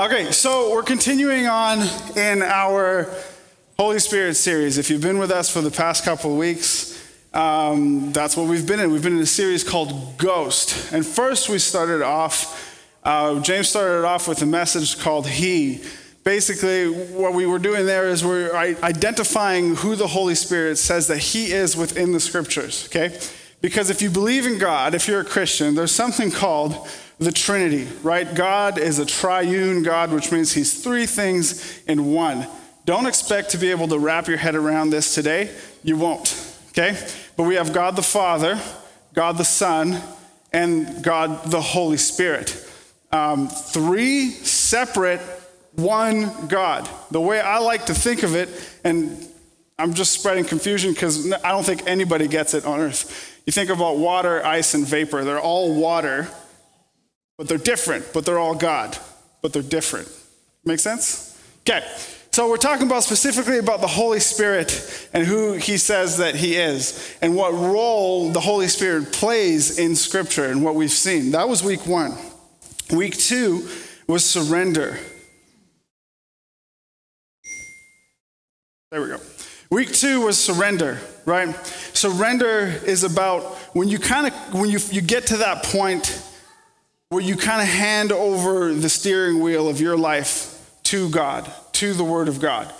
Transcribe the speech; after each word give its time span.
Okay, 0.00 0.32
so 0.32 0.72
we're 0.72 0.82
continuing 0.82 1.46
on 1.46 1.80
in 2.16 2.40
our 2.40 3.06
Holy 3.78 3.98
Spirit 3.98 4.34
series. 4.34 4.78
If 4.78 4.88
you've 4.88 5.02
been 5.02 5.18
with 5.18 5.30
us 5.30 5.50
for 5.50 5.60
the 5.60 5.70
past 5.70 6.06
couple 6.06 6.32
of 6.32 6.38
weeks, 6.38 6.98
um, 7.34 8.10
that's 8.10 8.34
what 8.34 8.48
we've 8.48 8.66
been 8.66 8.80
in. 8.80 8.92
We've 8.92 9.02
been 9.02 9.18
in 9.18 9.22
a 9.22 9.26
series 9.26 9.62
called 9.62 10.16
Ghost. 10.16 10.90
And 10.94 11.04
first, 11.04 11.50
we 11.50 11.58
started 11.58 12.00
off, 12.00 12.82
uh, 13.04 13.40
James 13.40 13.68
started 13.68 14.06
off 14.06 14.26
with 14.26 14.40
a 14.40 14.46
message 14.46 14.98
called 14.98 15.26
He. 15.26 15.82
Basically, 16.24 16.88
what 17.12 17.34
we 17.34 17.44
were 17.44 17.58
doing 17.58 17.84
there 17.84 18.08
is 18.08 18.24
we're 18.24 18.56
identifying 18.56 19.76
who 19.76 19.96
the 19.96 20.06
Holy 20.06 20.34
Spirit 20.34 20.78
says 20.78 21.08
that 21.08 21.18
He 21.18 21.52
is 21.52 21.76
within 21.76 22.12
the 22.12 22.20
scriptures, 22.20 22.86
okay? 22.86 23.20
Because 23.60 23.90
if 23.90 24.00
you 24.00 24.08
believe 24.08 24.46
in 24.46 24.56
God, 24.56 24.94
if 24.94 25.06
you're 25.06 25.20
a 25.20 25.26
Christian, 25.26 25.74
there's 25.74 25.92
something 25.92 26.30
called 26.30 26.88
the 27.20 27.30
Trinity, 27.30 27.86
right? 28.02 28.34
God 28.34 28.78
is 28.78 28.98
a 28.98 29.04
triune 29.04 29.82
God, 29.82 30.10
which 30.10 30.32
means 30.32 30.52
He's 30.52 30.82
three 30.82 31.06
things 31.06 31.80
in 31.86 32.06
one. 32.12 32.46
Don't 32.86 33.06
expect 33.06 33.50
to 33.50 33.58
be 33.58 33.70
able 33.70 33.88
to 33.88 33.98
wrap 33.98 34.26
your 34.26 34.38
head 34.38 34.54
around 34.54 34.90
this 34.90 35.14
today. 35.14 35.54
You 35.84 35.98
won't, 35.98 36.34
okay? 36.70 36.98
But 37.36 37.42
we 37.44 37.56
have 37.56 37.74
God 37.74 37.94
the 37.94 38.02
Father, 38.02 38.58
God 39.12 39.36
the 39.36 39.44
Son, 39.44 40.00
and 40.52 41.04
God 41.04 41.44
the 41.44 41.60
Holy 41.60 41.98
Spirit. 41.98 42.66
Um, 43.12 43.48
three 43.48 44.30
separate, 44.30 45.20
one 45.74 46.48
God. 46.48 46.88
The 47.10 47.20
way 47.20 47.38
I 47.38 47.58
like 47.58 47.86
to 47.86 47.94
think 47.94 48.22
of 48.22 48.34
it, 48.34 48.48
and 48.82 49.28
I'm 49.78 49.92
just 49.92 50.12
spreading 50.12 50.44
confusion 50.44 50.92
because 50.94 51.30
I 51.32 51.52
don't 51.52 51.64
think 51.64 51.82
anybody 51.86 52.28
gets 52.28 52.54
it 52.54 52.64
on 52.64 52.80
earth. 52.80 53.42
You 53.44 53.52
think 53.52 53.68
about 53.68 53.98
water, 53.98 54.44
ice, 54.44 54.72
and 54.72 54.86
vapor. 54.86 55.22
They're 55.24 55.40
all 55.40 55.74
water, 55.74 56.28
but 57.40 57.48
they're 57.48 57.56
different, 57.56 58.04
but 58.12 58.26
they're 58.26 58.38
all 58.38 58.54
God, 58.54 58.98
but 59.40 59.54
they're 59.54 59.62
different. 59.62 60.06
Make 60.66 60.78
sense? 60.78 61.42
Okay. 61.62 61.82
So 62.32 62.50
we're 62.50 62.58
talking 62.58 62.86
about 62.86 63.02
specifically 63.02 63.56
about 63.56 63.80
the 63.80 63.86
Holy 63.86 64.20
Spirit 64.20 65.08
and 65.14 65.24
who 65.24 65.54
he 65.54 65.78
says 65.78 66.18
that 66.18 66.34
he 66.34 66.56
is 66.56 67.16
and 67.22 67.34
what 67.34 67.54
role 67.54 68.28
the 68.30 68.40
Holy 68.40 68.68
Spirit 68.68 69.10
plays 69.14 69.78
in 69.78 69.96
scripture 69.96 70.50
and 70.50 70.62
what 70.62 70.74
we've 70.74 70.90
seen. 70.90 71.30
That 71.30 71.48
was 71.48 71.64
week 71.64 71.86
1. 71.86 72.12
Week 72.92 73.16
2 73.16 73.66
was 74.06 74.22
surrender. 74.22 74.98
There 78.90 79.00
we 79.00 79.08
go. 79.08 79.20
Week 79.70 79.90
2 79.90 80.26
was 80.26 80.36
surrender, 80.36 80.98
right? 81.24 81.56
Surrender 81.94 82.66
is 82.84 83.02
about 83.02 83.44
when 83.74 83.88
you 83.88 83.98
kind 83.98 84.26
of 84.26 84.34
when 84.52 84.68
you 84.68 84.78
you 84.90 85.00
get 85.00 85.28
to 85.28 85.38
that 85.38 85.62
point 85.62 86.22
where 87.10 87.22
you 87.22 87.36
kind 87.36 87.60
of 87.60 87.66
hand 87.66 88.12
over 88.12 88.72
the 88.72 88.88
steering 88.88 89.40
wheel 89.40 89.68
of 89.68 89.80
your 89.80 89.96
life 89.96 90.78
to 90.84 91.10
God, 91.10 91.50
to 91.72 91.92
the 91.92 92.04
Word 92.04 92.28
of 92.28 92.40
God. 92.40 92.72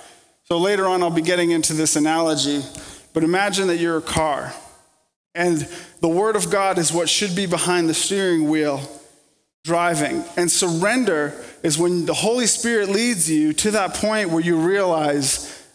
So 0.44 0.56
later 0.56 0.86
on, 0.86 1.02
I'll 1.02 1.10
be 1.10 1.20
getting 1.20 1.50
into 1.50 1.74
this 1.74 1.96
analogy, 1.96 2.62
but 3.12 3.24
imagine 3.24 3.66
that 3.66 3.78
you're 3.78 3.98
a 3.98 4.02
car, 4.02 4.54
and 5.34 5.68
the 6.00 6.08
Word 6.08 6.36
of 6.36 6.48
God 6.48 6.78
is 6.78 6.92
what 6.92 7.08
should 7.08 7.34
be 7.34 7.46
behind 7.46 7.88
the 7.88 7.94
steering 7.94 8.48
wheel 8.48 8.80
driving. 9.64 10.24
And 10.36 10.50
surrender 10.50 11.34
is 11.64 11.76
when 11.76 12.06
the 12.06 12.14
Holy 12.14 12.46
Spirit 12.46 12.88
leads 12.88 13.28
you 13.28 13.52
to 13.54 13.72
that 13.72 13.94
point 13.94 14.30
where 14.30 14.42
you 14.42 14.58
realize, 14.58 15.66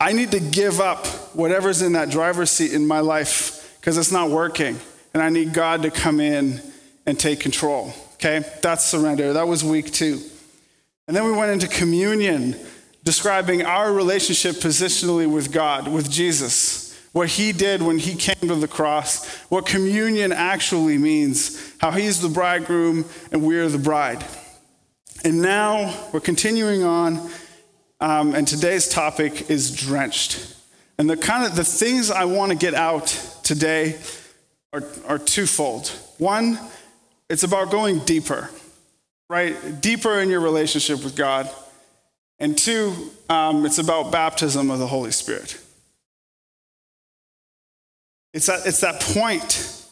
I 0.00 0.12
need 0.12 0.32
to 0.32 0.40
give 0.40 0.80
up 0.80 1.06
whatever's 1.34 1.80
in 1.80 1.92
that 1.92 2.10
driver's 2.10 2.50
seat 2.50 2.72
in 2.72 2.86
my 2.86 3.00
life 3.00 3.76
because 3.80 3.96
it's 3.96 4.12
not 4.12 4.30
working. 4.30 4.78
And 5.14 5.22
I 5.22 5.28
need 5.28 5.54
God 5.54 5.82
to 5.82 5.90
come 5.90 6.20
in 6.20 6.60
and 7.08 7.18
take 7.18 7.40
control. 7.40 7.90
Okay? 8.14 8.44
That's 8.60 8.84
surrender. 8.84 9.32
That 9.32 9.48
was 9.48 9.64
week 9.64 9.90
two. 9.90 10.20
And 11.06 11.16
then 11.16 11.24
we 11.24 11.32
went 11.32 11.50
into 11.50 11.66
communion, 11.66 12.54
describing 13.02 13.64
our 13.64 13.90
relationship 13.90 14.56
positionally 14.56 15.26
with 15.26 15.50
God, 15.50 15.88
with 15.88 16.10
Jesus. 16.10 16.94
What 17.12 17.30
he 17.30 17.52
did 17.52 17.80
when 17.80 17.98
he 17.98 18.14
came 18.14 18.46
to 18.46 18.54
the 18.54 18.68
cross, 18.68 19.26
what 19.44 19.64
communion 19.64 20.32
actually 20.32 20.98
means, 20.98 21.74
how 21.78 21.92
he's 21.92 22.20
the 22.20 22.28
bridegroom 22.28 23.06
and 23.32 23.42
we're 23.42 23.70
the 23.70 23.78
bride. 23.78 24.22
And 25.24 25.40
now 25.40 26.10
we're 26.12 26.20
continuing 26.20 26.84
on, 26.84 27.30
um, 28.02 28.34
and 28.34 28.46
today's 28.46 28.86
topic 28.86 29.50
is 29.50 29.74
drenched. 29.74 30.54
And 30.98 31.08
the 31.08 31.16
kind 31.16 31.46
of 31.46 31.56
the 31.56 31.64
things 31.64 32.10
I 32.10 32.26
want 32.26 32.52
to 32.52 32.58
get 32.58 32.74
out 32.74 33.06
today 33.44 33.98
are, 34.74 34.82
are 35.06 35.18
twofold. 35.18 35.88
One, 36.18 36.58
it's 37.28 37.42
about 37.42 37.70
going 37.70 38.00
deeper, 38.00 38.50
right? 39.28 39.80
Deeper 39.80 40.20
in 40.20 40.30
your 40.30 40.40
relationship 40.40 41.04
with 41.04 41.16
God. 41.16 41.48
And 42.38 42.56
two, 42.56 42.94
um, 43.28 43.66
it's 43.66 43.78
about 43.78 44.12
baptism 44.12 44.70
of 44.70 44.78
the 44.78 44.86
Holy 44.86 45.10
Spirit. 45.10 45.60
It's 48.32 48.46
that, 48.46 48.66
it's 48.66 48.80
that 48.80 49.00
point 49.00 49.84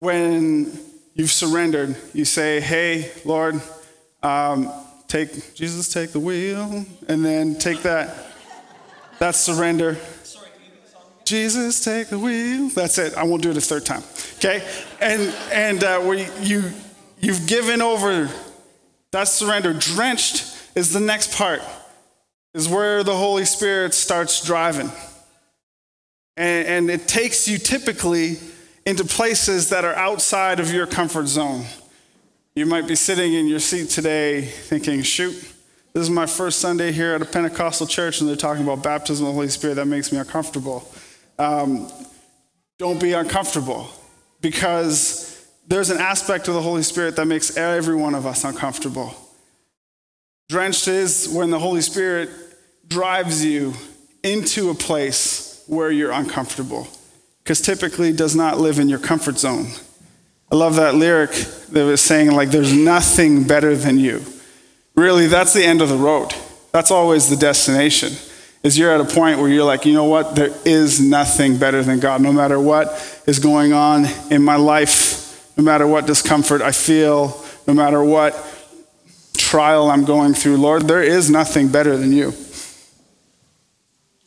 when 0.00 0.72
you've 1.14 1.30
surrendered. 1.30 1.96
You 2.14 2.24
say, 2.24 2.60
hey, 2.60 3.10
Lord, 3.24 3.60
um, 4.22 4.72
take, 5.08 5.54
Jesus, 5.54 5.92
take 5.92 6.12
the 6.12 6.20
wheel, 6.20 6.86
and 7.08 7.24
then 7.24 7.56
take 7.56 7.82
that. 7.82 8.14
That's 9.18 9.38
surrender. 9.38 9.96
Jesus, 11.32 11.82
take 11.82 12.08
the 12.08 12.18
wheel. 12.18 12.68
That's 12.68 12.98
it. 12.98 13.16
I 13.16 13.22
won't 13.22 13.42
do 13.42 13.50
it 13.50 13.56
a 13.56 13.60
third 13.62 13.86
time. 13.86 14.02
Okay? 14.34 14.62
And 15.00 15.34
and 15.50 15.82
uh, 15.82 15.98
where 16.00 16.18
you 16.42 16.62
you've 17.20 17.46
given 17.46 17.80
over. 17.80 18.28
That's 19.12 19.30
surrender. 19.30 19.72
Drenched 19.72 20.54
is 20.74 20.92
the 20.92 21.00
next 21.00 21.34
part. 21.34 21.62
Is 22.52 22.68
where 22.68 23.02
the 23.02 23.16
Holy 23.16 23.46
Spirit 23.46 23.94
starts 23.94 24.44
driving. 24.44 24.90
And, 26.36 26.68
and 26.68 26.90
it 26.90 27.08
takes 27.08 27.48
you 27.48 27.56
typically 27.56 28.36
into 28.84 29.02
places 29.02 29.70
that 29.70 29.86
are 29.86 29.94
outside 29.94 30.60
of 30.60 30.70
your 30.70 30.86
comfort 30.86 31.28
zone. 31.28 31.64
You 32.54 32.66
might 32.66 32.86
be 32.86 32.94
sitting 32.94 33.32
in 33.32 33.46
your 33.46 33.60
seat 33.60 33.88
today 33.88 34.42
thinking, 34.42 35.00
shoot, 35.00 35.32
this 35.94 36.02
is 36.02 36.10
my 36.10 36.26
first 36.26 36.58
Sunday 36.58 36.92
here 36.92 37.14
at 37.14 37.22
a 37.22 37.24
Pentecostal 37.24 37.86
church, 37.86 38.20
and 38.20 38.28
they're 38.28 38.36
talking 38.36 38.62
about 38.62 38.82
baptism 38.82 39.24
of 39.24 39.32
the 39.32 39.34
Holy 39.34 39.48
Spirit. 39.48 39.76
That 39.76 39.86
makes 39.86 40.12
me 40.12 40.18
uncomfortable 40.18 40.91
um, 41.38 41.90
don't 42.78 43.00
be 43.00 43.12
uncomfortable 43.12 43.88
because 44.40 45.46
there's 45.68 45.90
an 45.90 45.98
aspect 45.98 46.48
of 46.48 46.54
the 46.54 46.62
Holy 46.62 46.82
Spirit 46.82 47.16
that 47.16 47.26
makes 47.26 47.56
every 47.56 47.94
one 47.94 48.14
of 48.14 48.26
us 48.26 48.44
uncomfortable. 48.44 49.14
Drenched 50.48 50.88
is 50.88 51.28
when 51.28 51.50
the 51.50 51.58
Holy 51.58 51.80
Spirit 51.80 52.28
drives 52.88 53.44
you 53.44 53.72
into 54.22 54.70
a 54.70 54.74
place 54.74 55.64
where 55.66 55.90
you're 55.90 56.10
uncomfortable 56.10 56.88
because 57.42 57.60
typically 57.60 58.12
does 58.12 58.36
not 58.36 58.58
live 58.58 58.78
in 58.78 58.88
your 58.88 58.98
comfort 58.98 59.38
zone. 59.38 59.66
I 60.50 60.56
love 60.56 60.76
that 60.76 60.94
lyric 60.94 61.30
that 61.70 61.84
was 61.84 62.00
saying, 62.00 62.32
like, 62.32 62.50
there's 62.50 62.72
nothing 62.72 63.44
better 63.44 63.74
than 63.74 63.98
you. 63.98 64.22
Really, 64.94 65.26
that's 65.26 65.54
the 65.54 65.64
end 65.64 65.80
of 65.80 65.88
the 65.88 65.96
road. 65.96 66.34
That's 66.72 66.90
always 66.90 67.30
the 67.30 67.36
destination 67.36 68.12
is 68.62 68.78
you're 68.78 68.92
at 68.92 69.00
a 69.00 69.04
point 69.04 69.38
where 69.38 69.48
you're 69.48 69.64
like, 69.64 69.84
you 69.84 69.92
know 69.92 70.04
what? 70.04 70.36
There 70.36 70.54
is 70.64 71.00
nothing 71.00 71.58
better 71.58 71.82
than 71.82 71.98
God. 71.98 72.20
No 72.20 72.32
matter 72.32 72.60
what 72.60 73.22
is 73.26 73.38
going 73.38 73.72
on 73.72 74.06
in 74.30 74.42
my 74.42 74.56
life, 74.56 75.52
no 75.56 75.64
matter 75.64 75.86
what 75.86 76.06
discomfort 76.06 76.62
I 76.62 76.70
feel, 76.72 77.44
no 77.66 77.74
matter 77.74 78.02
what 78.02 78.34
trial 79.36 79.90
I'm 79.90 80.04
going 80.04 80.34
through, 80.34 80.58
Lord, 80.58 80.82
there 80.82 81.02
is 81.02 81.28
nothing 81.28 81.68
better 81.68 81.96
than 81.96 82.12
you. 82.12 82.32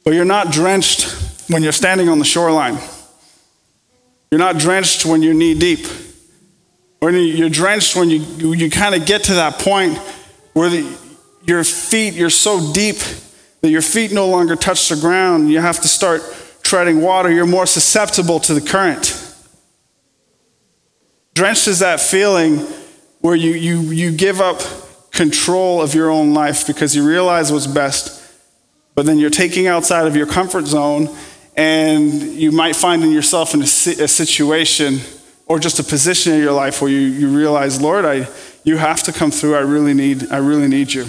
But 0.03 0.13
you're 0.13 0.25
not 0.25 0.51
drenched 0.51 1.49
when 1.49 1.63
you're 1.63 1.71
standing 1.71 2.09
on 2.09 2.19
the 2.19 2.25
shoreline. 2.25 2.77
You're 4.31 4.39
not 4.39 4.57
drenched 4.57 5.05
when 5.05 5.21
you're 5.23 5.33
knee 5.33 5.57
deep. 5.57 5.87
Or 7.01 7.09
you're 7.11 7.49
drenched 7.49 7.95
when 7.95 8.09
you, 8.09 8.19
you 8.53 8.69
kind 8.69 8.95
of 8.95 9.05
get 9.05 9.25
to 9.25 9.35
that 9.35 9.59
point 9.59 9.97
where 10.53 10.69
the, 10.69 10.97
your 11.45 11.63
feet, 11.63 12.15
you're 12.15 12.29
so 12.29 12.73
deep 12.73 12.97
that 13.65 13.71
your 13.71 13.81
feet 13.81 14.11
no 14.11 14.27
longer 14.27 14.55
touch 14.55 14.89
the 14.89 14.95
ground. 14.95 15.49
You 15.49 15.59
have 15.59 15.79
to 15.81 15.87
start 15.87 16.21
treading 16.61 17.01
water. 17.01 17.31
You're 17.31 17.47
more 17.47 17.65
susceptible 17.65 18.39
to 18.41 18.53
the 18.53 18.61
current. 18.61 19.21
Drenched 21.33 21.67
is 21.67 21.79
that 21.79 21.99
feeling 21.99 22.59
where 23.21 23.35
you, 23.35 23.53
you, 23.53 23.79
you 23.81 24.11
give 24.15 24.39
up 24.39 24.61
control 25.11 25.81
of 25.81 25.95
your 25.95 26.11
own 26.11 26.35
life 26.35 26.67
because 26.67 26.95
you 26.95 27.03
realize 27.03 27.51
what's 27.51 27.65
best, 27.65 28.21
but 28.93 29.07
then 29.07 29.17
you're 29.17 29.31
taking 29.31 29.65
outside 29.65 30.05
of 30.05 30.15
your 30.15 30.27
comfort 30.27 30.65
zone, 30.65 31.09
and 31.57 32.13
you 32.13 32.51
might 32.51 32.75
find 32.75 33.03
in 33.03 33.11
yourself 33.11 33.55
in 33.55 33.61
a, 33.61 33.63
a 34.03 34.07
situation 34.07 34.99
or 35.47 35.57
just 35.57 35.79
a 35.79 35.83
position 35.83 36.33
in 36.33 36.39
your 36.39 36.51
life 36.51 36.81
where 36.81 36.91
you, 36.91 36.99
you 36.99 37.35
realize, 37.35 37.81
Lord, 37.81 38.05
I, 38.05 38.27
you 38.63 38.77
have 38.77 39.01
to 39.03 39.11
come 39.11 39.31
through. 39.31 39.55
I 39.55 39.61
really 39.61 39.95
need, 39.95 40.31
I 40.31 40.37
really 40.37 40.67
need 40.67 40.93
you. 40.93 41.05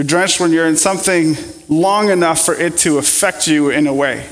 You're 0.00 0.06
drenched 0.06 0.40
when 0.40 0.50
you're 0.50 0.66
in 0.66 0.78
something 0.78 1.36
long 1.68 2.08
enough 2.08 2.42
for 2.42 2.54
it 2.54 2.78
to 2.78 2.96
affect 2.96 3.46
you 3.46 3.68
in 3.68 3.86
a 3.86 3.92
way, 3.92 4.26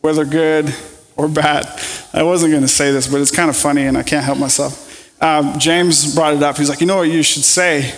whether 0.00 0.24
good 0.24 0.72
or 1.16 1.26
bad. 1.26 1.66
I 2.12 2.22
wasn't 2.22 2.52
going 2.52 2.62
to 2.62 2.68
say 2.68 2.92
this, 2.92 3.08
but 3.08 3.20
it's 3.20 3.32
kind 3.32 3.50
of 3.50 3.56
funny 3.56 3.82
and 3.82 3.98
I 3.98 4.04
can't 4.04 4.24
help 4.24 4.38
myself. 4.38 5.20
um, 5.20 5.58
James 5.58 6.14
brought 6.14 6.34
it 6.34 6.42
up. 6.44 6.56
He's 6.56 6.68
like, 6.68 6.80
you 6.80 6.86
know 6.86 6.98
what 6.98 7.08
you 7.08 7.24
should 7.24 7.42
say? 7.42 7.92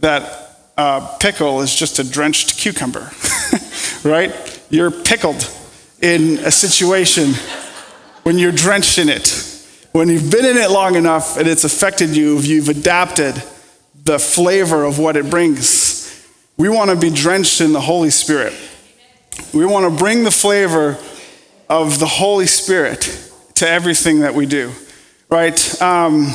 That 0.00 0.58
uh, 0.76 1.16
pickle 1.16 1.62
is 1.62 1.74
just 1.74 1.98
a 1.98 2.04
drenched 2.04 2.58
cucumber, 2.58 3.10
right? 4.04 4.62
You're 4.68 4.90
pickled 4.90 5.50
in 6.02 6.40
a 6.40 6.50
situation 6.50 7.32
when 8.24 8.36
you're 8.36 8.52
drenched 8.52 8.98
in 8.98 9.08
it. 9.08 9.64
When 9.92 10.10
you've 10.10 10.30
been 10.30 10.44
in 10.44 10.58
it 10.58 10.70
long 10.70 10.96
enough 10.96 11.38
and 11.38 11.48
it's 11.48 11.64
affected 11.64 12.10
you, 12.10 12.36
you've 12.40 12.68
adapted 12.68 13.42
the 14.04 14.18
flavor 14.18 14.84
of 14.84 14.98
what 14.98 15.16
it 15.16 15.30
brings. 15.30 15.99
We 16.60 16.68
want 16.68 16.90
to 16.90 16.96
be 16.96 17.08
drenched 17.08 17.62
in 17.62 17.72
the 17.72 17.80
Holy 17.80 18.10
Spirit. 18.10 18.52
We 19.54 19.64
want 19.64 19.90
to 19.90 19.98
bring 19.98 20.24
the 20.24 20.30
flavor 20.30 20.98
of 21.70 21.98
the 21.98 22.04
Holy 22.04 22.46
Spirit 22.46 23.32
to 23.54 23.66
everything 23.66 24.20
that 24.20 24.34
we 24.34 24.44
do, 24.44 24.70
right? 25.30 25.80
Um, 25.80 26.34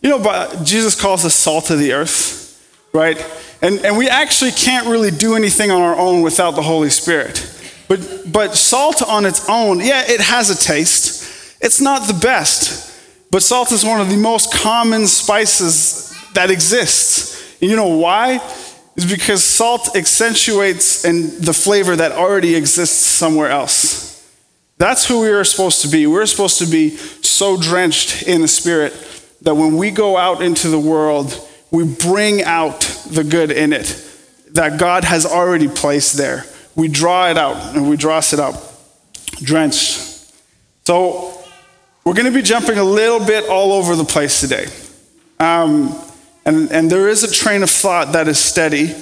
you 0.00 0.10
know, 0.10 0.20
but 0.20 0.62
Jesus 0.62 0.94
calls 0.94 1.24
us 1.24 1.34
salt 1.34 1.70
of 1.70 1.80
the 1.80 1.92
earth, 1.92 2.88
right? 2.92 3.18
And, 3.62 3.84
and 3.84 3.98
we 3.98 4.08
actually 4.08 4.52
can't 4.52 4.86
really 4.86 5.10
do 5.10 5.34
anything 5.34 5.72
on 5.72 5.82
our 5.82 5.96
own 5.96 6.22
without 6.22 6.52
the 6.52 6.62
Holy 6.62 6.90
Spirit. 6.90 7.44
But, 7.88 8.30
but 8.30 8.54
salt 8.54 9.02
on 9.02 9.26
its 9.26 9.48
own, 9.48 9.80
yeah, 9.80 10.04
it 10.06 10.20
has 10.20 10.50
a 10.50 10.56
taste. 10.56 11.58
It's 11.60 11.80
not 11.80 12.06
the 12.06 12.14
best, 12.14 12.96
but 13.32 13.42
salt 13.42 13.72
is 13.72 13.84
one 13.84 14.00
of 14.00 14.08
the 14.08 14.18
most 14.18 14.54
common 14.54 15.08
spices 15.08 16.16
that 16.34 16.52
exists. 16.52 17.60
And 17.60 17.68
you 17.68 17.76
know 17.76 17.96
why? 17.96 18.38
It's 18.96 19.10
because 19.10 19.42
salt 19.42 19.96
accentuates 19.96 21.04
and 21.04 21.30
the 21.32 21.52
flavor 21.52 21.96
that 21.96 22.12
already 22.12 22.54
exists 22.54 23.04
somewhere 23.04 23.50
else. 23.50 24.04
That's 24.78 25.06
who 25.06 25.20
we 25.20 25.28
are 25.30 25.44
supposed 25.44 25.82
to 25.82 25.88
be. 25.88 26.06
We're 26.06 26.26
supposed 26.26 26.58
to 26.58 26.66
be 26.66 26.90
so 26.90 27.60
drenched 27.60 28.22
in 28.24 28.40
the 28.40 28.48
Spirit 28.48 28.92
that 29.42 29.54
when 29.54 29.76
we 29.76 29.90
go 29.90 30.16
out 30.16 30.42
into 30.42 30.68
the 30.68 30.78
world, 30.78 31.36
we 31.70 31.84
bring 31.84 32.42
out 32.42 32.80
the 33.10 33.24
good 33.24 33.50
in 33.50 33.72
it 33.72 34.00
that 34.52 34.78
God 34.78 35.04
has 35.04 35.26
already 35.26 35.68
placed 35.68 36.16
there. 36.16 36.44
We 36.76 36.88
draw 36.88 37.30
it 37.30 37.36
out 37.36 37.76
and 37.76 37.88
we 37.88 37.96
dross 37.96 38.32
it 38.32 38.40
out, 38.40 38.54
drenched. 39.42 40.32
So 40.86 41.44
we're 42.04 42.14
going 42.14 42.26
to 42.26 42.32
be 42.32 42.42
jumping 42.42 42.78
a 42.78 42.84
little 42.84 43.24
bit 43.24 43.48
all 43.48 43.72
over 43.72 43.96
the 43.96 44.04
place 44.04 44.40
today. 44.40 44.66
Um, 45.40 45.98
and, 46.46 46.70
and 46.70 46.90
there 46.90 47.08
is 47.08 47.24
a 47.24 47.30
train 47.30 47.62
of 47.62 47.70
thought 47.70 48.12
that 48.12 48.28
is 48.28 48.38
steady, 48.38 48.94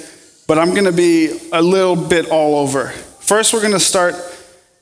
but 0.47 0.57
I'm 0.57 0.71
going 0.71 0.85
to 0.85 0.93
be 0.93 1.49
a 1.51 1.61
little 1.61 1.95
bit 1.95 2.29
all 2.29 2.55
over. 2.55 2.87
First, 2.87 3.53
we're 3.53 3.61
going 3.61 3.73
to 3.73 3.79
start. 3.79 4.15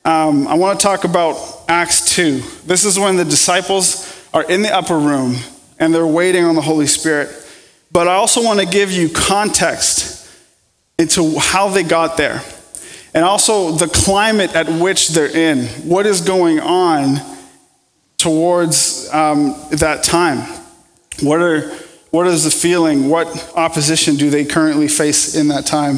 Um, 0.04 0.46
I 0.46 0.54
want 0.54 0.78
to 0.78 0.82
talk 0.82 1.04
about 1.04 1.64
Acts 1.68 2.14
2. 2.14 2.40
This 2.66 2.84
is 2.84 2.98
when 2.98 3.16
the 3.16 3.24
disciples 3.24 4.28
are 4.32 4.44
in 4.44 4.62
the 4.62 4.74
upper 4.74 4.98
room 4.98 5.36
and 5.78 5.94
they're 5.94 6.06
waiting 6.06 6.44
on 6.44 6.54
the 6.54 6.60
Holy 6.60 6.86
Spirit. 6.86 7.30
But 7.90 8.08
I 8.08 8.14
also 8.14 8.42
want 8.42 8.60
to 8.60 8.66
give 8.66 8.90
you 8.90 9.08
context 9.08 10.30
into 10.98 11.38
how 11.38 11.68
they 11.68 11.82
got 11.82 12.16
there 12.16 12.42
and 13.14 13.24
also 13.24 13.72
the 13.72 13.88
climate 13.88 14.54
at 14.54 14.68
which 14.68 15.08
they're 15.08 15.26
in. 15.26 15.66
What 15.88 16.06
is 16.06 16.20
going 16.20 16.60
on 16.60 17.16
towards 18.16 19.12
um, 19.12 19.56
that 19.72 20.04
time? 20.04 20.38
What 21.20 21.40
are 21.40 21.76
what 22.12 22.26
is 22.26 22.44
the 22.44 22.50
feeling? 22.50 23.08
What 23.08 23.52
opposition 23.56 24.16
do 24.16 24.28
they 24.28 24.44
currently 24.44 24.86
face 24.86 25.34
in 25.34 25.48
that 25.48 25.64
time? 25.64 25.96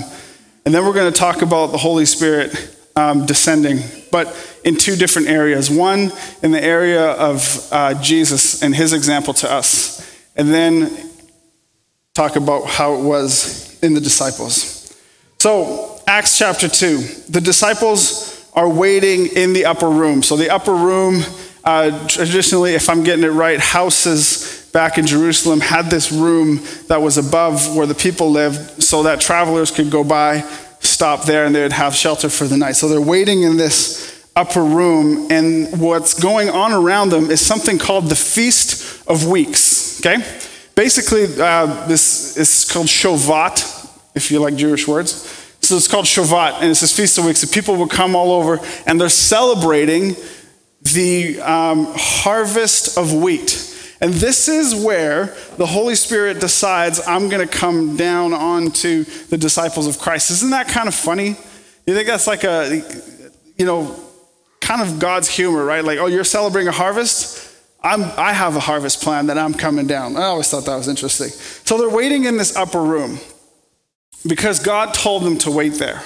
And 0.64 0.72
then 0.72 0.86
we're 0.86 0.94
going 0.94 1.12
to 1.12 1.18
talk 1.18 1.42
about 1.42 1.72
the 1.72 1.76
Holy 1.76 2.06
Spirit 2.06 2.76
um, 2.94 3.26
descending, 3.26 3.80
but 4.12 4.28
in 4.64 4.76
two 4.76 4.94
different 4.94 5.26
areas. 5.28 5.68
One 5.68 6.12
in 6.40 6.52
the 6.52 6.62
area 6.62 7.04
of 7.04 7.68
uh, 7.72 8.00
Jesus 8.00 8.62
and 8.62 8.72
his 8.72 8.92
example 8.92 9.34
to 9.34 9.50
us, 9.50 10.08
and 10.36 10.54
then 10.54 10.88
talk 12.14 12.36
about 12.36 12.66
how 12.66 12.94
it 12.94 13.02
was 13.02 13.76
in 13.82 13.94
the 13.94 14.00
disciples. 14.00 14.96
So, 15.40 16.00
Acts 16.06 16.38
chapter 16.38 16.68
2. 16.68 16.98
The 17.28 17.40
disciples 17.40 18.48
are 18.54 18.68
waiting 18.68 19.26
in 19.26 19.52
the 19.52 19.64
upper 19.64 19.90
room. 19.90 20.22
So, 20.22 20.36
the 20.36 20.50
upper 20.50 20.74
room, 20.74 21.24
uh, 21.64 22.06
traditionally, 22.06 22.74
if 22.74 22.88
I'm 22.88 23.02
getting 23.02 23.24
it 23.24 23.30
right, 23.30 23.58
houses 23.58 24.43
back 24.74 24.98
in 24.98 25.06
Jerusalem 25.06 25.60
had 25.60 25.88
this 25.88 26.10
room 26.10 26.60
that 26.88 27.00
was 27.00 27.16
above 27.16 27.76
where 27.76 27.86
the 27.86 27.94
people 27.94 28.32
lived 28.32 28.82
so 28.82 29.04
that 29.04 29.20
travelers 29.20 29.70
could 29.70 29.88
go 29.88 30.02
by, 30.02 30.40
stop 30.80 31.24
there, 31.24 31.46
and 31.46 31.54
they 31.54 31.62
would 31.62 31.72
have 31.72 31.94
shelter 31.94 32.28
for 32.28 32.46
the 32.48 32.56
night. 32.56 32.72
So, 32.72 32.88
they're 32.88 33.00
waiting 33.00 33.44
in 33.44 33.56
this 33.56 34.28
upper 34.34 34.64
room, 34.64 35.28
and 35.30 35.80
what's 35.80 36.20
going 36.20 36.50
on 36.50 36.72
around 36.72 37.10
them 37.10 37.30
is 37.30 37.40
something 37.40 37.78
called 37.78 38.06
the 38.06 38.16
Feast 38.16 39.08
of 39.08 39.28
Weeks. 39.28 40.04
Okay? 40.04 40.16
Basically, 40.74 41.26
uh, 41.40 41.86
this 41.86 42.36
is 42.36 42.68
called 42.70 42.88
Shavuot, 42.88 43.90
if 44.16 44.32
you 44.32 44.40
like 44.40 44.56
Jewish 44.56 44.88
words. 44.88 45.12
So 45.60 45.76
it's 45.76 45.86
called 45.86 46.06
Shavuot, 46.06 46.60
and 46.60 46.70
it's 46.70 46.80
this 46.80 46.94
Feast 46.94 47.16
of 47.18 47.26
Weeks. 47.26 47.42
The 47.42 47.46
people 47.46 47.76
will 47.76 47.86
come 47.86 48.16
all 48.16 48.32
over, 48.32 48.58
and 48.88 49.00
they're 49.00 49.08
celebrating 49.08 50.16
the 50.82 51.40
um, 51.42 51.86
harvest 51.94 52.98
of 52.98 53.14
wheat. 53.14 53.70
And 54.04 54.12
this 54.12 54.48
is 54.48 54.74
where 54.74 55.34
the 55.56 55.64
Holy 55.64 55.94
Spirit 55.94 56.38
decides, 56.38 57.00
I'm 57.06 57.30
going 57.30 57.48
to 57.48 57.50
come 57.50 57.96
down 57.96 58.34
onto 58.34 59.04
the 59.04 59.38
disciples 59.38 59.86
of 59.86 59.98
Christ. 59.98 60.30
Isn't 60.30 60.50
that 60.50 60.68
kind 60.68 60.88
of 60.88 60.94
funny? 60.94 61.28
You 61.86 61.94
think 61.94 62.06
that's 62.06 62.26
like 62.26 62.44
a, 62.44 62.82
you 63.56 63.64
know, 63.64 63.98
kind 64.60 64.82
of 64.82 64.98
God's 64.98 65.30
humor, 65.30 65.64
right? 65.64 65.82
Like, 65.82 65.98
oh, 66.00 66.04
you're 66.04 66.22
celebrating 66.22 66.68
a 66.68 66.72
harvest? 66.72 67.50
I'm, 67.82 68.02
I 68.18 68.34
have 68.34 68.56
a 68.56 68.60
harvest 68.60 69.02
plan 69.02 69.28
that 69.28 69.38
I'm 69.38 69.54
coming 69.54 69.86
down. 69.86 70.18
I 70.18 70.24
always 70.24 70.50
thought 70.50 70.66
that 70.66 70.76
was 70.76 70.86
interesting. 70.88 71.30
So 71.30 71.78
they're 71.78 71.88
waiting 71.88 72.24
in 72.24 72.36
this 72.36 72.54
upper 72.56 72.82
room 72.82 73.18
because 74.28 74.62
God 74.62 74.92
told 74.92 75.22
them 75.22 75.38
to 75.38 75.50
wait 75.50 75.76
there. 75.76 76.02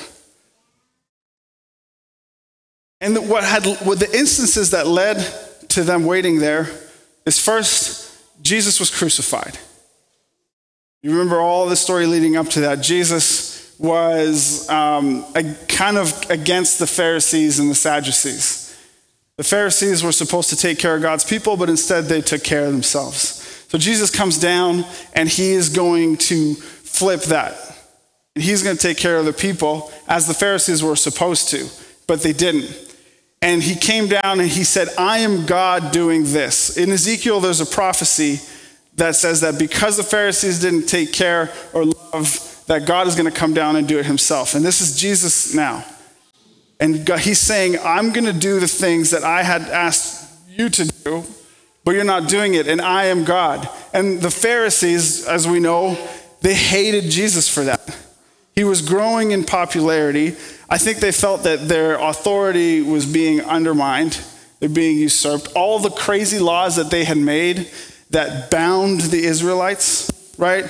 And 3.00 3.29
what 3.29 3.43
had 3.43 3.67
what 3.85 3.99
the 3.99 4.17
instances 4.17 4.71
that 4.71 4.87
led 4.87 5.17
to 5.71 5.83
them 5.83 6.05
waiting 6.05 6.39
there 6.39 6.71
is 7.29 7.39
first, 7.39 8.11
Jesus 8.43 8.81
was 8.81 8.91
crucified. 8.91 9.59
You 11.03 11.11
remember 11.13 11.39
all 11.41 11.67
the 11.69 11.77
story 11.77 12.07
leading 12.07 12.37
up 12.37 12.49
to 12.49 12.61
that. 12.61 12.81
Jesus 12.81 13.77
was 13.79 14.69
um, 14.69 15.25
a, 15.37 15.55
kind 15.69 15.97
of 15.97 16.29
against 16.31 16.81
the 16.81 16.87
Pharisees 16.87 17.61
and 17.61 17.71
the 17.71 17.75
Sadducees. 17.75 18.77
The 19.37 19.45
Pharisees 19.45 20.03
were 20.03 20.11
supposed 20.11 20.51
to 20.51 20.57
take 20.57 20.81
care 20.81 20.97
of 20.97 21.03
God's 21.03 21.25
people, 21.25 21.57
but 21.57 21.71
instead 21.71 22.07
they 22.07 22.21
took 22.21 22.43
care 22.43 22.65
of 22.65 22.73
themselves. 22.73 23.45
So 23.69 23.79
Jesus 23.79 24.11
comes 24.11 24.41
down 24.41 24.85
and 25.15 25.29
he 25.29 25.53
is 25.53 25.69
going 25.69 26.17
to 26.17 26.55
flip 26.55 27.23
that. 27.25 27.55
He's 28.35 28.62
going 28.62 28.76
to 28.76 28.83
take 28.83 28.99
care 28.99 29.19
of 29.19 29.26
the 29.26 29.33
people 29.33 29.93
as 30.09 30.26
the 30.26 30.35
Pharisees 30.35 30.83
were 30.83 30.97
supposed 30.97 31.50
to, 31.50 31.69
but 32.09 32.23
they 32.23 32.33
didn't. 32.33 32.88
And 33.40 33.62
he 33.62 33.76
came 33.76 34.09
down 34.09 34.40
and 34.40 34.49
he 34.49 34.64
said, 34.64 34.88
I 34.99 35.18
am 35.18 35.47
God 35.47 35.92
doing 35.92 36.25
this. 36.25 36.76
In 36.76 36.90
Ezekiel, 36.90 37.40
there's 37.40 37.61
a 37.61 37.66
prophecy 37.66 38.40
that 38.97 39.14
says 39.14 39.42
that 39.42 39.59
because 39.59 39.97
the 39.97 40.02
Pharisees 40.02 40.61
didn't 40.61 40.87
take 40.87 41.12
care 41.12 41.52
or 41.73 41.85
love, 41.85 42.64
that 42.66 42.85
God 42.87 43.07
is 43.07 43.14
going 43.14 43.30
to 43.30 43.37
come 43.37 43.54
down 43.54 43.76
and 43.76 43.87
do 43.87 43.99
it 43.99 44.07
himself. 44.07 44.54
And 44.54 44.64
this 44.64 44.80
is 44.80 44.99
Jesus 44.99 45.54
now. 45.54 45.85
And 46.80 47.07
God, 47.07 47.21
he's 47.21 47.38
saying, 47.38 47.76
I'm 47.85 48.12
going 48.12 48.26
to 48.26 48.33
do 48.33 48.61
the 48.61 48.68
things 48.68 49.11
that 49.11 49.25
I 49.25 49.42
had 49.42 49.62
asked 49.62 50.28
you 50.49 50.68
to 50.68 50.85
do, 50.85 51.25
but 51.85 51.92
you're 51.92 52.04
not 52.04 52.28
doing 52.28 52.54
it, 52.54 52.66
and 52.66 52.80
I 52.80 53.07
am 53.07 53.25
God. 53.25 53.68
And 53.92 54.21
the 54.21 54.30
Pharisees, 54.30 55.26
as 55.26 55.47
we 55.47 55.61
know, 55.61 55.97
they 56.40 56.54
hated 56.54 57.11
Jesus 57.11 57.49
for 57.49 57.64
that. 57.64 57.97
He 58.54 58.64
was 58.64 58.83
growing 58.83 59.30
in 59.30 59.45
popularity. 59.45 60.37
I 60.69 60.79
think 60.79 60.99
they 60.99 61.13
felt 61.13 61.45
that 61.45 61.69
their 61.69 61.99
authority 61.99 62.83
was 62.83 63.07
being 63.07 63.41
undermined, 63.41 64.21
they're 64.61 64.69
being 64.69 64.99
usurped. 64.99 65.53
All 65.55 65.79
the 65.79 65.91
crazy 65.91 66.39
laws 66.39 66.77
that 66.77 66.91
they 66.91 67.05
had 67.05 67.19
made 67.19 67.71
that 68.11 68.51
bound 68.51 69.01
the 69.01 69.25
Israelites, 69.25 70.11
right? 70.37 70.69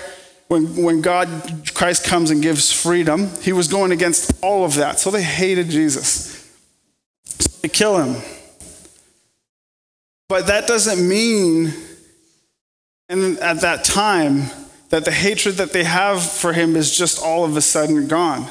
when, 0.49 0.83
when 0.83 1.01
God, 1.03 1.29
Christ 1.75 2.05
comes 2.05 2.31
and 2.31 2.43
gives 2.43 2.73
freedom, 2.73 3.31
he 3.43 3.53
was 3.53 3.69
going 3.69 3.93
against 3.93 4.33
all 4.43 4.65
of 4.65 4.75
that. 4.75 4.99
So 4.99 5.11
they 5.11 5.23
hated 5.23 5.69
Jesus. 5.69 6.51
So 7.25 7.51
they 7.63 7.69
kill 7.69 8.03
him. 8.03 8.23
But 10.29 10.47
that 10.47 10.67
doesn't 10.67 11.07
mean, 11.07 11.73
and 13.09 13.39
at 13.39 13.61
that 13.61 13.85
time, 13.85 14.45
that 14.89 15.05
the 15.05 15.13
hatred 15.13 15.57
that 15.57 15.73
they 15.73 15.85
have 15.85 16.23
for 16.23 16.55
him 16.55 16.77
is 16.77 16.97
just 16.97 17.23
all 17.23 17.45
of 17.45 17.57
a 17.57 17.61
sudden 17.61 18.09
gone, 18.09 18.51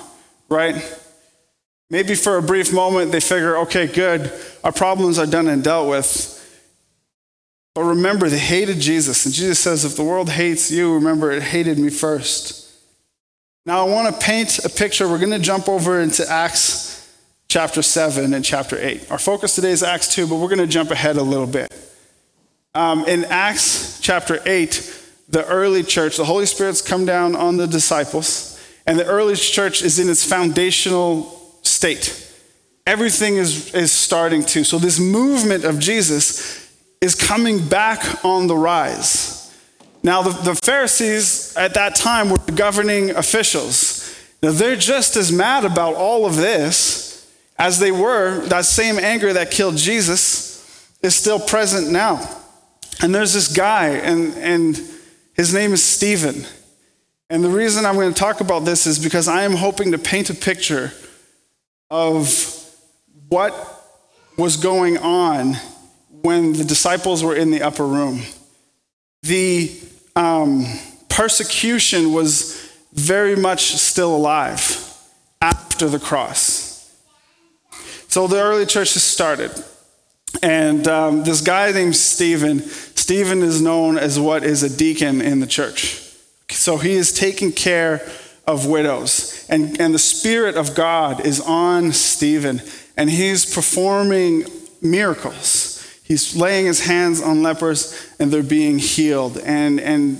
right? 0.49 0.75
Maybe 1.89 2.15
for 2.15 2.37
a 2.37 2.41
brief 2.41 2.73
moment 2.73 3.11
they 3.11 3.19
figure, 3.19 3.57
okay, 3.59 3.87
good, 3.87 4.31
our 4.63 4.71
problems 4.71 5.17
are 5.17 5.25
done 5.25 5.47
and 5.47 5.63
dealt 5.63 5.89
with. 5.89 6.33
But 7.73 7.83
remember, 7.83 8.27
they 8.27 8.39
hated 8.39 8.79
Jesus. 8.79 9.25
And 9.25 9.33
Jesus 9.33 9.59
says, 9.59 9.85
if 9.85 9.95
the 9.95 10.03
world 10.03 10.29
hates 10.29 10.71
you, 10.71 10.95
remember 10.95 11.31
it 11.31 11.43
hated 11.43 11.77
me 11.77 11.89
first. 11.89 12.73
Now, 13.65 13.85
I 13.85 13.89
want 13.89 14.13
to 14.13 14.25
paint 14.25 14.59
a 14.65 14.69
picture. 14.69 15.07
We're 15.07 15.19
going 15.19 15.31
to 15.31 15.39
jump 15.39 15.69
over 15.69 16.01
into 16.01 16.27
Acts 16.29 17.15
chapter 17.47 17.81
7 17.81 18.33
and 18.33 18.43
chapter 18.43 18.77
8. 18.77 19.11
Our 19.11 19.19
focus 19.19 19.55
today 19.55 19.71
is 19.71 19.83
Acts 19.83 20.13
2, 20.15 20.27
but 20.27 20.35
we're 20.37 20.47
going 20.47 20.57
to 20.57 20.67
jump 20.67 20.89
ahead 20.91 21.17
a 21.17 21.21
little 21.21 21.47
bit. 21.47 21.71
um, 22.73 23.05
in 23.05 23.25
Acts 23.25 23.99
chapter 24.01 24.39
8, 24.45 25.03
the 25.29 25.45
early 25.47 25.83
church, 25.83 26.17
the 26.17 26.25
Holy 26.25 26.45
Spirit's 26.45 26.81
come 26.81 27.05
down 27.05 27.35
on 27.35 27.57
the 27.57 27.67
disciples, 27.67 28.59
and 28.85 28.97
the 28.97 29.05
early 29.05 29.35
church 29.35 29.81
is 29.81 29.99
in 29.99 30.09
its 30.09 30.23
foundational 30.23 31.36
state. 31.77 32.27
Everything 32.87 33.37
is, 33.37 33.73
is 33.75 33.91
starting 33.91 34.43
to. 34.45 34.63
So, 34.63 34.79
this 34.79 34.99
movement 34.99 35.63
of 35.63 35.77
Jesus 35.77 36.73
is 36.99 37.13
coming 37.13 37.67
back 37.67 38.25
on 38.25 38.47
the 38.47 38.57
rise. 38.57 39.55
Now, 40.01 40.23
the, 40.23 40.31
the 40.41 40.55
Pharisees 40.55 41.55
at 41.55 41.75
that 41.75 41.95
time 41.95 42.29
were 42.29 42.37
governing 42.55 43.11
officials. 43.11 44.03
Now, 44.41 44.51
they're 44.51 44.75
just 44.75 45.15
as 45.15 45.31
mad 45.31 45.65
about 45.65 45.95
all 45.95 46.25
of 46.25 46.35
this 46.35 47.31
as 47.59 47.77
they 47.77 47.91
were. 47.91 48.45
That 48.47 48.65
same 48.65 48.97
anger 48.97 49.33
that 49.33 49.51
killed 49.51 49.77
Jesus 49.77 50.57
is 51.03 51.15
still 51.15 51.39
present 51.39 51.91
now. 51.91 52.27
And 53.01 53.13
there's 53.13 53.33
this 53.33 53.55
guy, 53.55 53.89
and, 53.89 54.33
and 54.35 54.81
his 55.35 55.53
name 55.53 55.73
is 55.73 55.83
Stephen. 55.83 56.45
And 57.29 57.43
the 57.43 57.49
reason 57.49 57.85
I'm 57.85 57.95
going 57.95 58.11
to 58.11 58.19
talk 58.19 58.41
about 58.41 58.65
this 58.65 58.87
is 58.87 58.97
because 58.97 59.27
I 59.27 59.43
am 59.43 59.53
hoping 59.53 59.91
to 59.91 59.99
paint 59.99 60.31
a 60.31 60.33
picture 60.33 60.91
of 61.89 62.65
what 63.29 63.53
was 64.37 64.57
going 64.57 64.97
on 64.97 65.55
when 66.21 66.53
the 66.53 66.63
disciples 66.63 67.23
were 67.23 67.35
in 67.35 67.51
the 67.51 67.61
upper 67.61 67.85
room. 67.85 68.21
The 69.23 69.71
um, 70.15 70.65
persecution 71.09 72.13
was 72.13 72.71
very 72.93 73.35
much 73.35 73.75
still 73.75 74.15
alive 74.15 74.83
after 75.41 75.87
the 75.87 75.99
cross. 75.99 76.95
So 78.07 78.27
the 78.27 78.41
early 78.41 78.65
church 78.65 78.93
has 78.93 79.03
started. 79.03 79.51
And 80.41 80.87
um, 80.87 81.23
this 81.23 81.41
guy 81.41 81.71
named 81.71 81.95
Stephen, 81.95 82.59
Stephen 82.59 83.41
is 83.41 83.61
known 83.61 83.97
as 83.97 84.19
what 84.19 84.43
is 84.43 84.63
a 84.63 84.75
deacon 84.75 85.21
in 85.21 85.39
the 85.39 85.47
church. 85.47 86.03
So 86.49 86.77
he 86.77 86.93
is 86.93 87.11
taking 87.11 87.51
care 87.51 88.07
of 88.47 88.65
widows. 88.65 89.45
And, 89.49 89.79
and 89.79 89.93
the 89.93 89.99
Spirit 89.99 90.55
of 90.55 90.73
God 90.73 91.25
is 91.25 91.41
on 91.41 91.91
Stephen, 91.91 92.61
and 92.95 93.09
he's 93.09 93.53
performing 93.53 94.45
miracles. 94.81 95.83
He's 96.03 96.35
laying 96.35 96.65
his 96.65 96.85
hands 96.85 97.21
on 97.21 97.43
lepers, 97.43 98.09
and 98.17 98.31
they're 98.31 98.41
being 98.41 98.79
healed. 98.79 99.37
And, 99.37 99.79
and 99.81 100.17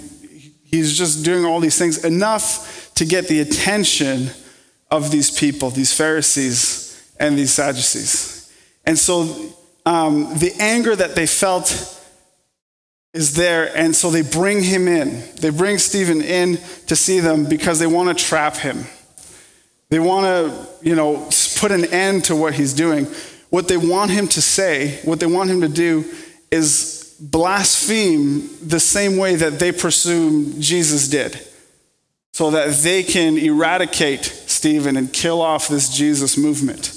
he's 0.66 0.98
just 0.98 1.24
doing 1.24 1.46
all 1.46 1.62
these 1.62 1.80
things, 1.80 2.04
enough 2.04 2.94
to 2.96 3.06
get 3.06 3.28
the 3.28 3.40
attention 3.40 4.30
of 4.92 5.12
these 5.12 5.32
people, 5.32 5.70
these 5.70 5.94
Pharisees 5.94 7.12
and 7.20 7.38
these 7.38 7.54
Sadducees. 7.54 8.54
And 8.86 8.98
so 9.00 9.54
um, 9.86 10.38
the 10.38 10.54
anger 10.60 10.96
that 10.96 11.16
they 11.16 11.28
felt 11.28 11.97
is 13.14 13.36
there, 13.36 13.76
and 13.76 13.96
so 13.96 14.12
they 14.12 14.22
bring 14.22 14.62
him 14.62 14.88
in. 14.88 15.24
They 15.42 15.50
bring 15.50 15.78
Stephen 15.78 16.22
in 16.22 16.58
to 16.88 16.96
see 16.96 17.20
them 17.20 17.46
because 17.46 17.80
they 17.80 17.88
want 17.88 18.16
to 18.16 18.24
trap 18.24 18.58
him. 18.58 18.86
They 19.90 20.00
want 20.00 20.26
to, 20.26 20.68
you 20.88 20.96
know, 20.96 21.30
put 21.58 21.72
an 21.72 21.86
end 21.86 22.26
to 22.26 22.36
what 22.36 22.54
he's 22.54 22.74
doing. 22.74 23.06
What 23.50 23.70
they 23.70 23.78
want 23.78 24.12
him 24.12 24.28
to 24.28 24.42
say, 24.42 25.00
what 25.06 25.20
they 25.20 25.26
want 25.26 25.50
him 25.50 25.62
to 25.62 25.70
do, 25.70 26.04
is 26.52 27.16
blaspheme 27.20 28.50
the 28.62 28.80
same 28.80 29.18
way 29.18 29.36
that 29.36 29.58
they 29.58 29.72
presume 29.72 30.62
Jesus 30.62 31.08
did, 31.08 31.40
so 32.34 32.52
that 32.52 32.76
they 32.76 33.02
can 33.02 33.38
eradicate 33.38 34.26
Stephen 34.26 34.98
and 34.98 35.12
kill 35.12 35.42
off 35.42 35.70
this 35.70 35.90
Jesus 35.90 36.38
movement. 36.38 36.94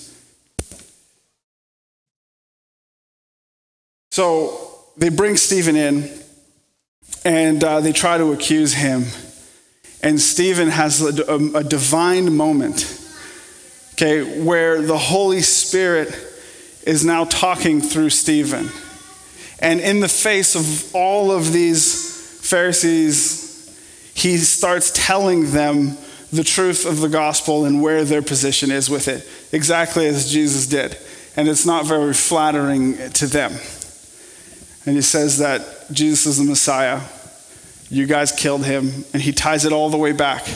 So 4.10 4.69
they 4.96 5.08
bring 5.08 5.36
Stephen 5.36 5.76
in 5.76 6.10
and 7.24 7.62
uh, 7.62 7.80
they 7.80 7.92
try 7.92 8.18
to 8.18 8.32
accuse 8.32 8.74
him. 8.74 9.04
And 10.02 10.20
Stephen 10.20 10.68
has 10.68 11.02
a, 11.02 11.24
a, 11.24 11.58
a 11.58 11.64
divine 11.64 12.34
moment, 12.34 12.98
okay, 13.94 14.42
where 14.42 14.80
the 14.80 14.96
Holy 14.96 15.42
Spirit 15.42 16.08
is 16.84 17.04
now 17.04 17.24
talking 17.24 17.80
through 17.80 18.10
Stephen. 18.10 18.70
And 19.60 19.80
in 19.80 20.00
the 20.00 20.08
face 20.08 20.56
of 20.56 20.94
all 20.94 21.30
of 21.30 21.52
these 21.52 22.40
Pharisees, 22.40 23.50
he 24.14 24.38
starts 24.38 24.90
telling 24.94 25.52
them 25.52 25.98
the 26.32 26.44
truth 26.44 26.86
of 26.86 27.00
the 27.00 27.08
gospel 27.08 27.66
and 27.66 27.82
where 27.82 28.04
their 28.04 28.22
position 28.22 28.70
is 28.70 28.88
with 28.88 29.08
it, 29.08 29.28
exactly 29.52 30.06
as 30.06 30.32
Jesus 30.32 30.66
did. 30.66 30.96
And 31.36 31.48
it's 31.48 31.66
not 31.66 31.86
very 31.86 32.14
flattering 32.14 33.10
to 33.12 33.26
them. 33.26 33.52
And 34.86 34.96
he 34.96 35.02
says 35.02 35.38
that 35.38 35.90
Jesus 35.92 36.26
is 36.26 36.38
the 36.38 36.44
Messiah. 36.44 37.00
You 37.90 38.06
guys 38.06 38.32
killed 38.32 38.64
him. 38.64 39.04
And 39.12 39.20
he 39.20 39.32
ties 39.32 39.64
it 39.64 39.72
all 39.72 39.90
the 39.90 39.98
way 39.98 40.12
back 40.12 40.46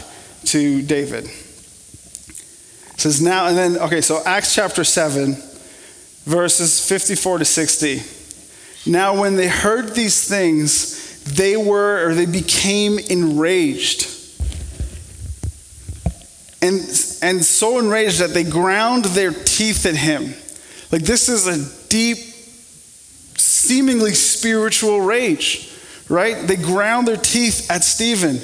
to 0.47 0.83
David. 0.83 1.25
It 1.25 3.01
says 3.01 3.21
now, 3.21 3.47
and 3.47 3.57
then, 3.57 3.77
okay, 3.79 4.01
so 4.01 4.23
Acts 4.25 4.55
chapter 4.55 4.85
7, 4.85 5.35
verses 6.25 6.87
54 6.89 7.39
to 7.39 7.45
60. 7.45 8.03
Now, 8.91 9.21
when 9.21 9.37
they 9.37 9.49
heard 9.49 9.95
these 9.95 10.29
things, 10.29 11.23
they 11.25 11.57
were, 11.57 12.09
or 12.09 12.15
they 12.15 12.27
became 12.27 12.99
enraged. 12.99 14.09
And, 16.63 16.81
and 17.23 17.45
so 17.45 17.79
enraged 17.79 18.21
that 18.21 18.31
they 18.31 18.45
ground 18.45 19.07
their 19.07 19.33
teeth 19.33 19.85
at 19.87 19.97
him. 19.97 20.35
Like, 20.91 21.03
this 21.03 21.29
is 21.29 21.47
a 21.47 21.89
deep 21.89 22.34
seemingly 23.67 24.13
spiritual 24.15 25.01
rage, 25.01 25.73
right? 26.09 26.47
They 26.47 26.57
ground 26.57 27.09
their 27.09 27.17
teeth 27.17 27.71
at 27.71 27.85
Stephen. 27.85 28.39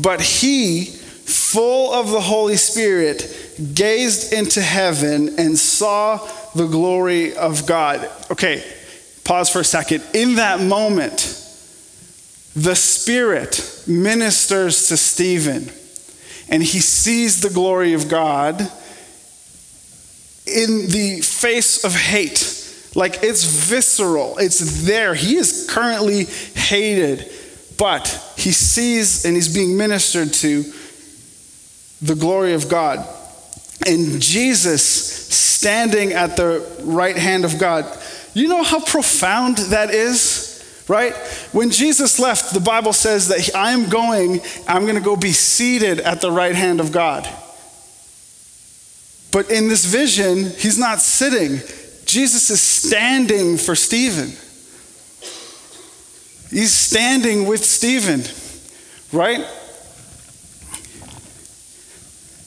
But 0.00 0.20
he, 0.20 0.84
full 0.84 1.92
of 1.92 2.10
the 2.10 2.20
Holy 2.20 2.56
Spirit, 2.56 3.52
gazed 3.74 4.32
into 4.32 4.60
heaven 4.60 5.38
and 5.38 5.58
saw 5.58 6.16
the 6.54 6.66
glory 6.66 7.36
of 7.36 7.66
God. 7.66 8.10
Okay, 8.30 8.64
pause 9.24 9.50
for 9.50 9.60
a 9.60 9.64
second. 9.64 10.04
In 10.14 10.36
that 10.36 10.60
moment, 10.60 11.40
the 12.56 12.74
Spirit 12.74 13.84
ministers 13.86 14.88
to 14.88 14.96
Stephen 14.96 15.70
and 16.48 16.62
he 16.62 16.80
sees 16.80 17.40
the 17.40 17.50
glory 17.50 17.94
of 17.94 18.08
God 18.08 18.60
in 20.46 20.86
the 20.88 21.20
face 21.22 21.84
of 21.84 21.94
hate 21.94 22.53
like 22.94 23.22
it's 23.22 23.44
visceral, 23.44 24.38
it's 24.38 24.84
there. 24.84 25.14
He 25.14 25.36
is 25.36 25.66
currently 25.68 26.24
hated, 26.24 27.30
but 27.76 28.08
he 28.36 28.52
sees 28.52 29.24
and 29.24 29.34
he's 29.34 29.52
being 29.52 29.76
ministered 29.76 30.32
to 30.34 30.64
the 32.02 32.14
glory 32.14 32.54
of 32.54 32.68
God. 32.68 33.06
And 33.86 34.20
Jesus 34.20 34.84
standing 35.64 36.12
at 36.12 36.36
the 36.36 36.66
right 36.82 37.16
hand 37.16 37.44
of 37.44 37.58
God. 37.58 37.86
You 38.34 38.48
know 38.48 38.62
how 38.62 38.80
profound 38.80 39.56
that 39.56 39.90
is? 39.90 40.50
Right? 40.88 41.14
When 41.52 41.70
Jesus 41.70 42.18
left, 42.18 42.52
the 42.52 42.60
Bible 42.60 42.92
says 42.92 43.28
that 43.28 43.48
I'm 43.54 43.88
going, 43.88 44.40
I'm 44.68 44.82
going 44.82 44.96
to 44.96 45.00
go 45.00 45.16
be 45.16 45.32
seated 45.32 46.00
at 46.00 46.20
the 46.20 46.30
right 46.30 46.54
hand 46.54 46.80
of 46.80 46.92
God. 46.92 47.26
But 49.32 49.50
in 49.50 49.68
this 49.68 49.86
vision, 49.86 50.44
he's 50.44 50.78
not 50.78 51.00
sitting, 51.00 51.60
Jesus 52.06 52.50
is 52.50 52.60
standing 52.60 53.56
for 53.56 53.74
Stephen. 53.74 54.28
He's 56.50 56.72
standing 56.72 57.46
with 57.46 57.64
Stephen, 57.64 58.22
right? 59.12 59.44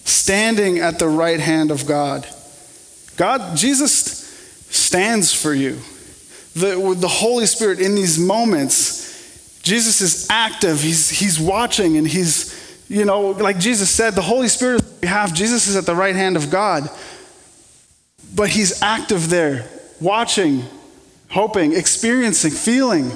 Standing 0.06 0.80
at 0.80 1.00
the 1.00 1.10
right 1.10 1.40
hand 1.40 1.72
of 1.72 1.86
God. 1.86 2.26
God, 3.18 3.58
Jesus 3.58 4.28
stands 4.70 5.34
for 5.34 5.54
you. 5.54 5.80
The, 6.56 6.80
with 6.80 7.02
the 7.02 7.08
Holy 7.08 7.46
Spirit 7.46 7.80
in 7.80 7.96
these 7.96 8.18
moments, 8.18 9.62
Jesus 9.62 10.02
is 10.02 10.28
active. 10.30 10.82
He's, 10.82 11.10
he's 11.10 11.40
watching 11.40 11.98
and 11.98 12.08
he's, 12.08 12.86
you 12.88 13.04
know, 13.04 13.32
like 13.32 13.60
Jesus 13.60 13.90
said, 13.90 14.14
the 14.14 14.22
Holy 14.22 14.48
Spirit 14.48 14.84
we 15.02 15.08
have, 15.08 15.34
Jesus 15.34 15.68
is 15.68 15.76
at 15.76 15.86
the 15.86 15.96
right 15.96 16.16
hand 16.16 16.38
of 16.38 16.50
God. 16.50 16.90
But 18.36 18.50
he's 18.50 18.82
active 18.82 19.30
there, 19.30 19.68
watching, 20.00 20.64
hoping, 21.30 21.74
experiencing, 21.74 22.52
feeling 22.52 23.12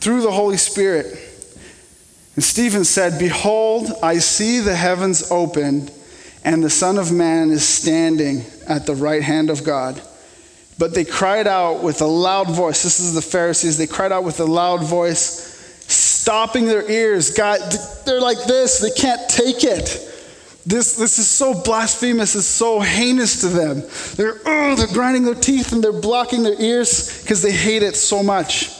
through 0.00 0.22
the 0.22 0.30
Holy 0.30 0.56
Spirit. 0.56 1.06
And 2.34 2.44
Stephen 2.44 2.84
said, 2.84 3.18
Behold, 3.18 3.90
I 4.02 4.18
see 4.18 4.60
the 4.60 4.74
heavens 4.74 5.30
opened, 5.30 5.90
and 6.44 6.62
the 6.62 6.70
Son 6.70 6.98
of 6.98 7.12
Man 7.12 7.50
is 7.50 7.66
standing 7.66 8.42
at 8.68 8.86
the 8.86 8.94
right 8.94 9.22
hand 9.22 9.50
of 9.50 9.64
God. 9.64 10.00
But 10.78 10.94
they 10.94 11.04
cried 11.04 11.46
out 11.46 11.82
with 11.82 12.02
a 12.02 12.06
loud 12.06 12.50
voice. 12.50 12.82
This 12.82 12.98
is 12.98 13.14
the 13.14 13.22
Pharisees. 13.22 13.78
They 13.78 13.86
cried 13.86 14.10
out 14.10 14.24
with 14.24 14.40
a 14.40 14.44
loud 14.44 14.82
voice, 14.82 15.84
stopping 15.86 16.66
their 16.66 16.88
ears. 16.90 17.30
God, 17.30 17.60
they're 18.04 18.20
like 18.20 18.42
this. 18.44 18.80
They 18.80 18.90
can't 18.90 19.28
take 19.30 19.62
it. 19.62 20.13
This, 20.66 20.96
this 20.96 21.18
is 21.18 21.28
so 21.28 21.52
blasphemous, 21.62 22.34
it's 22.34 22.46
so 22.46 22.80
heinous 22.80 23.42
to 23.42 23.48
them. 23.48 23.82
They're, 24.16 24.40
oh, 24.46 24.74
they're 24.74 24.86
grinding 24.86 25.24
their 25.24 25.34
teeth 25.34 25.72
and 25.72 25.84
they're 25.84 25.92
blocking 25.92 26.42
their 26.42 26.58
ears 26.60 27.22
because 27.22 27.42
they 27.42 27.52
hate 27.52 27.82
it 27.82 27.96
so 27.96 28.22
much. 28.22 28.70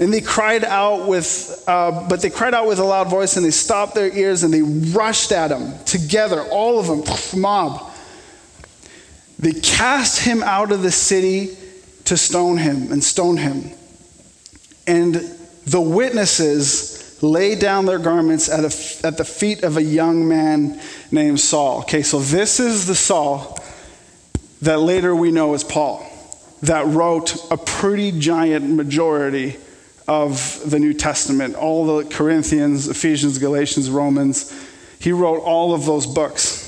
And 0.00 0.12
they 0.12 0.20
cried 0.20 0.64
out 0.64 1.06
with, 1.06 1.62
uh, 1.68 2.08
but 2.08 2.22
they 2.22 2.30
cried 2.30 2.54
out 2.54 2.66
with 2.66 2.78
a 2.80 2.84
loud 2.84 3.08
voice 3.08 3.36
and 3.36 3.46
they 3.46 3.50
stopped 3.50 3.94
their 3.94 4.12
ears 4.16 4.42
and 4.42 4.52
they 4.52 4.62
rushed 4.62 5.30
at 5.30 5.52
him 5.52 5.74
together, 5.84 6.42
all 6.42 6.80
of 6.80 6.86
them, 6.86 7.40
mob. 7.40 7.92
They 9.38 9.52
cast 9.52 10.20
him 10.20 10.42
out 10.42 10.72
of 10.72 10.82
the 10.82 10.90
city 10.90 11.56
to 12.06 12.16
stone 12.16 12.56
him 12.56 12.90
and 12.90 13.04
stone 13.04 13.36
him. 13.36 13.70
And 14.86 15.14
the 15.66 15.80
witnesses 15.80 16.99
lay 17.20 17.54
down 17.54 17.86
their 17.86 17.98
garments 17.98 18.48
at, 18.48 18.60
a, 18.60 19.06
at 19.06 19.16
the 19.16 19.24
feet 19.24 19.62
of 19.62 19.76
a 19.76 19.82
young 19.82 20.26
man 20.26 20.80
named 21.10 21.40
Saul. 21.40 21.80
Okay, 21.80 22.02
so 22.02 22.20
this 22.20 22.60
is 22.60 22.86
the 22.86 22.94
Saul 22.94 23.58
that 24.62 24.78
later 24.78 25.14
we 25.14 25.30
know 25.30 25.54
as 25.54 25.64
Paul, 25.64 26.06
that 26.62 26.86
wrote 26.86 27.50
a 27.50 27.56
pretty 27.56 28.12
giant 28.18 28.68
majority 28.68 29.56
of 30.06 30.60
the 30.68 30.78
New 30.78 30.92
Testament, 30.92 31.54
all 31.54 31.98
the 31.98 32.04
Corinthians, 32.04 32.88
Ephesians, 32.88 33.38
Galatians, 33.38 33.88
Romans. 33.88 34.52
He 34.98 35.12
wrote 35.12 35.40
all 35.40 35.72
of 35.72 35.86
those 35.86 36.06
books. 36.06 36.66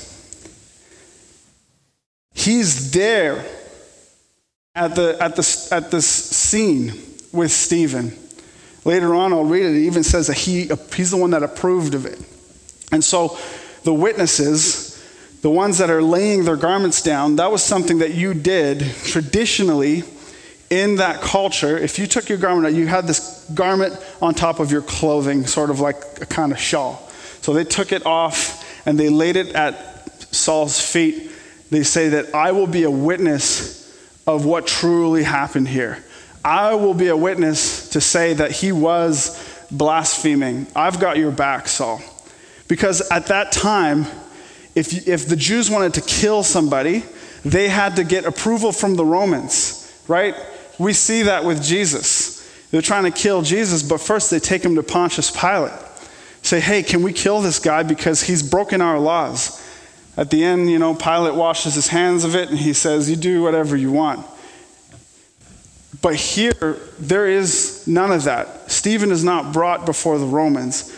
He's 2.33 2.91
there 2.91 3.45
at, 4.75 4.95
the, 4.95 5.17
at, 5.19 5.35
the, 5.35 5.67
at 5.71 5.91
this 5.91 6.07
scene 6.07 6.93
with 7.31 7.51
Stephen. 7.51 8.17
Later 8.85 9.15
on, 9.15 9.31
I'll 9.31 9.45
read 9.45 9.63
it. 9.63 9.75
It 9.75 9.85
even 9.85 10.03
says 10.03 10.27
that 10.27 10.37
he, 10.37 10.69
he's 10.93 11.11
the 11.11 11.17
one 11.17 11.31
that 11.31 11.43
approved 11.43 11.95
of 11.95 12.05
it. 12.05 12.19
And 12.91 13.03
so 13.03 13.37
the 13.83 13.93
witnesses, 13.93 15.01
the 15.41 15.49
ones 15.49 15.77
that 15.77 15.89
are 15.89 16.01
laying 16.01 16.45
their 16.45 16.57
garments 16.57 17.01
down, 17.01 17.37
that 17.37 17.51
was 17.51 17.63
something 17.63 17.99
that 17.99 18.13
you 18.13 18.33
did 18.33 18.79
traditionally 19.05 20.03
in 20.69 20.95
that 20.97 21.21
culture. 21.21 21.77
If 21.77 21.99
you 21.99 22.07
took 22.07 22.29
your 22.29 22.37
garment 22.37 22.67
out, 22.67 22.73
you 22.73 22.87
had 22.87 23.07
this 23.07 23.49
garment 23.53 23.97
on 24.21 24.33
top 24.33 24.59
of 24.59 24.71
your 24.71 24.81
clothing, 24.81 25.45
sort 25.45 25.69
of 25.69 25.79
like 25.79 25.97
a 26.21 26.25
kind 26.25 26.51
of 26.51 26.59
shawl. 26.59 27.09
So 27.41 27.53
they 27.53 27.63
took 27.63 27.91
it 27.91 28.05
off 28.05 28.63
and 28.85 28.99
they 28.99 29.09
laid 29.09 29.35
it 29.35 29.55
at 29.55 30.33
Saul's 30.33 30.79
feet. 30.79 31.31
They 31.69 31.83
say 31.83 32.09
that 32.09 32.33
I 32.33 32.51
will 32.51 32.67
be 32.67 32.83
a 32.83 32.91
witness 32.91 33.83
of 34.25 34.45
what 34.45 34.67
truly 34.67 35.23
happened 35.23 35.67
here. 35.67 36.03
I 36.43 36.75
will 36.75 36.93
be 36.93 37.07
a 37.07 37.17
witness 37.17 37.89
to 37.89 38.01
say 38.01 38.33
that 38.33 38.51
he 38.51 38.71
was 38.71 39.65
blaspheming. 39.71 40.67
I've 40.75 40.99
got 40.99 41.17
your 41.17 41.31
back, 41.31 41.67
Saul. 41.67 42.01
Because 42.67 43.09
at 43.11 43.27
that 43.27 43.51
time, 43.51 44.05
if, 44.75 45.07
if 45.07 45.27
the 45.27 45.35
Jews 45.35 45.69
wanted 45.69 45.93
to 45.95 46.01
kill 46.01 46.43
somebody, 46.43 47.03
they 47.45 47.69
had 47.69 47.95
to 47.97 48.03
get 48.03 48.25
approval 48.25 48.71
from 48.71 48.95
the 48.95 49.05
Romans, 49.05 49.91
right? 50.07 50.35
We 50.79 50.93
see 50.93 51.23
that 51.23 51.45
with 51.45 51.63
Jesus. 51.63 52.39
They're 52.71 52.81
trying 52.81 53.03
to 53.03 53.11
kill 53.11 53.41
Jesus, 53.41 53.83
but 53.83 54.01
first 54.01 54.31
they 54.31 54.39
take 54.39 54.63
him 54.63 54.75
to 54.75 54.83
Pontius 54.83 55.29
Pilate. 55.29 55.73
Say, 56.41 56.59
hey, 56.59 56.83
can 56.83 57.03
we 57.03 57.13
kill 57.13 57.41
this 57.41 57.59
guy 57.59 57.83
because 57.83 58.23
he's 58.23 58.43
broken 58.43 58.81
our 58.81 58.99
laws? 58.99 59.61
At 60.17 60.29
the 60.29 60.43
end, 60.43 60.69
you 60.69 60.77
know, 60.77 60.93
Pilate 60.93 61.35
washes 61.35 61.75
his 61.75 61.87
hands 61.87 62.23
of 62.23 62.35
it 62.35 62.49
and 62.49 62.57
he 62.57 62.73
says, 62.73 63.09
You 63.09 63.15
do 63.15 63.41
whatever 63.41 63.75
you 63.75 63.91
want. 63.91 64.25
But 66.01 66.15
here, 66.15 66.77
there 66.99 67.27
is 67.27 67.85
none 67.87 68.11
of 68.11 68.23
that. 68.23 68.71
Stephen 68.71 69.11
is 69.11 69.23
not 69.23 69.53
brought 69.53 69.85
before 69.85 70.17
the 70.17 70.25
Romans. 70.25 70.95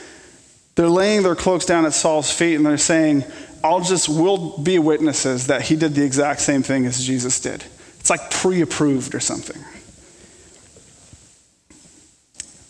They're 0.75 0.89
laying 0.89 1.23
their 1.23 1.35
cloaks 1.35 1.65
down 1.65 1.85
at 1.85 1.93
Saul's 1.93 2.31
feet 2.31 2.55
and 2.55 2.65
they're 2.65 2.77
saying, 2.77 3.23
I'll 3.63 3.81
just, 3.81 4.07
we'll 4.07 4.57
be 4.57 4.77
witnesses 4.79 5.47
that 5.47 5.63
he 5.63 5.75
did 5.75 5.95
the 5.95 6.03
exact 6.03 6.41
same 6.41 6.63
thing 6.63 6.85
as 6.85 7.03
Jesus 7.03 7.39
did. 7.39 7.63
It's 7.99 8.09
like 8.09 8.29
pre 8.29 8.61
approved 8.61 9.15
or 9.15 9.19
something. 9.19 9.61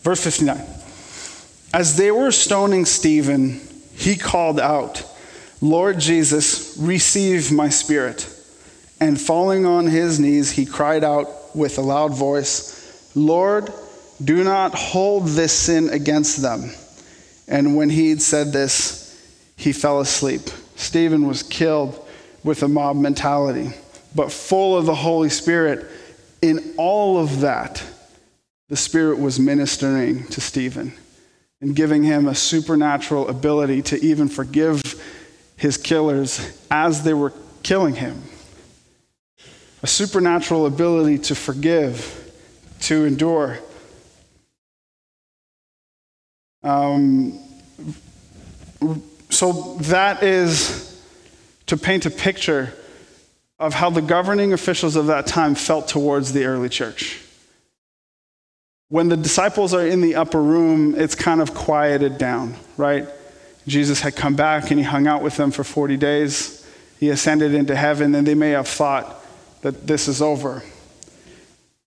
Verse 0.01 0.23
59. 0.23 0.61
As 1.73 1.97
they 1.97 2.11
were 2.11 2.31
stoning 2.31 2.85
Stephen, 2.85 3.59
he 3.95 4.15
called 4.15 4.59
out, 4.59 5.03
Lord 5.61 5.99
Jesus, 5.99 6.77
receive 6.77 7.51
my 7.51 7.69
spirit. 7.69 8.29
And 9.01 9.19
falling 9.19 9.65
on 9.65 9.87
his 9.87 10.19
knees, 10.19 10.51
he 10.51 10.65
cried 10.65 11.03
out 11.03 11.27
with 11.55 11.77
a 11.77 11.81
loud 11.81 12.13
voice, 12.13 13.11
Lord, 13.15 13.71
do 14.23 14.43
not 14.43 14.73
hold 14.75 15.27
this 15.27 15.53
sin 15.53 15.89
against 15.89 16.41
them. 16.41 16.71
And 17.47 17.75
when 17.75 17.89
he 17.89 18.09
had 18.09 18.21
said 18.21 18.51
this, 18.53 19.05
he 19.57 19.71
fell 19.71 19.99
asleep. 19.99 20.41
Stephen 20.75 21.27
was 21.27 21.43
killed 21.43 22.05
with 22.43 22.63
a 22.63 22.67
mob 22.67 22.97
mentality, 22.97 23.71
but 24.13 24.31
full 24.31 24.77
of 24.77 24.85
the 24.85 24.95
Holy 24.95 25.29
Spirit. 25.29 25.85
In 26.41 26.73
all 26.77 27.17
of 27.17 27.41
that, 27.41 27.83
the 28.69 28.75
Spirit 28.75 29.19
was 29.19 29.39
ministering 29.39 30.25
to 30.27 30.41
Stephen 30.41 30.93
and 31.61 31.75
giving 31.75 32.03
him 32.03 32.27
a 32.27 32.35
supernatural 32.35 33.27
ability 33.27 33.81
to 33.81 34.03
even 34.03 34.27
forgive 34.27 34.81
his 35.57 35.77
killers 35.77 36.59
as 36.69 37.03
they 37.03 37.13
were 37.13 37.33
killing 37.63 37.95
him. 37.95 38.21
A 39.85 39.87
supernatural 39.87 40.65
ability 40.65 41.19
to 41.19 41.35
forgive, 41.35 42.33
to 42.79 43.05
endure. 43.05 43.59
Um, 46.63 47.37
so 49.29 49.75
that 49.81 50.23
is 50.23 50.99
to 51.67 51.77
paint 51.77 52.07
a 52.07 52.09
picture 52.09 52.73
of 53.59 53.75
how 53.75 53.91
the 53.91 54.01
governing 54.01 54.53
officials 54.53 54.95
of 54.95 55.05
that 55.05 55.27
time 55.27 55.53
felt 55.53 55.87
towards 55.87 56.33
the 56.33 56.45
early 56.45 56.69
church. 56.69 57.21
When 58.89 59.09
the 59.09 59.17
disciples 59.17 59.71
are 59.75 59.85
in 59.85 60.01
the 60.01 60.15
upper 60.15 60.41
room, 60.41 60.95
it's 60.95 61.13
kind 61.13 61.41
of 61.41 61.53
quieted 61.53 62.17
down, 62.17 62.55
right? 62.75 63.07
Jesus 63.67 64.01
had 64.01 64.15
come 64.15 64.35
back 64.35 64.71
and 64.71 64.79
he 64.79 64.83
hung 64.83 65.05
out 65.05 65.21
with 65.21 65.37
them 65.37 65.51
for 65.51 65.63
40 65.63 65.95
days. 65.95 66.67
He 66.99 67.11
ascended 67.11 67.53
into 67.53 67.75
heaven, 67.75 68.15
and 68.15 68.25
they 68.25 68.33
may 68.33 68.49
have 68.49 68.67
thought 68.67 69.21
that 69.65 69.87
this 69.87 70.07
is 70.07 70.21
over. 70.21 70.61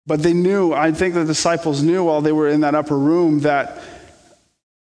But 0.04 0.20
they 0.20 0.32
knew, 0.32 0.72
I 0.72 0.90
think 0.90 1.14
the 1.14 1.24
disciples 1.24 1.80
knew 1.80 2.02
while 2.02 2.20
they 2.20 2.32
were 2.32 2.48
in 2.48 2.62
that 2.62 2.74
upper 2.74 2.98
room 2.98 3.38
that 3.42 3.80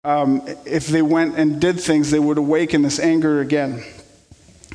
um, 0.05 0.40
if 0.64 0.87
they 0.87 1.03
went 1.03 1.37
and 1.37 1.61
did 1.61 1.81
things, 1.81 2.12
they 2.12 2.20
would 2.20 2.38
awaken 2.38 2.83
this 2.83 3.01
anger 3.01 3.40
again, 3.40 3.83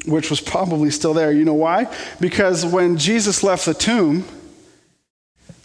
which 0.08 0.30
was 0.30 0.41
probably 0.41 0.89
still 0.89 1.13
there. 1.13 1.32
You 1.32 1.45
know 1.45 1.54
why? 1.54 1.88
Because 2.19 2.65
when 2.65 2.97
Jesus 2.97 3.43
left 3.43 3.65
the 3.65 3.74
tomb, 3.74 4.26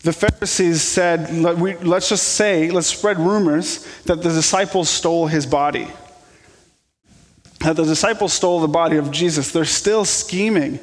the 0.04 0.12
Pharisees 0.12 0.82
said, 0.82 1.32
let's 1.34 2.08
just 2.08 2.34
say, 2.34 2.70
let's 2.70 2.86
spread 2.86 3.18
rumors 3.18 3.84
that 4.04 4.22
the 4.22 4.30
disciples 4.30 4.88
stole 4.88 5.26
his 5.26 5.46
body 5.46 5.88
that 7.60 7.74
the 7.74 7.84
disciples 7.84 8.32
stole 8.32 8.60
the 8.60 8.68
body 8.68 8.96
of 8.96 9.10
Jesus, 9.10 9.50
they're 9.50 9.64
still 9.64 10.04
scheming 10.04 10.78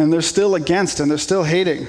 and 0.00 0.10
they're 0.10 0.22
still 0.22 0.54
against 0.54 0.98
and 0.98 1.10
they're 1.10 1.18
still 1.18 1.44
hating. 1.44 1.86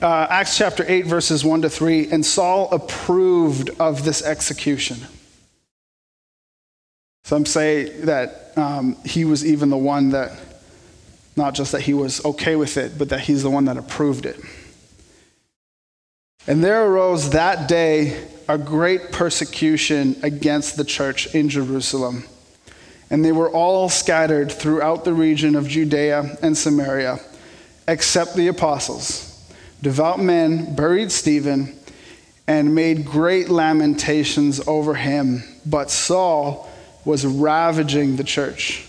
Uh, 0.00 0.26
Acts 0.30 0.56
chapter 0.56 0.82
8, 0.88 1.04
verses 1.04 1.44
1 1.44 1.62
to 1.62 1.68
3. 1.68 2.10
And 2.10 2.24
Saul 2.24 2.70
approved 2.72 3.68
of 3.78 4.04
this 4.04 4.22
execution. 4.24 4.96
Some 7.24 7.44
say 7.44 7.90
that 8.04 8.52
um, 8.56 8.96
he 9.04 9.26
was 9.26 9.44
even 9.44 9.68
the 9.68 9.76
one 9.76 10.10
that, 10.10 10.32
not 11.36 11.54
just 11.54 11.72
that 11.72 11.82
he 11.82 11.92
was 11.92 12.24
okay 12.24 12.56
with 12.56 12.78
it, 12.78 12.96
but 12.96 13.10
that 13.10 13.20
he's 13.20 13.42
the 13.42 13.50
one 13.50 13.66
that 13.66 13.76
approved 13.76 14.24
it. 14.24 14.40
And 16.46 16.64
there 16.64 16.86
arose 16.86 17.30
that 17.30 17.68
day 17.68 18.26
a 18.48 18.56
great 18.56 19.12
persecution 19.12 20.16
against 20.22 20.78
the 20.78 20.84
church 20.84 21.34
in 21.34 21.50
Jerusalem. 21.50 22.24
And 23.10 23.24
they 23.24 23.32
were 23.32 23.50
all 23.50 23.88
scattered 23.88 24.52
throughout 24.52 25.04
the 25.04 25.12
region 25.12 25.56
of 25.56 25.66
Judea 25.66 26.38
and 26.42 26.56
Samaria, 26.56 27.18
except 27.88 28.36
the 28.36 28.46
apostles. 28.46 29.26
Devout 29.82 30.20
men 30.20 30.74
buried 30.76 31.10
Stephen 31.10 31.76
and 32.46 32.74
made 32.74 33.04
great 33.04 33.48
lamentations 33.48 34.60
over 34.66 34.94
him. 34.94 35.42
But 35.66 35.90
Saul 35.90 36.68
was 37.04 37.26
ravaging 37.26 38.16
the 38.16 38.24
church. 38.24 38.86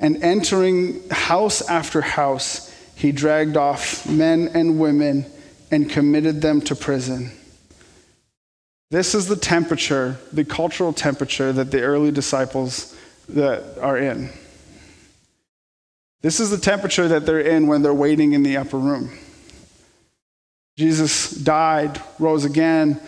And 0.00 0.22
entering 0.22 1.08
house 1.10 1.66
after 1.68 2.00
house, 2.00 2.70
he 2.94 3.12
dragged 3.12 3.56
off 3.56 4.08
men 4.08 4.50
and 4.54 4.78
women 4.78 5.26
and 5.70 5.90
committed 5.90 6.40
them 6.40 6.60
to 6.62 6.76
prison. 6.76 7.32
This 8.90 9.14
is 9.14 9.26
the 9.26 9.36
temperature, 9.36 10.16
the 10.32 10.44
cultural 10.44 10.92
temperature 10.92 11.52
that 11.52 11.70
the 11.70 11.82
early 11.82 12.10
disciples 12.10 12.96
that 13.28 13.78
are 13.80 13.98
in. 13.98 14.30
This 16.22 16.40
is 16.40 16.50
the 16.50 16.58
temperature 16.58 17.08
that 17.08 17.26
they're 17.26 17.40
in 17.40 17.66
when 17.66 17.82
they're 17.82 17.92
waiting 17.92 18.32
in 18.32 18.42
the 18.42 18.56
upper 18.56 18.78
room. 18.78 19.10
Jesus 20.76 21.30
died, 21.30 22.00
rose 22.18 22.44
again, 22.44 23.00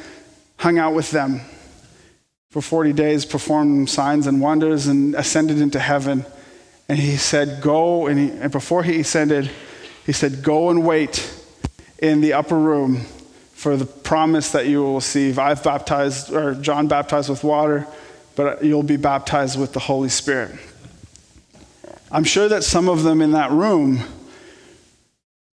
hung 0.59 0.79
out 0.79 0.95
with 0.95 1.11
them 1.11 1.41
for 2.51 2.63
40 2.63 2.93
days, 2.93 3.25
performed 3.25 3.91
signs 3.91 4.27
and 4.27 4.41
wonders, 4.41 4.87
and 4.87 5.15
ascended 5.15 5.61
into 5.61 5.79
heaven. 5.79 6.25
And 6.89 6.99
he 6.99 7.17
said, 7.17 7.61
Go, 7.61 8.07
and, 8.07 8.19
he, 8.19 8.31
and 8.31 8.53
before 8.53 8.83
he 8.83 9.01
ascended, 9.01 9.51
he 10.05 10.13
said, 10.13 10.43
Go 10.43 10.71
and 10.71 10.87
wait 10.87 11.29
in 11.99 12.21
the 12.21 12.35
upper 12.35 12.59
room 12.59 13.05
for 13.57 13.75
the 13.75 13.87
promise 13.87 14.53
that 14.53 14.67
you 14.67 14.83
will 14.83 14.97
receive. 14.97 15.39
I've 15.39 15.65
baptized, 15.65 16.31
or 16.31 16.55
John 16.55 16.89
baptized 16.89 17.31
with 17.31 17.43
water, 17.43 17.87
but 18.37 18.63
you'll 18.63 18.83
be 18.83 18.99
baptized 18.99 19.59
with 19.59 19.73
the 19.73 19.81
Holy 19.81 20.11
Spirit. 20.11 20.55
I'm 22.13 22.23
sure 22.23 22.51
that 22.51 22.65
some 22.65 22.91
of 22.91 23.03
them 23.03 23.23
in 23.23 23.33
that 23.33 23.51
room 23.51 24.01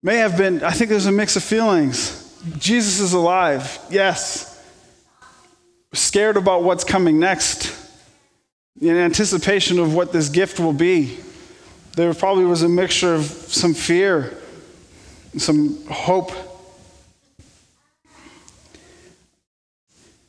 may 0.02 0.16
have 0.16 0.36
been, 0.36 0.64
I 0.64 0.72
think 0.72 0.90
there's 0.90 1.06
a 1.06 1.12
mix 1.12 1.36
of 1.36 1.44
feelings. 1.44 2.18
Jesus 2.58 2.98
is 2.98 3.12
alive, 3.12 3.78
yes. 3.88 4.60
Scared 5.92 6.36
about 6.36 6.64
what's 6.64 6.82
coming 6.82 7.20
next, 7.20 7.72
in 8.80 8.96
anticipation 8.96 9.78
of 9.78 9.94
what 9.94 10.12
this 10.12 10.28
gift 10.28 10.58
will 10.58 10.72
be. 10.72 11.18
There 11.94 12.12
probably 12.14 12.46
was 12.46 12.62
a 12.62 12.68
mixture 12.68 13.14
of 13.14 13.26
some 13.26 13.74
fear, 13.74 14.36
some 15.38 15.86
hope. 15.86 16.32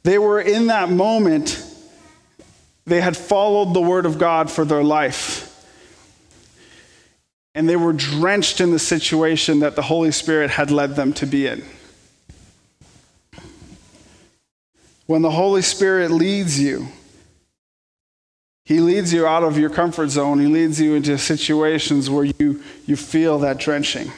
They 0.03 0.17
were 0.17 0.39
in 0.39 0.67
that 0.67 0.89
moment, 0.89 1.63
they 2.85 3.01
had 3.01 3.15
followed 3.15 3.73
the 3.73 3.81
word 3.81 4.05
of 4.05 4.17
God 4.17 4.51
for 4.51 4.65
their 4.65 4.83
life. 4.83 5.49
And 7.55 7.69
they 7.69 7.75
were 7.75 7.93
drenched 7.93 8.59
in 8.59 8.71
the 8.71 8.79
situation 8.79 9.59
that 9.59 9.75
the 9.75 9.83
Holy 9.83 10.11
Spirit 10.11 10.49
had 10.49 10.71
led 10.71 10.95
them 10.95 11.13
to 11.13 11.25
be 11.25 11.47
in. 11.47 11.63
When 15.05 15.21
the 15.21 15.31
Holy 15.31 15.61
Spirit 15.61 16.11
leads 16.11 16.59
you, 16.59 16.87
He 18.65 18.79
leads 18.79 19.13
you 19.13 19.27
out 19.27 19.43
of 19.43 19.57
your 19.57 19.69
comfort 19.69 20.09
zone. 20.09 20.39
He 20.39 20.47
leads 20.47 20.81
you 20.81 20.95
into 20.95 21.17
situations 21.17 22.09
where 22.09 22.23
you, 22.23 22.63
you 22.85 22.95
feel 22.95 23.37
that 23.39 23.59
drenching. 23.59 24.11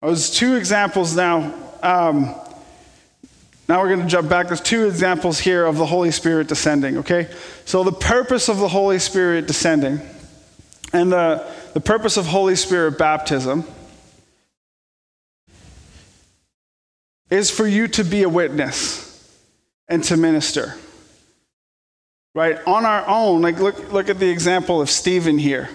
There's 0.00 0.30
two 0.30 0.54
examples 0.54 1.16
now. 1.16 1.52
Um, 1.82 2.34
now 3.68 3.82
we're 3.82 3.88
going 3.88 4.00
to 4.00 4.06
jump 4.06 4.28
back. 4.28 4.46
There's 4.46 4.60
two 4.60 4.86
examples 4.86 5.40
here 5.40 5.66
of 5.66 5.76
the 5.76 5.86
Holy 5.86 6.12
Spirit 6.12 6.46
descending, 6.46 6.98
okay? 6.98 7.28
So, 7.64 7.82
the 7.82 7.92
purpose 7.92 8.48
of 8.48 8.58
the 8.58 8.68
Holy 8.68 8.98
Spirit 8.98 9.46
descending 9.46 10.00
and 10.92 11.12
the, 11.12 11.46
the 11.74 11.80
purpose 11.80 12.16
of 12.16 12.26
Holy 12.26 12.56
Spirit 12.56 12.96
baptism 12.96 13.64
is 17.28 17.50
for 17.50 17.66
you 17.66 17.88
to 17.88 18.04
be 18.04 18.22
a 18.22 18.28
witness 18.28 19.04
and 19.88 20.02
to 20.04 20.16
minister. 20.16 20.74
Right? 22.34 22.58
On 22.66 22.86
our 22.86 23.06
own, 23.06 23.42
like 23.42 23.58
look, 23.58 23.92
look 23.92 24.08
at 24.08 24.18
the 24.18 24.30
example 24.30 24.80
of 24.80 24.88
Stephen 24.88 25.38
here. 25.38 25.68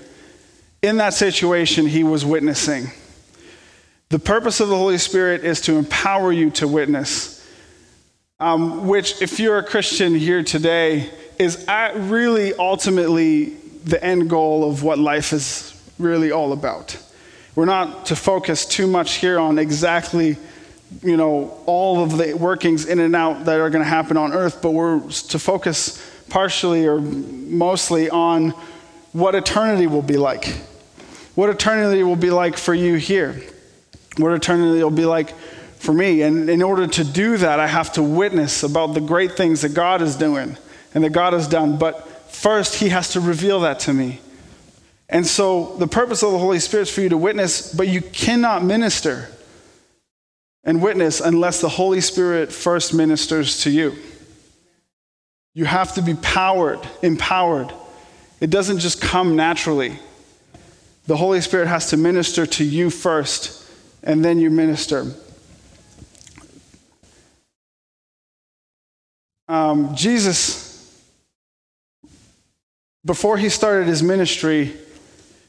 In 0.82 0.98
that 0.98 1.14
situation, 1.14 1.86
he 1.86 2.04
was 2.04 2.26
witnessing. 2.26 2.88
The 4.14 4.20
purpose 4.20 4.60
of 4.60 4.70
the 4.70 4.78
Holy 4.78 5.00
Spirit 5.00 5.44
is 5.44 5.60
to 5.62 5.76
empower 5.76 6.32
you 6.32 6.52
to 6.52 6.68
witness, 6.68 7.44
um, 8.40 8.86
which, 8.88 9.20
if 9.24 9.40
you're 9.40 9.58
a 9.58 9.64
Christian 9.64 10.14
here 10.14 10.44
today, 10.44 11.10
is 11.40 11.66
really 11.96 12.54
ultimately 12.54 13.46
the 13.86 14.04
end 14.04 14.30
goal 14.30 14.70
of 14.70 14.84
what 14.84 15.00
life 15.00 15.34
is 15.34 15.74
really 15.98 16.32
all 16.32 16.54
about. 16.54 16.96
We're 17.56 17.66
not 17.66 18.06
to 18.06 18.16
focus 18.16 18.68
too 18.68 18.86
much 18.86 19.14
here 19.16 19.40
on 19.40 19.58
exactly 19.58 20.38
you 21.02 21.18
know, 21.18 21.60
all 21.66 22.04
of 22.04 22.16
the 22.16 22.36
workings 22.36 22.86
in 22.86 23.00
and 23.00 23.16
out 23.16 23.46
that 23.46 23.60
are 23.60 23.72
going 23.72 23.84
to 23.84 23.90
happen 23.90 24.16
on 24.16 24.32
earth, 24.32 24.62
but 24.62 24.74
we're 24.74 25.00
to 25.10 25.40
focus 25.40 26.00
partially 26.30 26.86
or 26.86 27.02
mostly 27.02 28.12
on 28.12 28.52
what 29.12 29.34
eternity 29.34 29.88
will 29.88 30.04
be 30.04 30.18
like. 30.18 30.50
What 31.34 31.50
eternity 31.50 32.04
will 32.04 32.16
be 32.16 32.30
like 32.30 32.58
for 32.58 32.76
you 32.76 32.98
here. 32.98 33.42
What 34.18 34.34
eternity 34.34 34.84
will 34.84 34.92
be 34.92 35.06
like 35.06 35.34
for 35.84 35.94
me. 35.94 36.22
And 36.22 36.50
in 36.50 36.62
order 36.62 36.88
to 36.88 37.04
do 37.04 37.38
that, 37.38 37.60
I 37.60 37.68
have 37.68 37.92
to 37.94 38.04
witness 38.04 38.64
about 38.64 38.94
the 38.94 39.02
great 39.02 39.34
things 39.34 39.62
that 39.62 39.74
God 39.74 40.02
is 40.02 40.16
doing 40.16 40.58
and 40.94 41.04
that 41.04 41.12
God 41.12 41.34
has 41.34 41.48
done. 41.48 41.78
But 41.78 42.08
first, 42.32 42.76
He 42.76 42.90
has 42.90 43.10
to 43.14 43.20
reveal 43.20 43.62
that 43.62 43.80
to 43.82 43.94
me. 43.94 44.20
And 45.10 45.28
so, 45.28 45.76
the 45.78 45.88
purpose 45.88 46.24
of 46.24 46.32
the 46.32 46.40
Holy 46.40 46.60
Spirit 46.60 46.84
is 46.84 46.96
for 46.96 47.02
you 47.02 47.10
to 47.10 47.18
witness, 47.18 47.74
but 47.74 47.88
you 47.88 48.02
cannot 48.02 48.64
minister 48.64 49.30
and 50.64 50.82
witness 50.82 51.20
unless 51.20 51.60
the 51.60 51.70
Holy 51.70 52.02
Spirit 52.02 52.52
first 52.52 52.94
ministers 52.94 53.62
to 53.64 53.70
you. 53.70 53.96
You 55.54 55.66
have 55.66 55.94
to 55.96 56.02
be 56.02 56.16
powered, 56.16 56.80
empowered. 57.02 57.72
It 58.40 58.50
doesn't 58.50 58.80
just 58.80 59.02
come 59.02 59.36
naturally. 59.36 60.00
The 61.06 61.18
Holy 61.18 61.42
Spirit 61.42 61.68
has 61.68 61.90
to 61.90 61.98
minister 61.98 62.46
to 62.46 62.64
you 62.64 62.90
first, 62.90 63.63
and 64.04 64.24
then 64.24 64.38
you 64.38 64.50
minister. 64.50 65.06
Um, 69.48 69.96
Jesus, 69.96 71.04
before 73.06 73.38
he 73.38 73.50
started 73.50 73.88
his 73.88 74.04
ministry, 74.04 74.74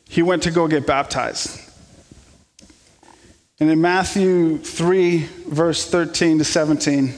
he 0.09 0.23
went 0.23 0.45
to 0.45 0.51
go 0.51 0.69
get 0.69 0.87
baptized. 0.87 1.61
And 3.61 3.71
in 3.71 3.81
Matthew 3.81 4.59
3, 4.59 5.19
verse 5.47 5.89
13 5.89 6.39
to 6.39 6.45
17, 6.45 7.15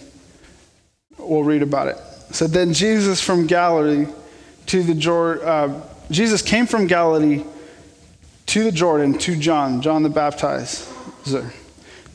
we'll 1.18 1.44
read 1.44 1.62
about 1.62 1.88
it. 1.88 1.96
So 2.32 2.46
Then 2.46 2.72
Jesus 2.72 3.22
from 3.22 3.46
Galilee 3.46 4.06
to 4.66 4.82
the 4.82 4.94
Jordan, 4.94 5.48
uh, 5.48 5.82
Jesus 6.10 6.42
came 6.42 6.66
from 6.66 6.86
Galilee 6.86 7.44
to 8.46 8.64
the 8.64 8.72
Jordan 8.72 9.18
to 9.18 9.36
John, 9.36 9.80
John 9.80 10.02
the 10.02 10.08
baptizer, 11.26 11.52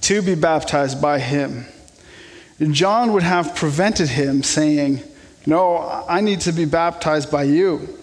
to 0.02 0.21
be 0.21 0.36
baptized 0.36 1.02
by 1.02 1.19
him. 1.19 1.65
John 2.71 3.13
would 3.13 3.24
have 3.24 3.56
prevented 3.56 4.10
him, 4.10 4.43
saying, 4.43 5.02
No, 5.45 5.78
I 6.08 6.21
need 6.21 6.41
to 6.41 6.52
be 6.52 6.65
baptized 6.65 7.32
by 7.32 7.43
you. 7.43 7.97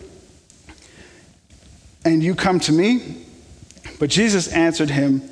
And 2.05 2.23
you 2.23 2.35
come 2.35 2.59
to 2.61 2.73
me? 2.73 3.25
But 3.99 4.11
Jesus 4.11 4.49
answered 4.53 4.90
him, 4.90 5.29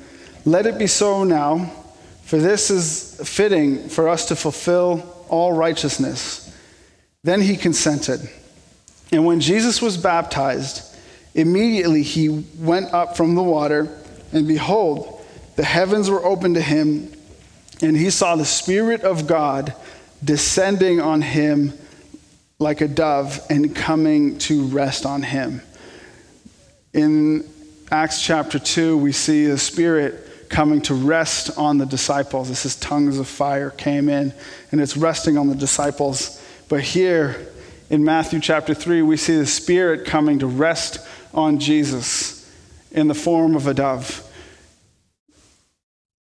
let 0.47 0.65
it 0.65 0.77
be 0.77 0.87
so 0.87 1.25
now, 1.25 1.69
for 2.23 2.37
this 2.37 2.71
is 2.71 3.19
fitting 3.29 3.89
for 3.89 4.07
us 4.07 4.29
to 4.29 4.35
fulfill 4.37 5.25
all 5.27 5.51
righteousness. 5.51 6.49
Then 7.21 7.41
he 7.41 7.57
consented. 7.57 8.21
And 9.11 9.25
when 9.25 9.41
Jesus 9.41 9.81
was 9.81 9.97
baptized, 9.97 10.95
immediately 11.35 12.01
he 12.01 12.45
went 12.59 12.93
up 12.93 13.17
from 13.17 13.35
the 13.35 13.43
water, 13.43 13.89
and 14.31 14.47
behold, 14.47 15.16
the 15.57 15.65
heavens 15.65 16.09
were 16.09 16.23
opened 16.23 16.55
to 16.55 16.61
him, 16.61 17.11
and 17.81 17.97
he 17.97 18.11
saw 18.11 18.35
the 18.35 18.45
Spirit 18.45 19.01
of 19.01 19.27
God 19.27 19.73
descending 20.23 21.01
on 21.01 21.21
him 21.21 21.73
like 22.59 22.79
a 22.81 22.87
dove 22.87 23.45
and 23.49 23.75
coming 23.75 24.37
to 24.37 24.67
rest 24.67 25.05
on 25.05 25.23
him. 25.23 25.61
In 26.93 27.43
Acts 27.91 28.21
chapter 28.21 28.59
2, 28.59 28.97
we 28.97 29.11
see 29.11 29.47
the 29.47 29.57
Spirit 29.57 30.49
coming 30.49 30.79
to 30.81 30.93
rest 30.93 31.57
on 31.57 31.79
the 31.79 31.85
disciples. 31.85 32.49
This 32.49 32.65
is 32.65 32.75
tongues 32.75 33.17
of 33.17 33.27
fire 33.27 33.71
came 33.71 34.09
in, 34.09 34.33
and 34.71 34.79
it's 34.79 34.95
resting 34.95 35.39
on 35.39 35.47
the 35.47 35.55
disciples. 35.55 36.39
But 36.69 36.81
here 36.81 37.47
in 37.89 38.03
Matthew 38.03 38.39
chapter 38.41 38.75
3, 38.75 39.01
we 39.01 39.17
see 39.17 39.37
the 39.37 39.47
Spirit 39.47 40.05
coming 40.05 40.37
to 40.39 40.47
rest 40.47 40.99
on 41.33 41.59
Jesus 41.59 42.47
in 42.91 43.07
the 43.07 43.15
form 43.15 43.55
of 43.55 43.65
a 43.65 43.73
dove. 43.73 44.23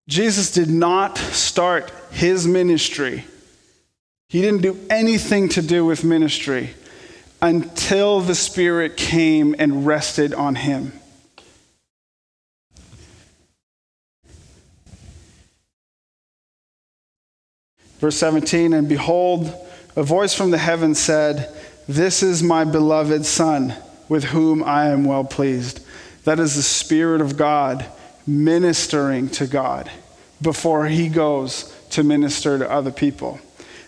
Jesus 0.10 0.50
did 0.50 0.72
not 0.72 1.20
start 1.20 1.92
his 2.10 2.48
ministry. 2.48 3.26
He 4.28 4.42
didn't 4.42 4.64
do 4.64 4.76
anything 4.90 5.50
to 5.50 5.62
do 5.62 5.86
with 5.86 6.04
ministry 6.04 6.72
until 7.44 8.20
the 8.20 8.34
Spirit 8.34 8.98
came 8.98 9.56
and 9.60 9.86
rested 9.86 10.34
on 10.34 10.56
him. 10.56 10.94
Verse 18.00 18.18
17, 18.18 18.74
and 18.74 18.90
behold, 18.90 19.54
a 19.96 20.02
voice 20.02 20.34
from 20.34 20.50
the 20.50 20.58
heaven 20.58 20.96
said, 20.96 21.56
This 21.88 22.24
is 22.24 22.42
my 22.42 22.64
beloved 22.64 23.28
Son, 23.28 23.76
with 24.08 24.24
whom 24.24 24.64
I 24.64 24.88
am 24.88 25.06
well 25.06 25.24
pleased. 25.24 25.86
That 26.24 26.40
is 26.40 26.56
the 26.56 26.64
Spirit 26.64 27.22
of 27.22 27.38
God 27.38 27.86
ministering 28.26 29.30
to 29.30 29.46
God 29.46 29.92
before 30.42 30.88
he 30.88 31.10
goes 31.10 31.74
to 31.92 32.04
minister 32.04 32.58
to 32.58 32.70
other 32.70 32.92
people. 32.92 33.40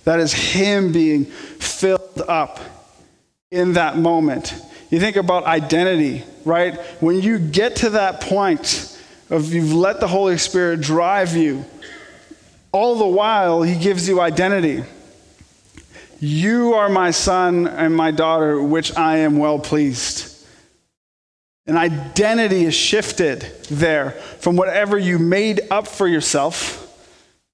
That 0.03 0.19
is 0.19 0.33
him 0.33 0.91
being 0.91 1.25
filled 1.25 2.23
up 2.27 2.59
in 3.51 3.73
that 3.73 3.97
moment. 3.97 4.55
You 4.89 4.99
think 4.99 5.15
about 5.15 5.45
identity, 5.45 6.23
right? 6.43 6.77
When 7.01 7.21
you 7.21 7.39
get 7.39 7.77
to 7.77 7.91
that 7.91 8.21
point 8.21 8.97
of 9.29 9.53
you've 9.53 9.73
let 9.73 9.99
the 9.99 10.07
Holy 10.07 10.37
Spirit 10.37 10.81
drive 10.81 11.35
you 11.35 11.65
all 12.71 12.95
the 12.95 13.07
while, 13.07 13.63
he 13.63 13.75
gives 13.75 14.07
you 14.07 14.21
identity. 14.21 14.83
You 16.19 16.73
are 16.73 16.87
my 16.87 17.11
son 17.11 17.67
and 17.67 17.95
my 17.95 18.11
daughter, 18.11 18.61
which 18.61 18.95
I 18.95 19.17
am 19.17 19.37
well 19.37 19.59
pleased. 19.59 20.30
An 21.67 21.77
identity 21.77 22.65
is 22.65 22.73
shifted 22.73 23.41
there 23.69 24.11
from 24.11 24.55
whatever 24.55 24.97
you 24.97 25.19
made 25.19 25.61
up 25.69 25.87
for 25.87 26.07
yourself 26.07 26.87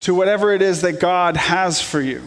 to 0.01 0.15
whatever 0.15 0.53
it 0.53 0.61
is 0.61 0.81
that 0.81 0.99
God 0.99 1.35
has 1.35 1.81
for 1.81 1.99
you. 1.99 2.21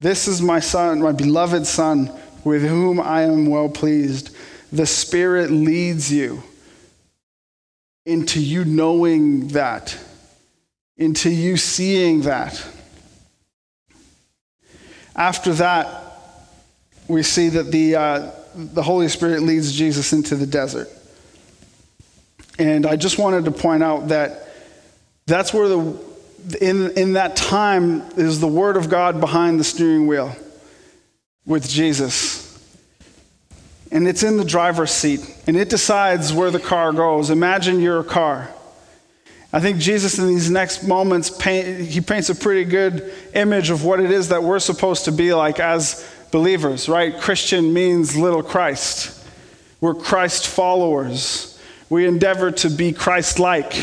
This 0.00 0.26
is 0.26 0.42
my 0.42 0.60
son, 0.60 1.00
my 1.00 1.12
beloved 1.12 1.66
son, 1.66 2.10
with 2.44 2.62
whom 2.62 3.00
I 3.00 3.22
am 3.22 3.46
well 3.46 3.68
pleased. 3.68 4.36
The 4.72 4.86
Spirit 4.86 5.50
leads 5.50 6.12
you 6.12 6.42
into 8.04 8.40
you 8.40 8.64
knowing 8.64 9.48
that, 9.48 9.96
into 10.96 11.30
you 11.30 11.56
seeing 11.56 12.22
that. 12.22 12.66
After 15.14 15.52
that, 15.54 16.01
we 17.08 17.22
see 17.22 17.48
that 17.50 17.70
the, 17.70 17.96
uh, 17.96 18.30
the 18.54 18.82
Holy 18.82 19.08
Spirit 19.08 19.42
leads 19.42 19.72
Jesus 19.72 20.12
into 20.12 20.36
the 20.36 20.46
desert. 20.46 20.88
And 22.58 22.86
I 22.86 22.96
just 22.96 23.18
wanted 23.18 23.44
to 23.46 23.50
point 23.50 23.82
out 23.82 24.08
that 24.08 24.48
that's 25.26 25.54
where 25.54 25.68
the, 25.68 25.98
in, 26.60 26.90
in 26.96 27.12
that 27.14 27.36
time, 27.36 28.02
is 28.16 28.40
the 28.40 28.48
Word 28.48 28.76
of 28.76 28.88
God 28.88 29.20
behind 29.20 29.58
the 29.58 29.64
steering 29.64 30.06
wheel 30.06 30.34
with 31.46 31.68
Jesus. 31.68 32.48
And 33.90 34.08
it's 34.08 34.22
in 34.22 34.36
the 34.36 34.44
driver's 34.44 34.90
seat, 34.90 35.20
and 35.46 35.56
it 35.56 35.68
decides 35.68 36.32
where 36.32 36.50
the 36.50 36.60
car 36.60 36.92
goes. 36.92 37.30
Imagine 37.30 37.80
you're 37.80 38.00
a 38.00 38.04
car. 38.04 38.48
I 39.52 39.60
think 39.60 39.78
Jesus, 39.78 40.18
in 40.18 40.28
these 40.28 40.50
next 40.50 40.82
moments, 40.82 41.28
paint, 41.28 41.88
he 41.88 42.00
paints 42.00 42.30
a 42.30 42.34
pretty 42.34 42.64
good 42.64 43.12
image 43.34 43.68
of 43.68 43.84
what 43.84 44.00
it 44.00 44.10
is 44.10 44.30
that 44.30 44.42
we're 44.42 44.58
supposed 44.58 45.04
to 45.04 45.12
be 45.12 45.34
like 45.34 45.60
as 45.60 46.08
believers, 46.32 46.88
right? 46.88 47.16
Christian 47.20 47.72
means 47.72 48.16
little 48.16 48.42
Christ. 48.42 49.24
We're 49.80 49.94
Christ 49.94 50.48
followers. 50.48 51.60
We 51.88 52.06
endeavor 52.06 52.50
to 52.50 52.70
be 52.70 52.92
Christ 52.92 53.38
like. 53.38 53.74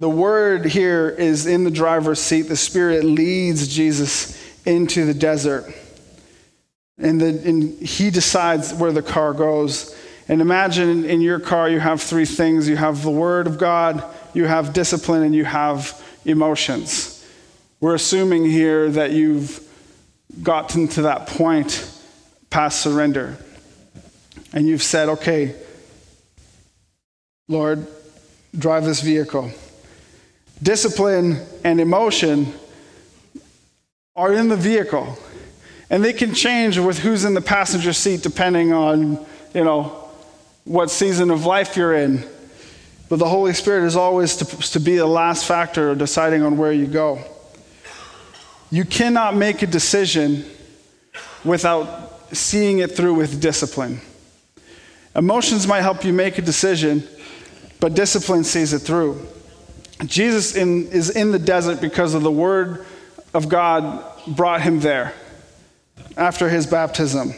The 0.00 0.08
word 0.08 0.64
here 0.64 1.08
is 1.08 1.46
in 1.46 1.64
the 1.64 1.70
driver's 1.70 2.20
seat. 2.20 2.42
The 2.42 2.56
Spirit 2.56 3.04
leads 3.04 3.68
Jesus 3.68 4.36
into 4.66 5.04
the 5.04 5.14
desert. 5.14 5.72
And, 6.98 7.20
the, 7.20 7.28
and 7.48 7.78
he 7.80 8.10
decides 8.10 8.74
where 8.74 8.92
the 8.92 9.02
car 9.02 9.32
goes. 9.32 9.94
And 10.28 10.40
imagine 10.40 11.04
in 11.04 11.20
your 11.20 11.40
car 11.40 11.68
you 11.68 11.80
have 11.80 12.00
three 12.00 12.24
things 12.24 12.68
you 12.68 12.76
have 12.76 13.02
the 13.02 13.10
Word 13.10 13.46
of 13.46 13.58
God, 13.58 14.04
you 14.32 14.46
have 14.46 14.72
discipline, 14.72 15.22
and 15.22 15.34
you 15.34 15.44
have 15.44 16.02
emotions. 16.24 17.09
We're 17.80 17.94
assuming 17.94 18.44
here 18.44 18.90
that 18.90 19.12
you've 19.12 19.66
gotten 20.42 20.86
to 20.88 21.02
that 21.02 21.26
point 21.26 21.90
past 22.50 22.82
surrender. 22.82 23.38
And 24.52 24.66
you've 24.66 24.82
said, 24.82 25.08
okay, 25.08 25.54
Lord, 27.48 27.86
drive 28.56 28.84
this 28.84 29.00
vehicle. 29.00 29.50
Discipline 30.62 31.40
and 31.64 31.80
emotion 31.80 32.52
are 34.14 34.32
in 34.34 34.48
the 34.48 34.56
vehicle. 34.56 35.16
And 35.88 36.04
they 36.04 36.12
can 36.12 36.34
change 36.34 36.78
with 36.78 36.98
who's 36.98 37.24
in 37.24 37.32
the 37.32 37.40
passenger 37.40 37.94
seat 37.94 38.22
depending 38.22 38.74
on, 38.74 39.24
you 39.54 39.64
know, 39.64 40.08
what 40.64 40.90
season 40.90 41.30
of 41.30 41.46
life 41.46 41.76
you're 41.78 41.94
in. 41.94 42.24
But 43.08 43.18
the 43.18 43.28
Holy 43.28 43.54
Spirit 43.54 43.86
is 43.86 43.96
always 43.96 44.36
to, 44.36 44.44
to 44.72 44.80
be 44.80 44.96
the 44.96 45.06
last 45.06 45.46
factor 45.46 45.94
deciding 45.94 46.42
on 46.42 46.58
where 46.58 46.72
you 46.72 46.86
go. 46.86 47.24
You 48.70 48.84
cannot 48.84 49.34
make 49.34 49.62
a 49.62 49.66
decision 49.66 50.44
without 51.44 52.34
seeing 52.34 52.78
it 52.78 52.96
through 52.96 53.14
with 53.14 53.40
discipline. 53.40 54.00
Emotions 55.16 55.66
might 55.66 55.82
help 55.82 56.04
you 56.04 56.12
make 56.12 56.38
a 56.38 56.42
decision, 56.42 57.06
but 57.80 57.94
discipline 57.94 58.44
sees 58.44 58.72
it 58.72 58.80
through. 58.80 59.26
Jesus 60.06 60.54
in, 60.54 60.86
is 60.88 61.10
in 61.10 61.32
the 61.32 61.38
desert 61.38 61.80
because 61.80 62.14
of 62.14 62.22
the 62.22 62.30
word 62.30 62.86
of 63.34 63.48
God 63.48 64.04
brought 64.26 64.62
him 64.62 64.80
there 64.80 65.12
after 66.16 66.48
his 66.48 66.66
baptism. 66.66 67.32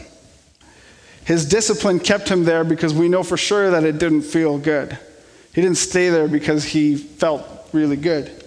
His 1.24 1.48
discipline 1.48 2.00
kept 2.00 2.28
him 2.28 2.44
there 2.44 2.64
because 2.64 2.92
we 2.92 3.08
know 3.08 3.22
for 3.22 3.36
sure 3.36 3.70
that 3.70 3.84
it 3.84 3.98
didn't 3.98 4.22
feel 4.22 4.58
good. 4.58 4.98
He 5.54 5.60
didn't 5.60 5.78
stay 5.78 6.08
there 6.08 6.28
because 6.28 6.64
he 6.64 6.96
felt 6.96 7.46
really 7.72 7.96
good. 7.96 8.41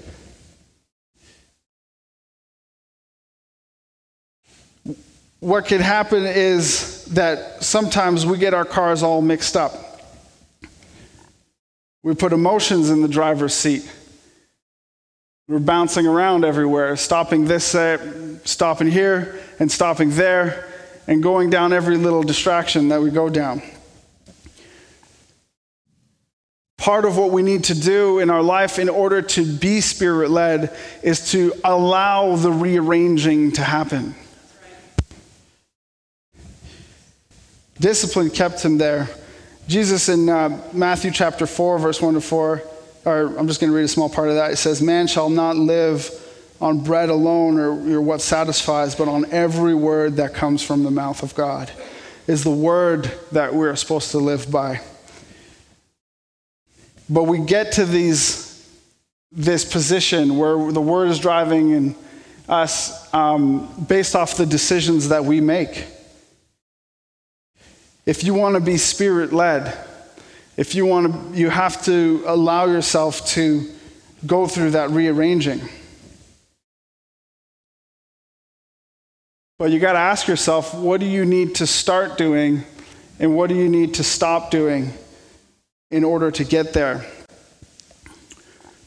What 5.39 5.65
can 5.65 5.81
happen 5.81 6.25
is 6.25 7.05
that 7.05 7.63
sometimes 7.63 8.25
we 8.25 8.37
get 8.37 8.53
our 8.53 8.65
cars 8.65 9.03
all 9.03 9.21
mixed 9.21 9.55
up. 9.55 9.73
We 12.03 12.15
put 12.15 12.33
emotions 12.33 12.89
in 12.89 13.01
the 13.01 13.07
driver's 13.07 13.53
seat. 13.53 13.89
We're 15.47 15.59
bouncing 15.59 16.07
around 16.07 16.45
everywhere, 16.45 16.95
stopping 16.95 17.45
this, 17.45 17.75
uh, 17.75 18.39
stopping 18.45 18.87
here, 18.89 19.39
and 19.59 19.71
stopping 19.71 20.09
there, 20.11 20.67
and 21.07 21.21
going 21.21 21.49
down 21.49 21.73
every 21.73 21.97
little 21.97 22.23
distraction 22.23 22.89
that 22.89 23.01
we 23.01 23.11
go 23.11 23.29
down. 23.29 23.61
Part 26.77 27.05
of 27.05 27.17
what 27.17 27.31
we 27.31 27.41
need 27.43 27.65
to 27.65 27.79
do 27.79 28.19
in 28.19 28.29
our 28.29 28.41
life 28.41 28.79
in 28.79 28.89
order 28.89 29.21
to 29.21 29.45
be 29.57 29.81
spirit 29.81 30.29
led 30.29 30.75
is 31.03 31.31
to 31.31 31.53
allow 31.63 32.35
the 32.35 32.51
rearranging 32.51 33.51
to 33.53 33.63
happen. 33.63 34.15
Discipline 37.79 38.29
kept 38.29 38.63
him 38.63 38.77
there. 38.77 39.09
Jesus 39.67 40.09
in 40.09 40.29
uh, 40.29 40.61
Matthew 40.73 41.11
chapter 41.11 41.47
4, 41.47 41.79
verse 41.79 42.01
1 42.01 42.13
to 42.13 42.21
4 42.21 42.63
or 43.05 43.37
I'm 43.37 43.47
just 43.47 43.61
going 43.61 43.71
to 43.71 43.77
read 43.77 43.85
a 43.85 43.87
small 43.87 44.09
part 44.09 44.29
of 44.29 44.35
that. 44.35 44.51
It 44.51 44.57
says, 44.57 44.81
Man 44.81 45.07
shall 45.07 45.29
not 45.29 45.55
live 45.55 46.09
on 46.59 46.83
bread 46.83 47.09
alone 47.09 47.59
or, 47.59 47.97
or 47.97 48.01
what 48.01 48.21
satisfies, 48.21 48.95
but 48.95 49.07
on 49.07 49.31
every 49.31 49.75
word 49.75 50.15
that 50.15 50.33
comes 50.33 50.63
from 50.63 50.83
the 50.83 50.91
mouth 50.91 51.21
of 51.21 51.35
God, 51.35 51.71
is 52.27 52.43
the 52.43 52.51
word 52.51 53.11
that 53.31 53.53
we're 53.53 53.75
supposed 53.75 54.11
to 54.11 54.17
live 54.17 54.51
by. 54.51 54.81
But 57.07 57.23
we 57.23 57.39
get 57.39 57.73
to 57.73 57.85
these, 57.85 58.67
this 59.31 59.63
position 59.63 60.37
where 60.37 60.71
the 60.71 60.81
word 60.81 61.09
is 61.09 61.19
driving 61.19 61.69
in 61.71 61.95
us 62.49 63.13
um, 63.13 63.85
based 63.87 64.15
off 64.15 64.37
the 64.37 64.45
decisions 64.45 65.09
that 65.09 65.23
we 65.23 65.39
make. 65.41 65.85
If 68.05 68.23
you 68.23 68.33
want 68.33 68.55
to 68.55 68.61
be 68.61 68.77
spirit 68.77 69.33
led, 69.33 69.75
if 70.57 70.75
you 70.75 70.85
want 70.85 71.33
to, 71.33 71.39
you 71.39 71.49
have 71.49 71.83
to 71.85 72.23
allow 72.25 72.65
yourself 72.65 73.25
to 73.29 73.69
go 74.25 74.47
through 74.47 74.71
that 74.71 74.91
rearranging. 74.91 75.61
But 79.57 79.71
you 79.71 79.79
got 79.79 79.93
to 79.93 79.99
ask 79.99 80.27
yourself 80.27 80.73
what 80.73 80.99
do 80.99 81.05
you 81.05 81.25
need 81.25 81.55
to 81.55 81.67
start 81.67 82.17
doing 82.17 82.63
and 83.19 83.35
what 83.35 83.49
do 83.49 83.55
you 83.55 83.69
need 83.69 83.95
to 83.95 84.03
stop 84.03 84.51
doing 84.51 84.91
in 85.91 86.03
order 86.03 86.29
to 86.31 86.43
get 86.43 86.73
there? 86.73 87.05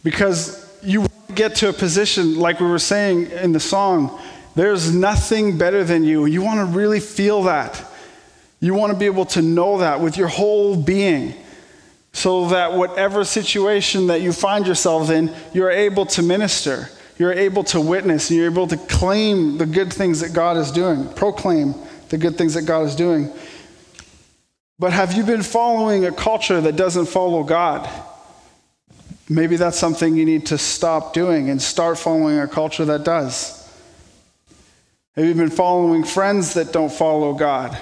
Because 0.05 0.65
you 0.83 1.07
get 1.35 1.57
to 1.57 1.71
a 1.71 1.73
position, 1.73 2.39
like 2.39 2.61
we 2.61 2.67
were 2.67 2.79
saying 2.79 3.31
in 3.31 3.53
the 3.53 3.61
song, 3.61 4.21
there's 4.55 4.95
nothing 4.95 5.57
better 5.57 5.85
than 5.85 6.05
you. 6.05 6.27
You 6.27 6.43
want 6.43 6.61
to 6.61 6.77
really 6.77 7.01
feel 7.01 7.45
that. 7.45 7.85
You 8.61 8.75
want 8.75 8.93
to 8.93 8.99
be 8.99 9.07
able 9.07 9.27
to 9.27 9.43
know 9.43 9.79
that 9.79 10.01
with 10.01 10.17
your 10.17 10.29
whole 10.29 10.77
being 10.77 11.35
so 12.13 12.49
that 12.49 12.73
whatever 12.73 13.25
situation 13.25 14.09
that 14.09 14.21
you 14.21 14.33
find 14.33 14.67
yourself 14.67 15.11
in, 15.11 15.33
you're 15.53 15.71
able 15.71 16.07
to 16.07 16.23
minister, 16.23 16.89
you're 17.19 17.33
able 17.33 17.63
to 17.65 17.81
witness, 17.81 18.31
and 18.31 18.39
you're 18.39 18.51
able 18.51 18.67
to 18.67 18.77
claim 18.77 19.59
the 19.59 19.67
good 19.67 19.93
things 19.93 20.21
that 20.21 20.33
God 20.33 20.57
is 20.57 20.73
doing, 20.73 21.09
proclaim 21.15 21.75
the 22.09 22.19
good 22.19 22.37
things 22.37 22.55
that 22.55 22.63
God 22.63 22.87
is 22.87 22.97
doing. 22.97 23.33
But 24.79 24.93
have 24.93 25.15
you 25.15 25.23
been 25.25 25.43
following 25.43 26.07
a 26.07 26.13
culture 26.13 26.61
that 26.61 26.77
doesn't 26.77 27.07
follow 27.07 27.43
God? 27.43 27.89
Maybe 29.29 29.57
that's 29.57 29.79
something 29.79 30.17
you 30.17 30.25
need 30.25 30.47
to 30.47 30.59
stop 30.59 31.13
doing 31.13 31.51
and 31.51 31.61
start 31.61 31.99
following 31.99 32.39
a 32.39 32.49
culture 32.49 32.85
that 32.87 33.05
does. 33.05 33.55
Have 35.15 35.25
you 35.25 35.35
been 35.35 35.51
following 35.51 36.05
friends 36.05 36.55
that 36.55 36.73
don't 36.73 36.93
follow 36.93 37.35
God? 37.35 37.77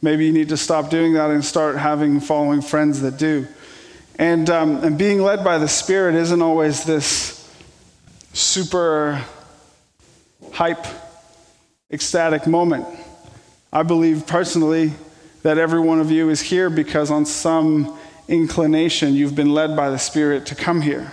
Maybe 0.00 0.26
you 0.26 0.32
need 0.32 0.50
to 0.50 0.56
stop 0.56 0.90
doing 0.90 1.14
that 1.14 1.30
and 1.30 1.44
start 1.44 1.76
having 1.76 2.20
following 2.20 2.62
friends 2.62 3.00
that 3.00 3.16
do. 3.16 3.48
And, 4.16 4.48
um, 4.48 4.84
and 4.84 4.96
being 4.96 5.20
led 5.20 5.42
by 5.42 5.58
the 5.58 5.68
Spirit 5.68 6.14
isn't 6.14 6.40
always 6.40 6.84
this 6.84 7.52
super 8.32 9.24
hype, 10.52 10.86
ecstatic 11.90 12.46
moment. 12.46 12.86
I 13.72 13.82
believe 13.82 14.26
personally 14.26 14.92
that 15.42 15.58
every 15.58 15.80
one 15.80 16.00
of 16.00 16.10
you 16.10 16.30
is 16.30 16.40
here 16.40 16.70
because 16.70 17.10
on 17.10 17.26
some 17.26 17.98
inclination 18.28 19.14
you've 19.14 19.34
been 19.34 19.52
led 19.52 19.76
by 19.76 19.90
the 19.90 19.98
Spirit 19.98 20.46
to 20.46 20.54
come 20.54 20.80
here. 20.80 21.12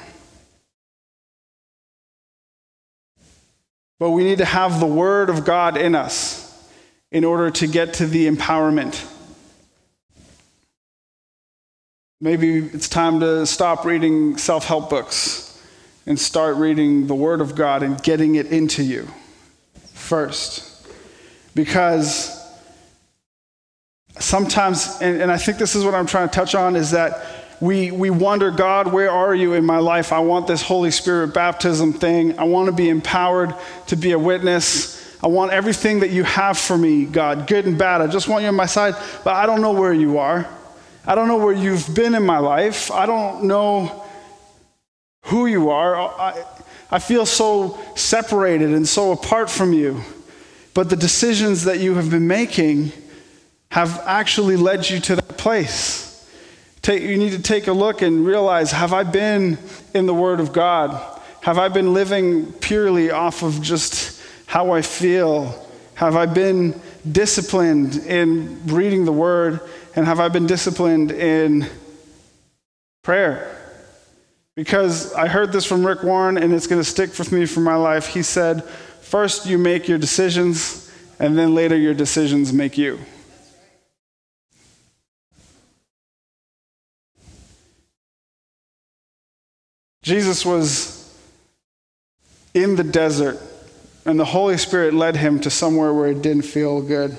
But 3.97 4.11
we 4.11 4.23
need 4.23 4.39
to 4.39 4.45
have 4.45 4.79
the 4.79 4.85
Word 4.85 5.29
of 5.29 5.43
God 5.43 5.77
in 5.77 5.95
us 5.95 6.44
in 7.11 7.23
order 7.23 7.49
to 7.49 7.67
get 7.67 7.93
to 7.95 8.07
the 8.07 8.29
empowerment. 8.29 9.11
Maybe 12.21 12.57
it's 12.57 12.89
time 12.89 13.19
to 13.19 13.45
stop 13.45 13.85
reading 13.85 14.37
self 14.37 14.65
help 14.65 14.89
books 14.89 15.61
and 16.05 16.19
start 16.19 16.55
reading 16.57 17.07
the 17.07 17.15
Word 17.15 17.41
of 17.41 17.55
God 17.55 17.83
and 17.83 18.01
getting 18.01 18.35
it 18.35 18.47
into 18.47 18.83
you 18.83 19.07
first. 19.93 20.87
Because 21.55 22.41
sometimes, 24.19 24.97
and, 25.01 25.21
and, 25.21 25.31
I 25.31 25.37
think 25.37 25.57
this 25.57 25.75
is 25.75 25.83
what 25.83 25.95
I'm 25.95 26.05
trying 26.05 26.29
to 26.29 26.33
touch 26.33 26.55
on, 26.55 26.75
is 26.75 26.91
that 26.91 27.25
we, 27.61 27.91
we 27.91 28.09
wonder, 28.09 28.51
God, 28.51 28.91
where 28.91 29.09
are 29.09 29.33
you 29.33 29.53
in 29.53 29.65
my 29.65 29.77
life? 29.77 30.11
I 30.11 30.19
want 30.19 30.47
this 30.47 30.61
Holy 30.61 30.91
Spirit 30.91 31.33
baptism 31.33 31.93
thing. 31.93 32.37
I 32.37 32.43
want 32.43 32.67
to 32.67 32.73
be 32.73 32.89
empowered 32.89 33.55
to 33.87 33.95
be 33.95 34.11
a 34.11 34.19
witness. 34.19 34.94
I 35.23 35.27
want 35.27 35.51
everything 35.51 36.01
that 36.01 36.11
you 36.11 36.23
have 36.23 36.57
for 36.57 36.77
me, 36.77 37.05
God, 37.05 37.47
good 37.47 37.65
and 37.65 37.77
bad. 37.77 38.01
I 38.01 38.07
just 38.07 38.27
want 38.27 38.43
you 38.43 38.49
on 38.49 38.55
my 38.55 38.65
side, 38.65 38.95
but 39.23 39.33
I 39.33 39.45
don't 39.45 39.61
know 39.61 39.71
where 39.71 39.93
you 39.93 40.17
are. 40.17 40.47
I 41.05 41.15
don't 41.15 41.27
know 41.27 41.37
where 41.37 41.53
you've 41.53 41.93
been 41.93 42.15
in 42.15 42.25
my 42.25 42.39
life. 42.39 42.91
I 42.91 43.05
don't 43.05 43.43
know 43.43 44.03
who 45.25 45.45
you 45.45 45.69
are. 45.69 45.95
I, 45.95 46.43
I 46.91 46.99
feel 46.99 47.25
so 47.25 47.79
separated 47.95 48.71
and 48.71 48.87
so 48.87 49.11
apart 49.11 49.49
from 49.49 49.73
you. 49.73 50.01
But 50.73 50.89
the 50.89 50.95
decisions 50.95 51.63
that 51.63 51.79
you 51.79 51.95
have 51.95 52.09
been 52.09 52.27
making 52.27 52.91
have 53.71 54.01
actually 54.05 54.57
led 54.57 54.89
you 54.89 54.99
to 55.01 55.15
that 55.15 55.37
place. 55.37 56.29
Take, 56.81 57.01
you 57.01 57.17
need 57.17 57.31
to 57.31 57.41
take 57.41 57.67
a 57.67 57.73
look 57.73 58.01
and 58.01 58.25
realize 58.25 58.71
have 58.71 58.93
I 58.93 59.03
been 59.03 59.57
in 59.93 60.05
the 60.05 60.13
Word 60.13 60.39
of 60.39 60.53
God? 60.53 61.19
Have 61.41 61.57
I 61.57 61.67
been 61.69 61.93
living 61.93 62.51
purely 62.53 63.11
off 63.11 63.43
of 63.43 63.61
just 63.61 64.14
how 64.55 64.71
I 64.71 64.81
feel? 64.81 65.53
Have 65.95 66.15
I 66.15 66.25
been 66.25 66.79
disciplined 67.11 67.97
in 67.97 68.65
reading 68.67 69.03
the 69.03 69.11
Word? 69.11 69.59
And 69.97 70.05
have 70.05 70.21
I 70.21 70.29
been 70.29 70.47
disciplined 70.47 71.11
in 71.11 71.67
prayer? 73.03 73.53
Because 74.55 75.13
I 75.13 75.27
heard 75.27 75.51
this 75.51 75.65
from 75.65 75.85
Rick 75.85 76.03
Warren 76.03 76.37
and 76.37 76.53
it's 76.53 76.67
going 76.67 76.79
to 76.79 76.89
stick 76.89 77.19
with 77.19 77.33
me 77.33 77.45
for 77.45 77.59
my 77.59 77.75
life. 77.75 78.07
He 78.07 78.23
said, 78.23 78.63
First, 78.63 79.45
you 79.45 79.57
make 79.57 79.89
your 79.89 79.97
decisions, 79.97 80.89
and 81.19 81.37
then 81.37 81.53
later, 81.53 81.75
your 81.75 81.93
decisions 81.93 82.53
make 82.53 82.77
you. 82.77 82.97
Jesus 90.01 90.45
was 90.45 91.13
in 92.53 92.77
the 92.77 92.85
desert, 92.85 93.37
and 94.05 94.19
the 94.19 94.25
Holy 94.25 94.57
Spirit 94.57 94.93
led 94.93 95.15
him 95.15 95.39
to 95.41 95.49
somewhere 95.49 95.93
where 95.93 96.07
it 96.07 96.21
didn't 96.21 96.43
feel 96.43 96.81
good. 96.81 97.17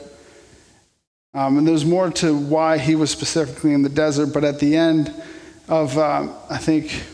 Um, 1.35 1.59
and 1.59 1.69
there's 1.69 1.85
more 1.85 2.11
to 2.13 2.37
why 2.37 2.79
he 2.79 2.95
was 2.95 3.11
specifically 3.11 3.73
in 3.73 3.83
the 3.83 3.89
desert, 3.89 4.29
but 4.33 4.45
at 4.45 4.59
the 4.59 4.77
end 4.77 5.13
of, 5.69 5.99
um, 5.99 6.35
I 6.49 6.59
think, 6.59 7.05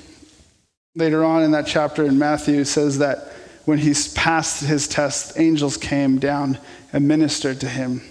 Later 0.95 1.25
on 1.25 1.43
in 1.43 1.53
that 1.53 1.67
chapter 1.67 2.05
in 2.05 2.19
Matthew, 2.19 2.61
it 2.61 2.67
says 2.67 2.99
that 2.99 3.33
when 3.65 3.79
he 3.79 3.95
passed 4.15 4.63
his 4.63 4.87
test, 4.87 5.39
angels 5.39 5.79
came 5.79 6.19
down 6.19 6.59
and 6.93 7.09
ministered 7.09 7.61
to 7.61 7.69
him. 7.69 8.03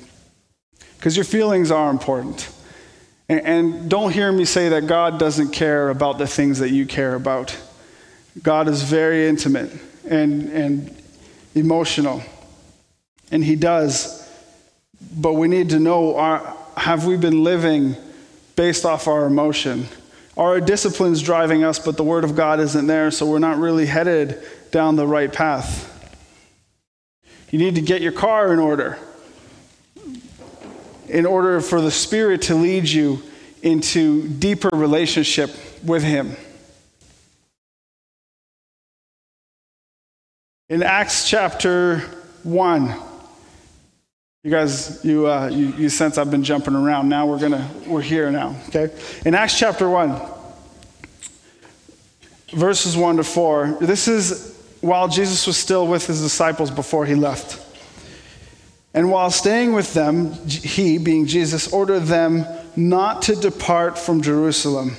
Because 0.97 1.15
your 1.15 1.25
feelings 1.25 1.69
are 1.69 1.91
important. 1.91 2.49
And, 3.29 3.89
don't 3.89 4.11
hear 4.11 4.31
me 4.31 4.45
say 4.45 4.69
that 4.69 4.87
God 4.87 5.19
doesn't 5.19 5.51
care 5.51 5.89
about 5.89 6.17
the 6.17 6.27
things 6.27 6.59
that 6.59 6.71
you 6.71 6.85
care 6.85 7.15
about. 7.15 7.57
God 8.41 8.67
is 8.67 8.83
very 8.83 9.27
intimate 9.27 9.71
and, 10.09 10.49
and 10.49 11.00
emotional. 11.55 12.21
And 13.31 13.43
he 13.43 13.55
does. 13.55 14.29
But 15.15 15.33
we 15.33 15.47
need 15.47 15.69
to 15.69 15.79
know 15.79 16.15
are, 16.15 16.55
have 16.77 17.05
we 17.05 17.17
been 17.17 17.43
living 17.43 17.95
based 18.55 18.85
off 18.85 19.07
our 19.07 19.25
emotion? 19.25 19.87
Are 20.37 20.51
Our 20.51 20.61
discipline's 20.61 21.21
driving 21.21 21.63
us, 21.63 21.79
but 21.79 21.97
the 21.97 22.03
Word 22.03 22.23
of 22.23 22.35
God 22.35 22.59
isn't 22.59 22.87
there, 22.87 23.11
so 23.11 23.25
we're 23.25 23.39
not 23.39 23.57
really 23.57 23.85
headed 23.85 24.41
down 24.71 24.95
the 24.95 25.07
right 25.07 25.31
path. 25.31 25.87
You 27.51 27.59
need 27.59 27.75
to 27.75 27.81
get 27.81 28.01
your 28.01 28.13
car 28.13 28.53
in 28.53 28.59
order 28.59 28.97
in 31.11 31.25
order 31.25 31.59
for 31.59 31.81
the 31.81 31.91
Spirit 31.91 32.43
to 32.43 32.55
lead 32.55 32.87
you 32.87 33.21
into 33.61 34.27
deeper 34.27 34.69
relationship 34.71 35.51
with 35.83 36.03
Him. 36.03 36.35
In 40.71 40.83
Acts 40.83 41.27
chapter 41.27 41.97
1, 42.43 42.95
you 44.45 44.49
guys, 44.49 45.03
you, 45.03 45.27
uh, 45.27 45.49
you, 45.51 45.73
you, 45.73 45.89
sense 45.89 46.17
I've 46.17 46.31
been 46.31 46.45
jumping 46.45 46.75
around. 46.75 47.09
Now 47.09 47.27
we're 47.27 47.39
gonna, 47.39 47.69
we're 47.85 48.01
here 48.01 48.31
now, 48.31 48.55
okay? 48.69 48.89
In 49.25 49.35
Acts 49.35 49.59
chapter 49.59 49.89
1, 49.89 50.15
verses 52.53 52.95
1 52.95 53.17
to 53.17 53.25
4, 53.25 53.79
this 53.81 54.07
is 54.07 54.63
while 54.79 55.09
Jesus 55.09 55.45
was 55.45 55.57
still 55.57 55.85
with 55.87 56.07
his 56.07 56.21
disciples 56.21 56.71
before 56.71 57.05
he 57.05 57.15
left. 57.15 57.59
And 58.93 59.11
while 59.11 59.29
staying 59.29 59.73
with 59.73 59.93
them, 59.93 60.31
he, 60.47 60.97
being 60.97 61.25
Jesus, 61.25 61.73
ordered 61.73 62.03
them 62.03 62.45
not 62.77 63.23
to 63.23 63.35
depart 63.35 63.99
from 63.99 64.21
Jerusalem, 64.21 64.95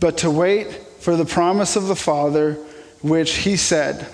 but 0.00 0.18
to 0.18 0.30
wait 0.32 0.72
for 0.98 1.14
the 1.14 1.24
promise 1.24 1.76
of 1.76 1.86
the 1.86 1.94
Father, 1.94 2.54
which 3.00 3.36
he 3.36 3.56
said, 3.56 4.04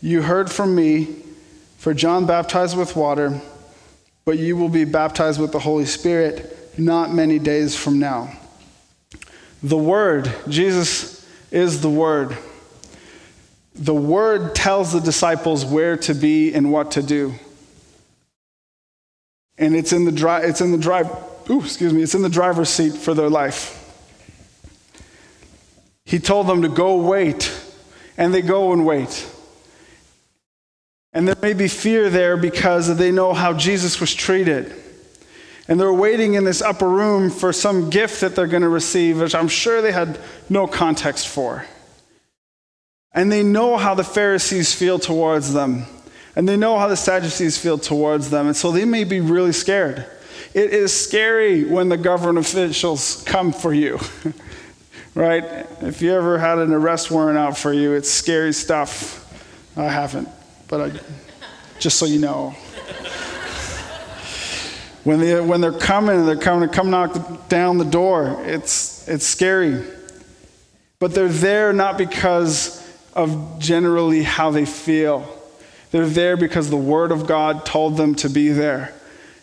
You 0.00 0.22
heard 0.22 0.50
from 0.50 0.74
me, 0.74 1.16
for 1.78 1.94
John 1.94 2.26
baptized 2.26 2.76
with 2.76 2.96
water 2.96 3.40
but 4.28 4.38
you 4.38 4.58
will 4.58 4.68
be 4.68 4.84
baptized 4.84 5.40
with 5.40 5.52
the 5.52 5.58
Holy 5.58 5.86
Spirit 5.86 6.78
not 6.78 7.14
many 7.14 7.38
days 7.38 7.74
from 7.74 7.98
now. 7.98 8.30
The 9.62 9.78
Word, 9.78 10.30
Jesus 10.46 11.26
is 11.50 11.80
the 11.80 11.88
Word. 11.88 12.36
The 13.74 13.94
Word 13.94 14.54
tells 14.54 14.92
the 14.92 15.00
disciples 15.00 15.64
where 15.64 15.96
to 15.96 16.14
be 16.14 16.52
and 16.52 16.70
what 16.70 16.90
to 16.90 17.02
do. 17.02 17.36
And 19.56 19.74
it's 19.74 19.94
in 19.94 20.04
the 20.04 20.12
drive, 20.12 20.44
it's 20.44 20.60
in 20.60 20.72
the 20.72 20.76
drive, 20.76 21.08
ooh, 21.48 21.62
excuse 21.62 21.94
me, 21.94 22.02
it's 22.02 22.14
in 22.14 22.20
the 22.20 22.28
driver's 22.28 22.68
seat 22.68 22.92
for 22.92 23.14
their 23.14 23.30
life. 23.30 23.76
He 26.04 26.18
told 26.18 26.46
them 26.46 26.60
to 26.60 26.68
go 26.68 26.98
wait, 26.98 27.50
and 28.18 28.34
they 28.34 28.42
go 28.42 28.74
and 28.74 28.84
wait. 28.84 29.26
And 31.18 31.26
there 31.26 31.34
may 31.42 31.52
be 31.52 31.66
fear 31.66 32.10
there 32.10 32.36
because 32.36 32.96
they 32.96 33.10
know 33.10 33.34
how 33.34 33.52
Jesus 33.52 34.00
was 34.00 34.14
treated. 34.14 34.72
And 35.66 35.80
they're 35.80 35.92
waiting 35.92 36.34
in 36.34 36.44
this 36.44 36.62
upper 36.62 36.88
room 36.88 37.28
for 37.28 37.52
some 37.52 37.90
gift 37.90 38.20
that 38.20 38.36
they're 38.36 38.46
going 38.46 38.62
to 38.62 38.68
receive, 38.68 39.18
which 39.18 39.34
I'm 39.34 39.48
sure 39.48 39.82
they 39.82 39.90
had 39.90 40.20
no 40.48 40.68
context 40.68 41.26
for. 41.26 41.66
And 43.10 43.32
they 43.32 43.42
know 43.42 43.76
how 43.76 43.96
the 43.96 44.04
Pharisees 44.04 44.72
feel 44.72 45.00
towards 45.00 45.52
them. 45.52 45.86
And 46.36 46.48
they 46.48 46.56
know 46.56 46.78
how 46.78 46.86
the 46.86 46.96
Sadducees 46.96 47.58
feel 47.58 47.78
towards 47.78 48.30
them. 48.30 48.46
And 48.46 48.56
so 48.56 48.70
they 48.70 48.84
may 48.84 49.02
be 49.02 49.18
really 49.18 49.50
scared. 49.50 50.06
It 50.54 50.72
is 50.72 50.94
scary 50.94 51.64
when 51.64 51.88
the 51.88 51.96
government 51.96 52.46
officials 52.46 53.24
come 53.26 53.52
for 53.52 53.74
you, 53.74 53.98
right? 55.16 55.42
If 55.82 56.00
you 56.00 56.14
ever 56.14 56.38
had 56.38 56.58
an 56.58 56.72
arrest 56.72 57.10
warrant 57.10 57.38
out 57.38 57.58
for 57.58 57.72
you, 57.72 57.94
it's 57.94 58.08
scary 58.08 58.52
stuff. 58.52 59.24
I 59.76 59.86
haven't 59.86 60.28
but 60.68 60.80
I, 60.80 61.00
just 61.78 61.98
so 61.98 62.06
you 62.06 62.18
know. 62.18 62.50
when, 65.04 65.20
they, 65.20 65.40
when 65.40 65.60
they're 65.60 65.72
coming, 65.72 66.26
they're 66.26 66.36
coming 66.36 66.68
to 66.68 66.74
come 66.74 66.90
knock 66.90 67.48
down 67.48 67.78
the 67.78 67.84
door. 67.84 68.40
It's, 68.44 69.08
it's 69.08 69.26
scary. 69.26 69.82
But 70.98 71.14
they're 71.14 71.28
there 71.28 71.72
not 71.72 71.96
because 71.96 72.84
of 73.14 73.58
generally 73.58 74.22
how 74.22 74.50
they 74.50 74.64
feel. 74.64 75.26
They're 75.90 76.06
there 76.06 76.36
because 76.36 76.70
the 76.70 76.76
Word 76.76 77.12
of 77.12 77.26
God 77.26 77.64
told 77.64 77.96
them 77.96 78.14
to 78.16 78.28
be 78.28 78.50
there. 78.50 78.92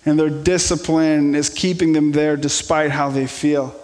And 0.05 0.19
their 0.19 0.29
discipline 0.29 1.33
is 1.33 1.49
keeping 1.49 1.93
them 1.93 2.11
there 2.11 2.37
despite 2.37 2.91
how 2.91 3.09
they 3.09 3.25
feel. 3.25 3.75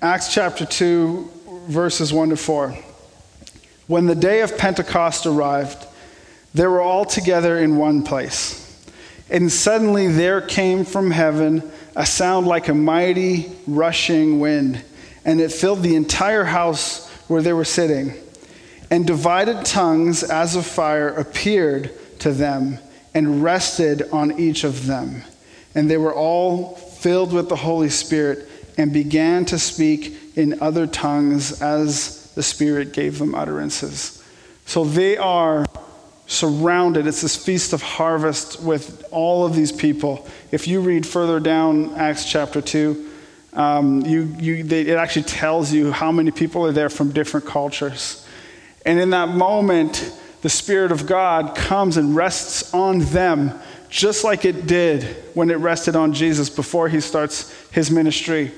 Acts 0.00 0.32
chapter 0.32 0.64
2, 0.64 1.28
verses 1.66 2.12
1 2.12 2.28
to 2.28 2.36
4. 2.36 2.78
When 3.88 4.06
the 4.06 4.14
day 4.14 4.42
of 4.42 4.56
Pentecost 4.56 5.26
arrived, 5.26 5.84
they 6.54 6.68
were 6.68 6.80
all 6.80 7.04
together 7.04 7.58
in 7.58 7.78
one 7.78 8.04
place. 8.04 8.64
And 9.28 9.50
suddenly 9.50 10.06
there 10.06 10.40
came 10.40 10.84
from 10.84 11.10
heaven 11.10 11.68
a 11.96 12.06
sound 12.06 12.46
like 12.46 12.68
a 12.68 12.74
mighty 12.74 13.50
rushing 13.66 14.38
wind, 14.38 14.84
and 15.24 15.40
it 15.40 15.50
filled 15.50 15.82
the 15.82 15.96
entire 15.96 16.44
house 16.44 17.10
where 17.26 17.42
they 17.42 17.52
were 17.52 17.64
sitting. 17.64 18.14
And 18.92 19.04
divided 19.04 19.64
tongues 19.64 20.22
as 20.22 20.54
of 20.54 20.64
fire 20.64 21.08
appeared 21.08 21.90
to 22.20 22.30
them 22.30 22.78
and 23.14 23.42
rested 23.42 24.08
on 24.12 24.38
each 24.38 24.62
of 24.62 24.86
them. 24.86 25.24
And 25.74 25.90
they 25.90 25.96
were 25.96 26.14
all 26.14 26.76
filled 26.76 27.32
with 27.32 27.48
the 27.48 27.56
Holy 27.56 27.90
Spirit 27.90 28.48
and 28.78 28.92
began 28.92 29.44
to 29.44 29.58
speak 29.58 30.16
in 30.36 30.62
other 30.62 30.86
tongues 30.86 31.60
as 31.60 32.32
the 32.34 32.42
Spirit 32.42 32.92
gave 32.92 33.18
them 33.18 33.34
utterances. 33.34 34.24
So 34.64 34.84
they 34.84 35.16
are 35.16 35.66
surrounded. 36.28 37.06
It's 37.06 37.20
this 37.20 37.36
feast 37.36 37.72
of 37.72 37.82
harvest 37.82 38.62
with 38.62 39.04
all 39.10 39.44
of 39.44 39.56
these 39.56 39.72
people. 39.72 40.26
If 40.52 40.68
you 40.68 40.80
read 40.80 41.04
further 41.04 41.40
down 41.40 41.94
Acts 41.94 42.30
chapter 42.30 42.60
2, 42.60 43.10
um, 43.54 44.02
you, 44.02 44.22
you, 44.38 44.62
they, 44.62 44.82
it 44.82 44.96
actually 44.96 45.24
tells 45.24 45.72
you 45.72 45.90
how 45.90 46.12
many 46.12 46.30
people 46.30 46.64
are 46.64 46.72
there 46.72 46.90
from 46.90 47.10
different 47.10 47.46
cultures. 47.46 48.24
And 48.86 49.00
in 49.00 49.10
that 49.10 49.30
moment, 49.30 50.14
the 50.42 50.48
Spirit 50.48 50.92
of 50.92 51.06
God 51.06 51.56
comes 51.56 51.96
and 51.96 52.14
rests 52.14 52.72
on 52.72 53.00
them, 53.00 53.58
just 53.88 54.22
like 54.22 54.44
it 54.44 54.68
did 54.68 55.02
when 55.34 55.50
it 55.50 55.56
rested 55.56 55.96
on 55.96 56.12
Jesus 56.12 56.48
before 56.48 56.88
he 56.88 57.00
starts 57.00 57.52
his 57.72 57.90
ministry. 57.90 58.52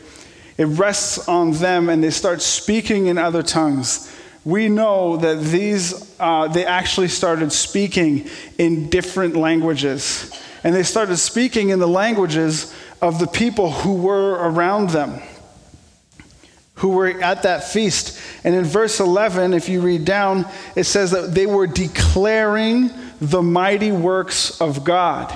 It 0.57 0.67
rests 0.67 1.29
on 1.29 1.53
them, 1.53 1.89
and 1.89 2.03
they 2.03 2.11
start 2.11 2.43
speaking 2.43 3.07
in 3.07 3.19
other 3.19 3.43
tongues. 3.43 4.15
We 4.45 4.69
know 4.69 5.17
that 5.19 5.41
these, 5.43 6.15
uh, 6.19 6.49
they 6.49 6.65
actually 6.65 7.09
started 7.09 7.53
speaking 7.53 8.29
in 8.59 8.89
different 8.89 9.37
languages. 9.37 10.31
And 10.65 10.75
they 10.75 10.83
started 10.83 11.17
speaking 11.19 11.71
in 11.71 11.79
the 11.79 11.89
languages 11.89 12.75
of 13.03 13.19
the 13.19 13.27
people 13.27 13.71
who 13.71 13.95
were 13.95 14.33
around 14.33 14.91
them, 14.91 15.21
who 16.77 16.91
were 16.91 17.09
at 17.09 17.43
that 17.43 17.65
feast. 17.65 18.19
And 18.45 18.55
in 18.55 18.65
verse 18.65 19.01
11, 19.01 19.55
if 19.55 19.69
you 19.69 19.81
read 19.81 20.05
down, 20.05 20.47
it 20.75 20.85
says 20.85 21.11
that 21.11 21.35
they 21.35 21.47
were 21.47 21.67
declaring 21.67 22.91
the 23.21 23.43
mighty 23.43 23.93
works 23.93 24.61
of 24.61 24.85
God. 24.85 25.35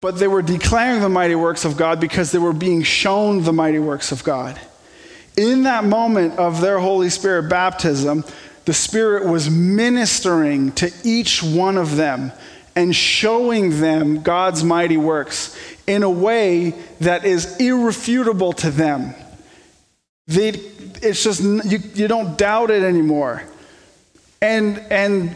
But 0.00 0.18
they 0.18 0.28
were 0.28 0.42
declaring 0.42 1.02
the 1.02 1.08
mighty 1.08 1.34
works 1.34 1.64
of 1.64 1.76
God 1.76 2.00
because 2.00 2.32
they 2.32 2.38
were 2.38 2.54
being 2.54 2.82
shown 2.82 3.42
the 3.42 3.52
mighty 3.52 3.78
works 3.78 4.12
of 4.12 4.24
God. 4.24 4.58
In 5.36 5.64
that 5.64 5.84
moment 5.84 6.38
of 6.38 6.60
their 6.60 6.78
Holy 6.78 7.10
Spirit 7.10 7.50
baptism, 7.50 8.24
the 8.64 8.72
Spirit 8.72 9.26
was 9.26 9.50
ministering 9.50 10.72
to 10.72 10.90
each 11.04 11.42
one 11.42 11.76
of 11.76 11.96
them 11.96 12.32
and 12.74 12.94
showing 12.94 13.80
them 13.80 14.22
God's 14.22 14.64
mighty 14.64 14.96
works 14.96 15.56
in 15.86 16.02
a 16.02 16.10
way 16.10 16.70
that 17.00 17.24
is 17.24 17.56
irrefutable 17.58 18.52
to 18.54 18.70
them. 18.70 19.14
They, 20.26 20.50
it's 21.02 21.24
just, 21.24 21.42
you, 21.42 21.78
you 21.94 22.08
don't 22.08 22.38
doubt 22.38 22.70
it 22.70 22.82
anymore. 22.82 23.42
And, 24.40 24.78
and 24.90 25.34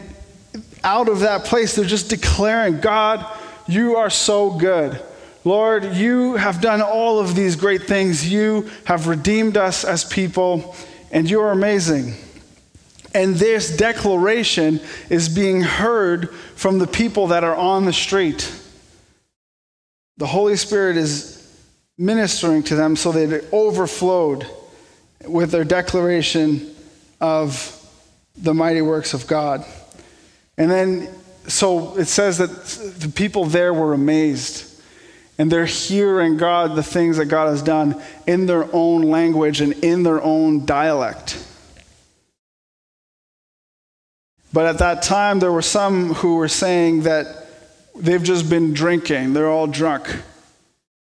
out 0.83 1.09
of 1.09 1.19
that 1.19 1.45
place, 1.45 1.75
they're 1.75 1.85
just 1.85 2.09
declaring, 2.09 2.79
God, 2.79 3.25
you 3.67 3.95
are 3.97 4.09
so 4.09 4.51
good. 4.51 5.01
Lord, 5.43 5.83
you 5.95 6.35
have 6.35 6.61
done 6.61 6.81
all 6.81 7.19
of 7.19 7.35
these 7.35 7.55
great 7.55 7.83
things. 7.83 8.31
You 8.31 8.69
have 8.85 9.07
redeemed 9.07 9.57
us 9.57 9.83
as 9.83 10.03
people, 10.03 10.75
and 11.11 11.29
you 11.29 11.39
are 11.41 11.51
amazing. 11.51 12.15
And 13.13 13.35
this 13.35 13.75
declaration 13.77 14.81
is 15.09 15.29
being 15.29 15.61
heard 15.61 16.33
from 16.55 16.79
the 16.79 16.87
people 16.87 17.27
that 17.27 17.43
are 17.43 17.55
on 17.55 17.85
the 17.85 17.93
street. 17.93 18.51
The 20.17 20.25
Holy 20.25 20.55
Spirit 20.55 20.97
is 20.97 21.35
ministering 21.97 22.63
to 22.63 22.75
them 22.75 22.95
so 22.95 23.11
that 23.11 23.31
it 23.31 23.45
overflowed 23.53 24.45
with 25.25 25.51
their 25.51 25.63
declaration 25.63 26.75
of 27.21 27.71
the 28.35 28.53
mighty 28.53 28.81
works 28.81 29.13
of 29.13 29.27
God. 29.27 29.63
And 30.57 30.69
then, 30.69 31.09
so 31.47 31.97
it 31.97 32.05
says 32.05 32.37
that 32.39 32.49
the 32.99 33.09
people 33.09 33.45
there 33.45 33.73
were 33.73 33.93
amazed. 33.93 34.71
And 35.37 35.51
they're 35.51 35.65
hearing 35.65 36.37
God, 36.37 36.75
the 36.75 36.83
things 36.83 37.17
that 37.17 37.25
God 37.25 37.49
has 37.49 37.61
done 37.61 38.01
in 38.25 38.45
their 38.45 38.67
own 38.73 39.01
language 39.01 39.59
and 39.59 39.73
in 39.83 40.03
their 40.03 40.21
own 40.21 40.65
dialect. 40.65 41.45
But 44.53 44.67
at 44.67 44.77
that 44.77 45.01
time, 45.01 45.39
there 45.39 45.51
were 45.51 45.61
some 45.61 46.13
who 46.13 46.37
were 46.37 46.47
saying 46.47 47.01
that 47.01 47.47
they've 47.97 48.23
just 48.23 48.49
been 48.49 48.73
drinking. 48.73 49.33
They're 49.33 49.49
all 49.49 49.67
drunk, 49.67 50.07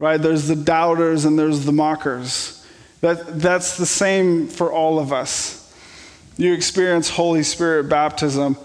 right? 0.01 0.17
There's 0.17 0.49
the 0.49 0.57
doubters 0.57 1.27
and 1.27 1.39
there's 1.39 1.67
the 1.67 1.73
mockers. 1.73 2.67
That, 3.03 3.39
that's 3.39 3.77
the 3.77 3.85
same 3.85 4.49
for 4.49 4.73
all 4.73 4.99
of 4.99 5.13
us. 5.13 5.61
You 6.39 6.55
experience 6.55 7.11
Holy 7.11 7.43
Spirit 7.43 7.91
baptism 7.91 8.57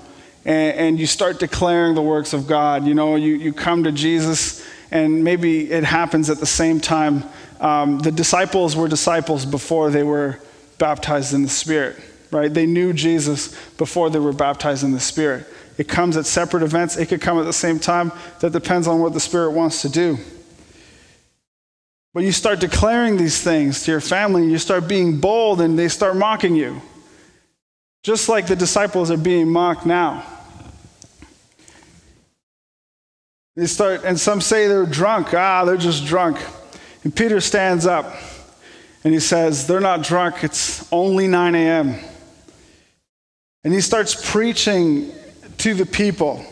and, 0.45 0.77
and 0.77 0.99
you 0.99 1.05
start 1.05 1.39
declaring 1.39 1.95
the 1.95 2.01
works 2.01 2.33
of 2.33 2.47
God. 2.47 2.85
You 2.85 2.93
know, 2.93 3.15
you, 3.15 3.35
you 3.35 3.53
come 3.53 3.83
to 3.83 3.91
Jesus, 3.91 4.65
and 4.91 5.23
maybe 5.23 5.71
it 5.71 5.83
happens 5.83 6.29
at 6.29 6.37
the 6.37 6.45
same 6.45 6.79
time. 6.79 7.23
Um, 7.59 7.99
the 7.99 8.11
disciples 8.11 8.75
were 8.75 8.87
disciples 8.87 9.45
before 9.45 9.89
they 9.89 10.03
were 10.03 10.39
baptized 10.77 11.33
in 11.33 11.43
the 11.43 11.49
Spirit, 11.49 11.97
right? 12.31 12.53
They 12.53 12.65
knew 12.65 12.93
Jesus 12.93 13.53
before 13.77 14.09
they 14.09 14.19
were 14.19 14.33
baptized 14.33 14.83
in 14.83 14.91
the 14.91 14.99
Spirit. 14.99 15.45
It 15.77 15.87
comes 15.87 16.17
at 16.17 16.25
separate 16.25 16.63
events, 16.63 16.97
it 16.97 17.07
could 17.07 17.21
come 17.21 17.39
at 17.39 17.43
the 17.43 17.53
same 17.53 17.79
time. 17.79 18.11
That 18.39 18.51
depends 18.51 18.87
on 18.87 18.99
what 18.99 19.13
the 19.13 19.19
Spirit 19.19 19.51
wants 19.51 19.81
to 19.83 19.89
do. 19.89 20.17
But 22.13 22.23
you 22.23 22.31
start 22.31 22.59
declaring 22.59 23.17
these 23.17 23.41
things 23.41 23.83
to 23.83 23.91
your 23.91 24.01
family, 24.01 24.49
you 24.49 24.57
start 24.57 24.87
being 24.87 25.19
bold, 25.19 25.61
and 25.61 25.77
they 25.77 25.87
start 25.87 26.15
mocking 26.15 26.55
you. 26.55 26.81
Just 28.03 28.29
like 28.29 28.47
the 28.47 28.55
disciples 28.55 29.11
are 29.11 29.17
being 29.17 29.49
mocked 29.49 29.85
now. 29.85 30.25
They 33.55 33.65
start, 33.65 34.03
and 34.05 34.17
some 34.17 34.39
say 34.39 34.67
they're 34.67 34.85
drunk. 34.85 35.33
Ah, 35.33 35.65
they're 35.65 35.75
just 35.75 36.05
drunk. 36.05 36.37
And 37.03 37.13
Peter 37.13 37.41
stands 37.41 37.85
up 37.85 38.13
and 39.03 39.13
he 39.13 39.19
says, 39.19 39.67
They're 39.67 39.79
not 39.79 40.03
drunk, 40.03 40.43
it's 40.43 40.87
only 40.91 41.27
9 41.27 41.55
a.m. 41.55 41.95
And 43.63 43.73
he 43.73 43.81
starts 43.81 44.31
preaching 44.31 45.11
to 45.57 45.73
the 45.73 45.85
people 45.85 46.45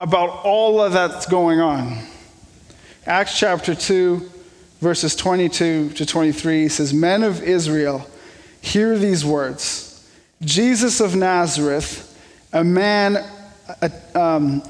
about 0.00 0.44
all 0.44 0.80
of 0.80 0.92
that's 0.92 1.26
going 1.26 1.60
on. 1.60 1.98
Acts 3.06 3.38
chapter 3.38 3.74
2, 3.74 4.30
verses 4.80 5.16
22 5.16 5.90
to 5.90 6.06
23 6.06 6.68
says, 6.68 6.92
Men 6.92 7.22
of 7.22 7.42
Israel, 7.42 8.06
hear 8.60 8.98
these 8.98 9.24
words. 9.24 10.08
Jesus 10.42 11.00
of 11.00 11.16
Nazareth, 11.16 12.02
a 12.52 12.62
man 12.62 13.18
um, 14.14 14.62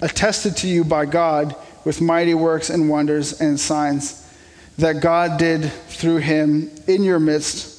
attested 0.00 0.56
to 0.58 0.68
you 0.68 0.84
by 0.84 1.06
God 1.06 1.54
with 1.84 2.00
mighty 2.00 2.34
works 2.34 2.70
and 2.70 2.88
wonders 2.88 3.40
and 3.40 3.58
signs 3.58 4.26
that 4.78 5.00
God 5.00 5.38
did 5.38 5.70
through 5.88 6.18
him 6.18 6.70
in 6.86 7.02
your 7.02 7.18
midst. 7.18 7.76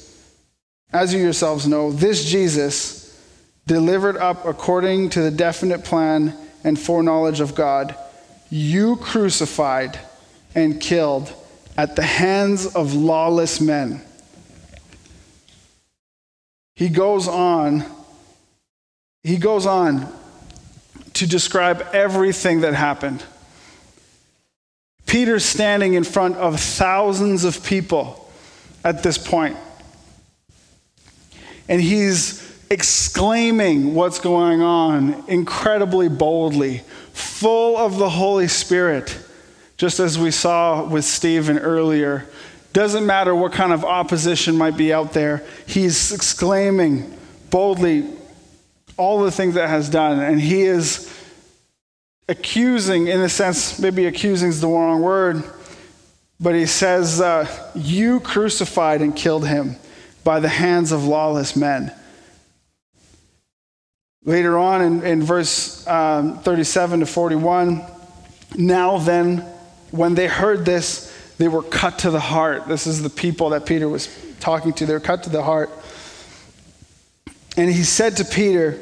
As 0.92 1.14
you 1.14 1.20
yourselves 1.20 1.66
know, 1.66 1.92
this 1.92 2.24
Jesus, 2.24 3.02
delivered 3.66 4.16
up 4.16 4.44
according 4.44 5.10
to 5.10 5.22
the 5.22 5.30
definite 5.30 5.84
plan 5.84 6.36
and 6.64 6.78
foreknowledge 6.78 7.40
of 7.40 7.54
God, 7.54 7.96
you 8.50 8.96
crucified 8.96 9.98
and 10.54 10.80
killed 10.80 11.32
at 11.76 11.96
the 11.96 12.02
hands 12.02 12.66
of 12.66 12.94
lawless 12.94 13.60
men. 13.60 14.02
He 16.74 16.88
goes 16.88 17.28
on, 17.28 17.84
he 19.22 19.36
goes 19.36 19.66
on 19.66 20.12
to 21.14 21.26
describe 21.26 21.86
everything 21.92 22.62
that 22.62 22.74
happened. 22.74 23.22
Peter's 25.06 25.44
standing 25.44 25.94
in 25.94 26.04
front 26.04 26.36
of 26.36 26.58
thousands 26.58 27.44
of 27.44 27.62
people 27.62 28.30
at 28.84 29.02
this 29.02 29.18
point 29.18 29.56
and 31.68 31.80
he's 31.80 32.42
exclaiming 32.70 33.94
what's 33.94 34.18
going 34.18 34.60
on 34.62 35.24
incredibly 35.28 36.08
boldly, 36.08 36.82
full 37.12 37.76
of 37.76 37.98
the 37.98 38.10
Holy 38.10 38.48
Spirit, 38.48 39.18
just 39.82 39.98
as 39.98 40.16
we 40.16 40.30
saw 40.30 40.84
with 40.84 41.04
Stephen 41.04 41.58
earlier. 41.58 42.24
Doesn't 42.72 43.04
matter 43.04 43.34
what 43.34 43.50
kind 43.50 43.72
of 43.72 43.84
opposition 43.84 44.56
might 44.56 44.76
be 44.76 44.92
out 44.92 45.12
there, 45.12 45.44
he's 45.66 46.12
exclaiming 46.12 47.12
boldly 47.50 48.08
all 48.96 49.24
the 49.24 49.32
things 49.32 49.54
that 49.54 49.68
has 49.68 49.88
done, 49.88 50.20
and 50.20 50.40
he 50.40 50.62
is 50.62 51.12
accusing, 52.28 53.08
in 53.08 53.22
a 53.22 53.28
sense, 53.28 53.80
maybe 53.80 54.06
accusing 54.06 54.50
is 54.50 54.60
the 54.60 54.68
wrong 54.68 55.02
word, 55.02 55.42
but 56.38 56.54
he 56.54 56.66
says, 56.66 57.20
uh, 57.20 57.48
You 57.74 58.20
crucified 58.20 59.00
and 59.00 59.16
killed 59.16 59.48
him 59.48 59.74
by 60.22 60.38
the 60.38 60.48
hands 60.48 60.92
of 60.92 61.06
lawless 61.06 61.56
men. 61.56 61.92
Later 64.24 64.56
on 64.56 64.80
in, 64.80 65.02
in 65.02 65.22
verse 65.24 65.84
um, 65.88 66.38
37 66.38 67.00
to 67.00 67.06
41, 67.06 67.84
now 68.56 68.98
then, 68.98 69.51
when 69.92 70.14
they 70.14 70.26
heard 70.26 70.64
this, 70.64 71.16
they 71.38 71.48
were 71.48 71.62
cut 71.62 72.00
to 72.00 72.10
the 72.10 72.20
heart. 72.20 72.66
This 72.66 72.86
is 72.86 73.02
the 73.02 73.10
people 73.10 73.50
that 73.50 73.66
Peter 73.66 73.88
was 73.88 74.08
talking 74.40 74.72
to. 74.74 74.86
They 74.86 74.94
were 74.94 75.00
cut 75.00 75.22
to 75.24 75.30
the 75.30 75.42
heart. 75.42 75.70
And 77.56 77.70
he 77.70 77.84
said 77.84 78.16
to 78.16 78.24
Peter 78.24 78.80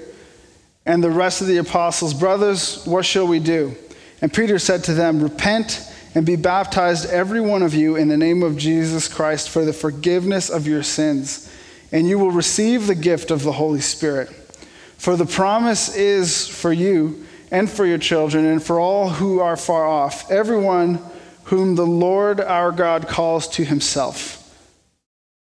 and 0.87 1.05
the 1.05 1.11
rest 1.11 1.41
of 1.41 1.47
the 1.47 1.59
apostles, 1.59 2.15
Brothers, 2.15 2.87
what 2.87 3.05
shall 3.05 3.27
we 3.27 3.41
do? 3.41 3.75
And 4.23 4.33
Peter 4.33 4.59
said 4.59 4.85
to 4.85 4.95
them, 4.95 5.23
Repent 5.23 5.83
and 6.15 6.27
be 6.27 6.37
baptized, 6.37 7.09
every 7.11 7.41
one 7.41 7.63
of 7.63 7.75
you, 7.75 7.97
in 7.97 8.09
the 8.09 8.17
name 8.17 8.43
of 8.43 8.57
Jesus 8.57 9.07
Christ 9.09 9.49
for 9.49 9.65
the 9.65 9.73
forgiveness 9.73 10.51
of 10.51 10.67
your 10.67 10.83
sins, 10.83 11.53
and 11.93 12.09
you 12.09 12.19
will 12.19 12.31
receive 12.31 12.87
the 12.87 12.95
gift 12.95 13.31
of 13.31 13.43
the 13.43 13.53
Holy 13.53 13.81
Spirit. 13.81 14.29
For 14.99 15.17
the 15.17 15.27
promise 15.27 15.95
is 15.95 16.47
for 16.47 16.73
you 16.73 17.27
and 17.51 17.69
for 17.69 17.85
your 17.85 17.99
children 17.99 18.47
and 18.47 18.63
for 18.63 18.79
all 18.79 19.09
who 19.09 19.41
are 19.41 19.57
far 19.57 19.87
off, 19.87 20.31
everyone 20.31 20.99
whom 21.45 21.75
the 21.75 21.87
Lord 21.87 22.41
our 22.41 22.71
God 22.73 23.09
calls 23.09 23.49
to 23.49 23.65
himself. 23.65 24.37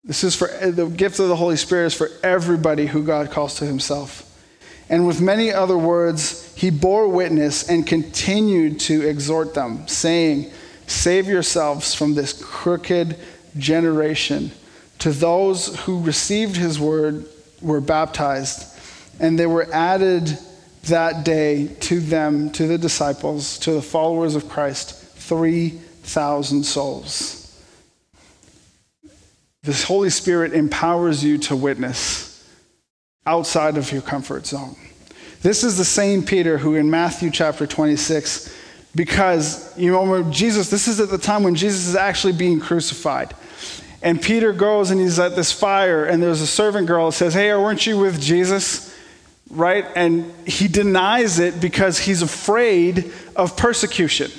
This 0.04 0.24
is 0.24 0.36
for 0.36 0.48
the 0.48 0.88
gift 0.88 1.20
of 1.20 1.28
the 1.28 1.36
Holy 1.36 1.58
Spirit 1.58 1.88
is 1.88 1.94
for 1.94 2.10
everybody 2.24 2.88
who 2.88 3.04
God 3.04 3.30
calls 3.30 3.56
to 3.56 3.66
himself. 3.66 4.28
And 4.90 5.06
with 5.06 5.22
many 5.22 5.52
other 5.52 5.78
words, 5.78 6.54
he 6.56 6.70
bore 6.70 7.08
witness 7.08 7.70
and 7.70 7.86
continued 7.86 8.80
to 8.82 9.08
exhort 9.08 9.54
them, 9.54 9.88
saying, 9.88 10.52
Save 10.88 11.28
yourselves 11.28 11.94
from 11.94 12.14
this 12.14 12.34
crooked 12.34 13.18
generation. 13.58 14.52
To 15.00 15.12
those 15.12 15.80
who 15.82 16.02
received 16.04 16.58
his 16.58 16.80
word 16.80 17.26
were 17.62 17.80
baptized, 17.80 18.78
and 19.20 19.40
they 19.40 19.46
were 19.46 19.68
added 19.72 20.38
that 20.84 21.24
day 21.24 21.68
to 21.82 22.00
them, 22.00 22.52
to 22.52 22.68
the 22.68 22.78
disciples, 22.78 23.60
to 23.60 23.72
the 23.72 23.82
followers 23.82 24.36
of 24.36 24.50
Christ, 24.50 24.96
3,000 24.96 26.64
souls. 26.64 27.38
This 29.64 29.84
Holy 29.84 30.10
Spirit 30.10 30.54
empowers 30.54 31.24
you 31.24 31.38
to 31.40 31.56
witness 31.56 32.48
outside 33.26 33.78
of 33.78 33.92
your 33.92 34.02
comfort 34.02 34.48
zone. 34.48 34.76
This 35.42 35.64
is 35.64 35.78
the 35.78 35.86
same 35.86 36.24
Peter 36.24 36.58
who 36.58 36.76
in 36.76 36.90
Matthew 36.90 37.30
chapter 37.30 37.68
26, 37.68 38.56
because, 38.96 39.76
you 39.78 39.92
know, 39.92 40.30
Jesus, 40.32 40.70
this 40.70 40.88
is 40.88 41.00
at 41.00 41.10
the 41.10 41.18
time 41.18 41.44
when 41.44 41.56
Jesus 41.56 41.88
is 41.88 41.96
actually 41.96 42.34
being 42.34 42.60
crucified. 42.60 43.34
And 44.04 44.22
Peter 44.22 44.52
goes 44.52 44.90
and 44.90 45.00
he's 45.00 45.20
at 45.20 45.36
this 45.36 45.52
fire, 45.52 46.06
and 46.06 46.22
there's 46.22 46.42
a 46.42 46.48
servant 46.48 46.88
girl 46.88 47.08
that 47.08 47.14
says, 47.14 47.36
Hey, 47.36 47.54
weren't 47.54 47.86
you 47.86 48.00
with 48.00 48.20
Jesus? 48.20 48.91
Right? 49.52 49.86
And 49.96 50.34
he 50.48 50.68
denies 50.68 51.40
it 51.40 51.60
because 51.60 52.00
he's 52.00 52.22
afraid 52.22 53.12
of 53.36 53.58
persecution. 53.58 54.32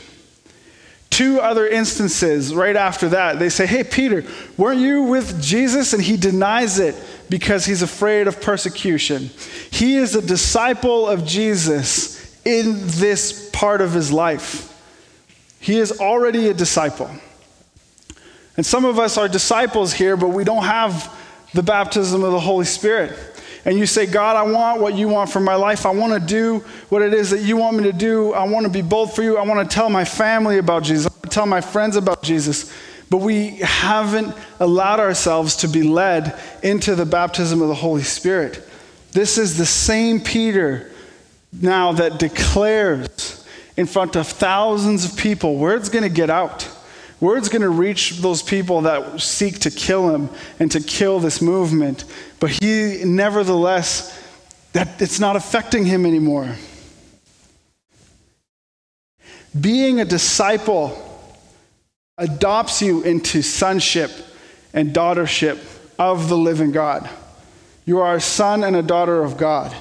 Two 1.10 1.40
other 1.40 1.68
instances 1.68 2.54
right 2.54 2.74
after 2.74 3.10
that, 3.10 3.38
they 3.38 3.50
say, 3.50 3.66
Hey, 3.66 3.84
Peter, 3.84 4.24
weren't 4.56 4.80
you 4.80 5.02
with 5.02 5.42
Jesus? 5.42 5.92
And 5.92 6.02
he 6.02 6.16
denies 6.16 6.78
it 6.78 6.94
because 7.28 7.66
he's 7.66 7.82
afraid 7.82 8.26
of 8.26 8.40
persecution. 8.40 9.30
He 9.70 9.96
is 9.96 10.14
a 10.14 10.22
disciple 10.22 11.06
of 11.06 11.26
Jesus 11.26 12.42
in 12.46 12.78
this 12.86 13.50
part 13.52 13.82
of 13.82 13.92
his 13.92 14.10
life. 14.10 14.68
He 15.60 15.78
is 15.78 16.00
already 16.00 16.48
a 16.48 16.54
disciple. 16.54 17.10
And 18.56 18.64
some 18.64 18.84
of 18.84 18.98
us 18.98 19.16
are 19.16 19.28
disciples 19.28 19.92
here, 19.92 20.16
but 20.16 20.28
we 20.28 20.44
don't 20.44 20.64
have 20.64 21.14
the 21.54 21.62
baptism 21.62 22.24
of 22.24 22.32
the 22.32 22.40
Holy 22.40 22.64
Spirit. 22.64 23.12
And 23.64 23.78
you 23.78 23.86
say, 23.86 24.06
God, 24.06 24.36
I 24.36 24.42
want 24.42 24.80
what 24.80 24.94
you 24.94 25.08
want 25.08 25.30
for 25.30 25.40
my 25.40 25.54
life. 25.54 25.86
I 25.86 25.90
want 25.90 26.12
to 26.14 26.20
do 26.20 26.58
what 26.88 27.02
it 27.02 27.14
is 27.14 27.30
that 27.30 27.42
you 27.42 27.56
want 27.56 27.76
me 27.76 27.84
to 27.84 27.92
do. 27.92 28.32
I 28.32 28.44
want 28.44 28.66
to 28.66 28.72
be 28.72 28.82
bold 28.82 29.14
for 29.14 29.22
you. 29.22 29.36
I 29.36 29.44
want 29.44 29.68
to 29.68 29.74
tell 29.74 29.88
my 29.88 30.04
family 30.04 30.58
about 30.58 30.82
Jesus. 30.82 31.06
I 31.06 31.10
want 31.10 31.22
to 31.22 31.28
tell 31.30 31.46
my 31.46 31.60
friends 31.60 31.96
about 31.96 32.22
Jesus 32.22 32.72
but 33.12 33.20
we 33.20 33.56
haven't 33.56 34.34
allowed 34.58 34.98
ourselves 34.98 35.56
to 35.56 35.68
be 35.68 35.82
led 35.82 36.34
into 36.62 36.94
the 36.94 37.04
baptism 37.04 37.60
of 37.60 37.68
the 37.68 37.74
Holy 37.74 38.02
Spirit. 38.02 38.66
This 39.12 39.36
is 39.36 39.58
the 39.58 39.66
same 39.66 40.18
Peter 40.18 40.90
now 41.52 41.92
that 41.92 42.18
declares 42.18 43.46
in 43.76 43.84
front 43.84 44.16
of 44.16 44.26
thousands 44.26 45.04
of 45.04 45.18
people 45.18 45.56
word's 45.56 45.90
going 45.90 46.04
to 46.04 46.08
get 46.08 46.30
out. 46.30 46.71
Word's 47.22 47.48
going 47.48 47.62
to 47.62 47.68
reach 47.68 48.18
those 48.18 48.42
people 48.42 48.80
that 48.80 49.20
seek 49.20 49.60
to 49.60 49.70
kill 49.70 50.12
him 50.12 50.28
and 50.58 50.72
to 50.72 50.80
kill 50.80 51.20
this 51.20 51.40
movement. 51.40 52.04
But 52.40 52.50
he, 52.50 53.04
nevertheless, 53.04 54.20
that 54.72 55.00
it's 55.00 55.20
not 55.20 55.36
affecting 55.36 55.84
him 55.84 56.04
anymore. 56.04 56.56
Being 59.58 60.00
a 60.00 60.04
disciple 60.04 61.00
adopts 62.18 62.82
you 62.82 63.04
into 63.04 63.40
sonship 63.40 64.10
and 64.74 64.92
daughtership 64.92 65.60
of 66.00 66.28
the 66.28 66.36
living 66.36 66.72
God. 66.72 67.08
You 67.84 68.00
are 68.00 68.16
a 68.16 68.20
son 68.20 68.64
and 68.64 68.74
a 68.74 68.82
daughter 68.82 69.22
of 69.22 69.36
God. 69.36 69.72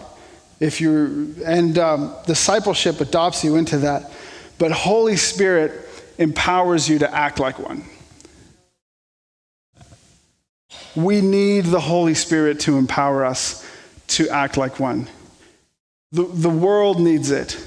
If 0.59 0.79
you 0.79 1.33
and 1.43 1.75
um, 1.79 2.13
discipleship 2.27 3.01
adopts 3.01 3.43
you 3.43 3.55
into 3.55 3.79
that, 3.79 4.11
but 4.59 4.71
Holy 4.71 5.15
Spirit 5.15 5.80
empowers 6.21 6.87
you 6.87 6.99
to 6.99 7.13
act 7.13 7.39
like 7.39 7.59
one. 7.59 7.83
We 10.95 11.21
need 11.21 11.65
the 11.65 11.79
Holy 11.79 12.13
Spirit 12.13 12.59
to 12.61 12.77
empower 12.77 13.25
us 13.25 13.67
to 14.07 14.29
act 14.29 14.57
like 14.57 14.79
one. 14.79 15.07
The, 16.11 16.23
the 16.23 16.49
world 16.49 16.99
needs 16.99 17.31
it. 17.31 17.61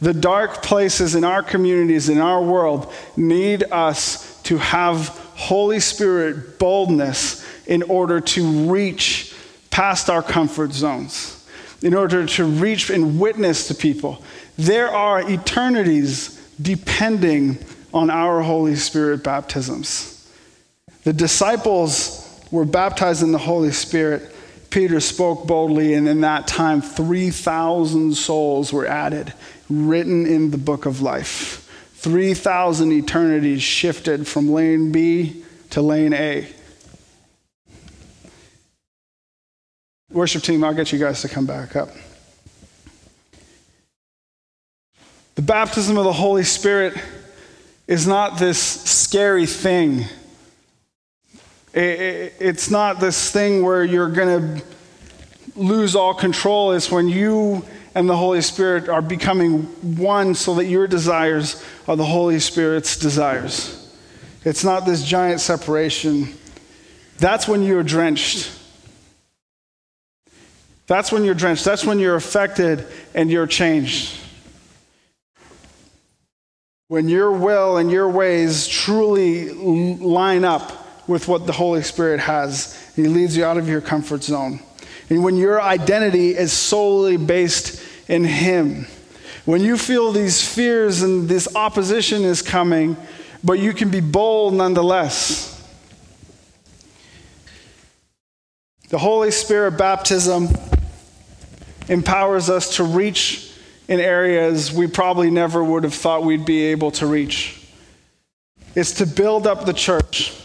The 0.00 0.14
dark 0.14 0.62
places 0.62 1.14
in 1.14 1.24
our 1.24 1.42
communities, 1.42 2.08
in 2.08 2.18
our 2.18 2.42
world, 2.42 2.92
need 3.16 3.64
us 3.70 4.40
to 4.42 4.58
have 4.58 5.08
Holy 5.34 5.80
Spirit 5.80 6.58
boldness 6.58 7.44
in 7.66 7.82
order 7.84 8.20
to 8.20 8.70
reach 8.70 9.34
past 9.70 10.10
our 10.10 10.22
comfort 10.22 10.72
zones, 10.72 11.48
in 11.82 11.94
order 11.94 12.26
to 12.26 12.44
reach 12.44 12.90
and 12.90 13.18
witness 13.20 13.68
to 13.68 13.74
people. 13.74 14.22
There 14.56 14.88
are 14.88 15.28
eternities 15.28 16.40
depending 16.60 17.58
on 17.92 18.10
our 18.10 18.40
Holy 18.42 18.76
Spirit 18.76 19.22
baptisms. 19.22 20.30
The 21.04 21.12
disciples 21.12 22.40
were 22.50 22.64
baptized 22.64 23.22
in 23.22 23.32
the 23.32 23.38
Holy 23.38 23.72
Spirit. 23.72 24.34
Peter 24.70 25.00
spoke 25.00 25.46
boldly, 25.46 25.94
and 25.94 26.08
in 26.08 26.22
that 26.22 26.46
time, 26.46 26.80
3,000 26.80 28.14
souls 28.14 28.72
were 28.72 28.86
added 28.86 29.32
written 29.68 30.26
in 30.26 30.50
the 30.50 30.58
book 30.58 30.86
of 30.86 31.02
life. 31.02 31.58
3,000 31.96 32.92
eternities 32.92 33.62
shifted 33.62 34.26
from 34.26 34.50
lane 34.50 34.92
B 34.92 35.44
to 35.70 35.82
lane 35.82 36.12
A. 36.12 36.48
Worship 40.10 40.42
team, 40.42 40.62
I'll 40.62 40.74
get 40.74 40.92
you 40.92 40.98
guys 40.98 41.22
to 41.22 41.28
come 41.28 41.46
back 41.46 41.74
up. 41.74 41.88
The 45.36 45.42
baptism 45.42 45.96
of 45.96 46.04
the 46.04 46.12
Holy 46.12 46.44
Spirit 46.44 46.94
is 47.86 48.06
not 48.06 48.38
this 48.38 48.58
scary 48.60 49.46
thing. 49.46 50.04
It's 51.74 52.70
not 52.70 53.00
this 53.00 53.30
thing 53.30 53.62
where 53.62 53.84
you're 53.84 54.10
going 54.10 54.58
to 54.58 54.64
lose 55.56 55.96
all 55.96 56.14
control. 56.14 56.72
It's 56.72 56.90
when 56.90 57.08
you 57.08 57.64
and 57.94 58.08
the 58.08 58.16
Holy 58.16 58.40
Spirit 58.40 58.88
are 58.88 59.02
becoming 59.02 59.62
one 59.98 60.34
so 60.34 60.54
that 60.54 60.66
your 60.66 60.86
desires 60.86 61.62
are 61.86 61.96
the 61.96 62.04
Holy 62.04 62.40
Spirit's 62.40 62.96
desires. 62.96 63.78
It's 64.44 64.64
not 64.64 64.86
this 64.86 65.04
giant 65.04 65.40
separation. 65.40 66.34
That's 67.18 67.46
when 67.46 67.62
you're 67.62 67.82
drenched. 67.82 68.50
That's 70.86 71.12
when 71.12 71.24
you're 71.24 71.34
drenched. 71.34 71.64
That's 71.64 71.84
when 71.84 71.98
you're 71.98 72.16
affected 72.16 72.86
and 73.14 73.30
you're 73.30 73.46
changed. 73.46 74.18
When 76.92 77.08
your 77.08 77.32
will 77.32 77.78
and 77.78 77.90
your 77.90 78.06
ways 78.06 78.68
truly 78.68 79.48
line 79.48 80.44
up 80.44 81.08
with 81.08 81.26
what 81.26 81.46
the 81.46 81.52
Holy 81.52 81.82
Spirit 81.82 82.20
has, 82.20 82.78
He 82.94 83.04
leads 83.04 83.34
you 83.34 83.46
out 83.46 83.56
of 83.56 83.66
your 83.66 83.80
comfort 83.80 84.22
zone. 84.22 84.60
And 85.08 85.24
when 85.24 85.38
your 85.38 85.58
identity 85.58 86.36
is 86.36 86.52
solely 86.52 87.16
based 87.16 87.82
in 88.08 88.24
Him, 88.24 88.86
when 89.46 89.62
you 89.62 89.78
feel 89.78 90.12
these 90.12 90.46
fears 90.46 91.00
and 91.00 91.30
this 91.30 91.56
opposition 91.56 92.24
is 92.24 92.42
coming, 92.42 92.98
but 93.42 93.54
you 93.54 93.72
can 93.72 93.88
be 93.88 94.00
bold 94.00 94.52
nonetheless. 94.52 95.48
The 98.90 98.98
Holy 98.98 99.30
Spirit 99.30 99.78
baptism 99.78 100.48
empowers 101.88 102.50
us 102.50 102.76
to 102.76 102.84
reach 102.84 103.51
in 103.88 104.00
areas 104.00 104.72
we 104.72 104.86
probably 104.86 105.30
never 105.30 105.62
would 105.62 105.84
have 105.84 105.94
thought 105.94 106.24
we'd 106.24 106.44
be 106.44 106.62
able 106.66 106.90
to 106.92 107.06
reach. 107.06 107.58
It's 108.74 108.92
to 108.92 109.06
build 109.06 109.46
up 109.46 109.64
the 109.64 109.72
church. 109.72 110.38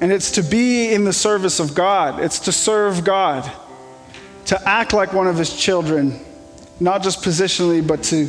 And 0.00 0.10
it's 0.10 0.32
to 0.32 0.42
be 0.42 0.92
in 0.92 1.04
the 1.04 1.12
service 1.12 1.60
of 1.60 1.74
God, 1.74 2.20
it's 2.20 2.40
to 2.40 2.52
serve 2.52 3.04
God, 3.04 3.50
to 4.46 4.68
act 4.68 4.94
like 4.94 5.12
one 5.12 5.26
of 5.26 5.36
His 5.36 5.54
children, 5.54 6.18
not 6.80 7.02
just 7.02 7.22
positionally, 7.22 7.86
but 7.86 8.02
to 8.04 8.26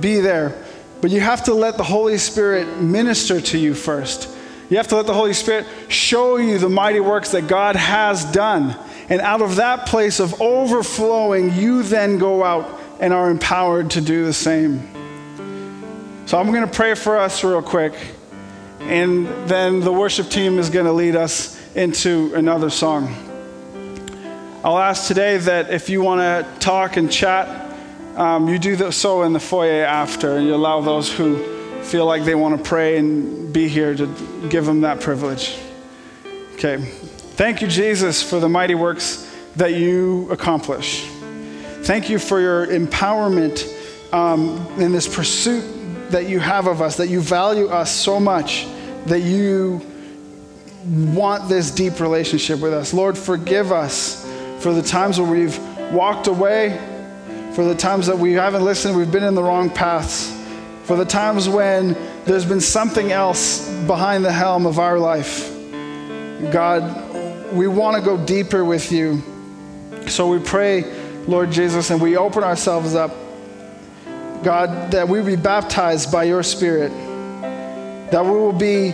be 0.00 0.20
there. 0.20 0.64
But 1.00 1.12
you 1.12 1.20
have 1.20 1.44
to 1.44 1.54
let 1.54 1.76
the 1.76 1.84
Holy 1.84 2.18
Spirit 2.18 2.80
minister 2.80 3.40
to 3.40 3.58
you 3.58 3.74
first. 3.74 4.28
You 4.68 4.76
have 4.76 4.88
to 4.88 4.96
let 4.96 5.06
the 5.06 5.14
Holy 5.14 5.32
Spirit 5.32 5.66
show 5.88 6.36
you 6.36 6.58
the 6.58 6.68
mighty 6.68 7.00
works 7.00 7.30
that 7.30 7.46
God 7.46 7.76
has 7.76 8.24
done. 8.32 8.76
And 9.08 9.20
out 9.20 9.40
of 9.40 9.56
that 9.56 9.86
place 9.86 10.20
of 10.20 10.40
overflowing, 10.40 11.52
you 11.54 11.82
then 11.82 12.18
go 12.18 12.44
out 12.44 12.80
and 13.00 13.12
are 13.12 13.30
empowered 13.30 13.90
to 13.92 14.00
do 14.00 14.24
the 14.24 14.32
same. 14.32 14.80
So 16.26 16.38
I'm 16.38 16.48
going 16.52 16.66
to 16.66 16.72
pray 16.72 16.94
for 16.94 17.16
us 17.16 17.42
real 17.42 17.62
quick, 17.62 17.94
and 18.80 19.26
then 19.48 19.80
the 19.80 19.92
worship 19.92 20.28
team 20.28 20.58
is 20.58 20.68
going 20.68 20.84
to 20.84 20.92
lead 20.92 21.16
us 21.16 21.58
into 21.74 22.34
another 22.34 22.68
song. 22.68 23.14
I'll 24.62 24.78
ask 24.78 25.06
today 25.06 25.38
that 25.38 25.70
if 25.70 25.88
you 25.88 26.02
want 26.02 26.20
to 26.20 26.60
talk 26.60 26.96
and 26.96 27.10
chat, 27.10 27.68
um, 28.16 28.48
you 28.48 28.58
do 28.58 28.90
so 28.90 29.22
in 29.22 29.32
the 29.32 29.40
foyer 29.40 29.84
after, 29.84 30.36
and 30.36 30.46
you 30.46 30.54
allow 30.54 30.80
those 30.80 31.10
who 31.10 31.82
feel 31.82 32.04
like 32.04 32.24
they 32.24 32.34
want 32.34 32.58
to 32.58 32.68
pray 32.68 32.98
and 32.98 33.52
be 33.52 33.68
here 33.68 33.94
to 33.94 34.48
give 34.50 34.66
them 34.66 34.82
that 34.82 35.00
privilege. 35.00 35.56
Okay. 36.54 36.92
Thank 37.38 37.62
you, 37.62 37.68
Jesus, 37.68 38.20
for 38.20 38.40
the 38.40 38.48
mighty 38.48 38.74
works 38.74 39.32
that 39.54 39.74
you 39.74 40.28
accomplish. 40.28 41.06
Thank 41.82 42.10
you 42.10 42.18
for 42.18 42.40
your 42.40 42.66
empowerment 42.66 43.62
um, 44.12 44.66
in 44.80 44.90
this 44.90 45.06
pursuit 45.06 45.62
that 46.10 46.28
you 46.28 46.40
have 46.40 46.66
of 46.66 46.82
us, 46.82 46.96
that 46.96 47.06
you 47.06 47.20
value 47.20 47.68
us 47.68 47.92
so 47.92 48.18
much, 48.18 48.66
that 49.06 49.20
you 49.20 49.80
want 50.84 51.48
this 51.48 51.70
deep 51.70 52.00
relationship 52.00 52.58
with 52.58 52.72
us. 52.72 52.92
Lord, 52.92 53.16
forgive 53.16 53.70
us 53.70 54.28
for 54.58 54.72
the 54.72 54.82
times 54.82 55.20
where 55.20 55.30
we've 55.30 55.60
walked 55.92 56.26
away, 56.26 56.76
for 57.54 57.62
the 57.62 57.76
times 57.76 58.08
that 58.08 58.18
we 58.18 58.32
haven't 58.32 58.64
listened, 58.64 58.96
we've 58.96 59.12
been 59.12 59.22
in 59.22 59.36
the 59.36 59.44
wrong 59.44 59.70
paths, 59.70 60.36
for 60.82 60.96
the 60.96 61.04
times 61.04 61.48
when 61.48 61.96
there's 62.24 62.44
been 62.44 62.60
something 62.60 63.12
else 63.12 63.70
behind 63.86 64.24
the 64.24 64.32
helm 64.32 64.66
of 64.66 64.80
our 64.80 64.98
life. 64.98 65.54
God, 66.50 67.07
we 67.52 67.66
want 67.66 67.96
to 67.96 68.02
go 68.02 68.16
deeper 68.24 68.64
with 68.64 68.92
you. 68.92 69.22
So 70.06 70.28
we 70.28 70.38
pray, 70.38 70.84
Lord 71.26 71.50
Jesus, 71.50 71.90
and 71.90 72.00
we 72.00 72.16
open 72.16 72.42
ourselves 72.42 72.94
up, 72.94 73.10
God, 74.42 74.92
that 74.92 75.08
we 75.08 75.22
be 75.22 75.36
baptized 75.36 76.10
by 76.10 76.24
your 76.24 76.42
Spirit, 76.42 76.90
that 78.10 78.24
we 78.24 78.30
will 78.30 78.52
be 78.52 78.92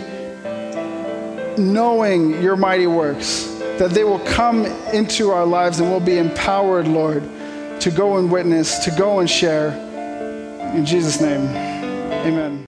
knowing 1.57 2.41
your 2.41 2.55
mighty 2.55 2.87
works, 2.87 3.45
that 3.77 3.91
they 3.91 4.03
will 4.03 4.19
come 4.19 4.65
into 4.93 5.31
our 5.31 5.45
lives 5.45 5.79
and 5.79 5.89
we'll 5.89 5.99
be 5.99 6.17
empowered, 6.17 6.87
Lord, 6.87 7.23
to 7.81 7.91
go 7.91 8.17
and 8.17 8.31
witness, 8.31 8.79
to 8.85 8.91
go 8.91 9.19
and 9.19 9.29
share. 9.29 9.71
In 10.75 10.85
Jesus' 10.85 11.21
name, 11.21 11.47
amen. 12.25 12.63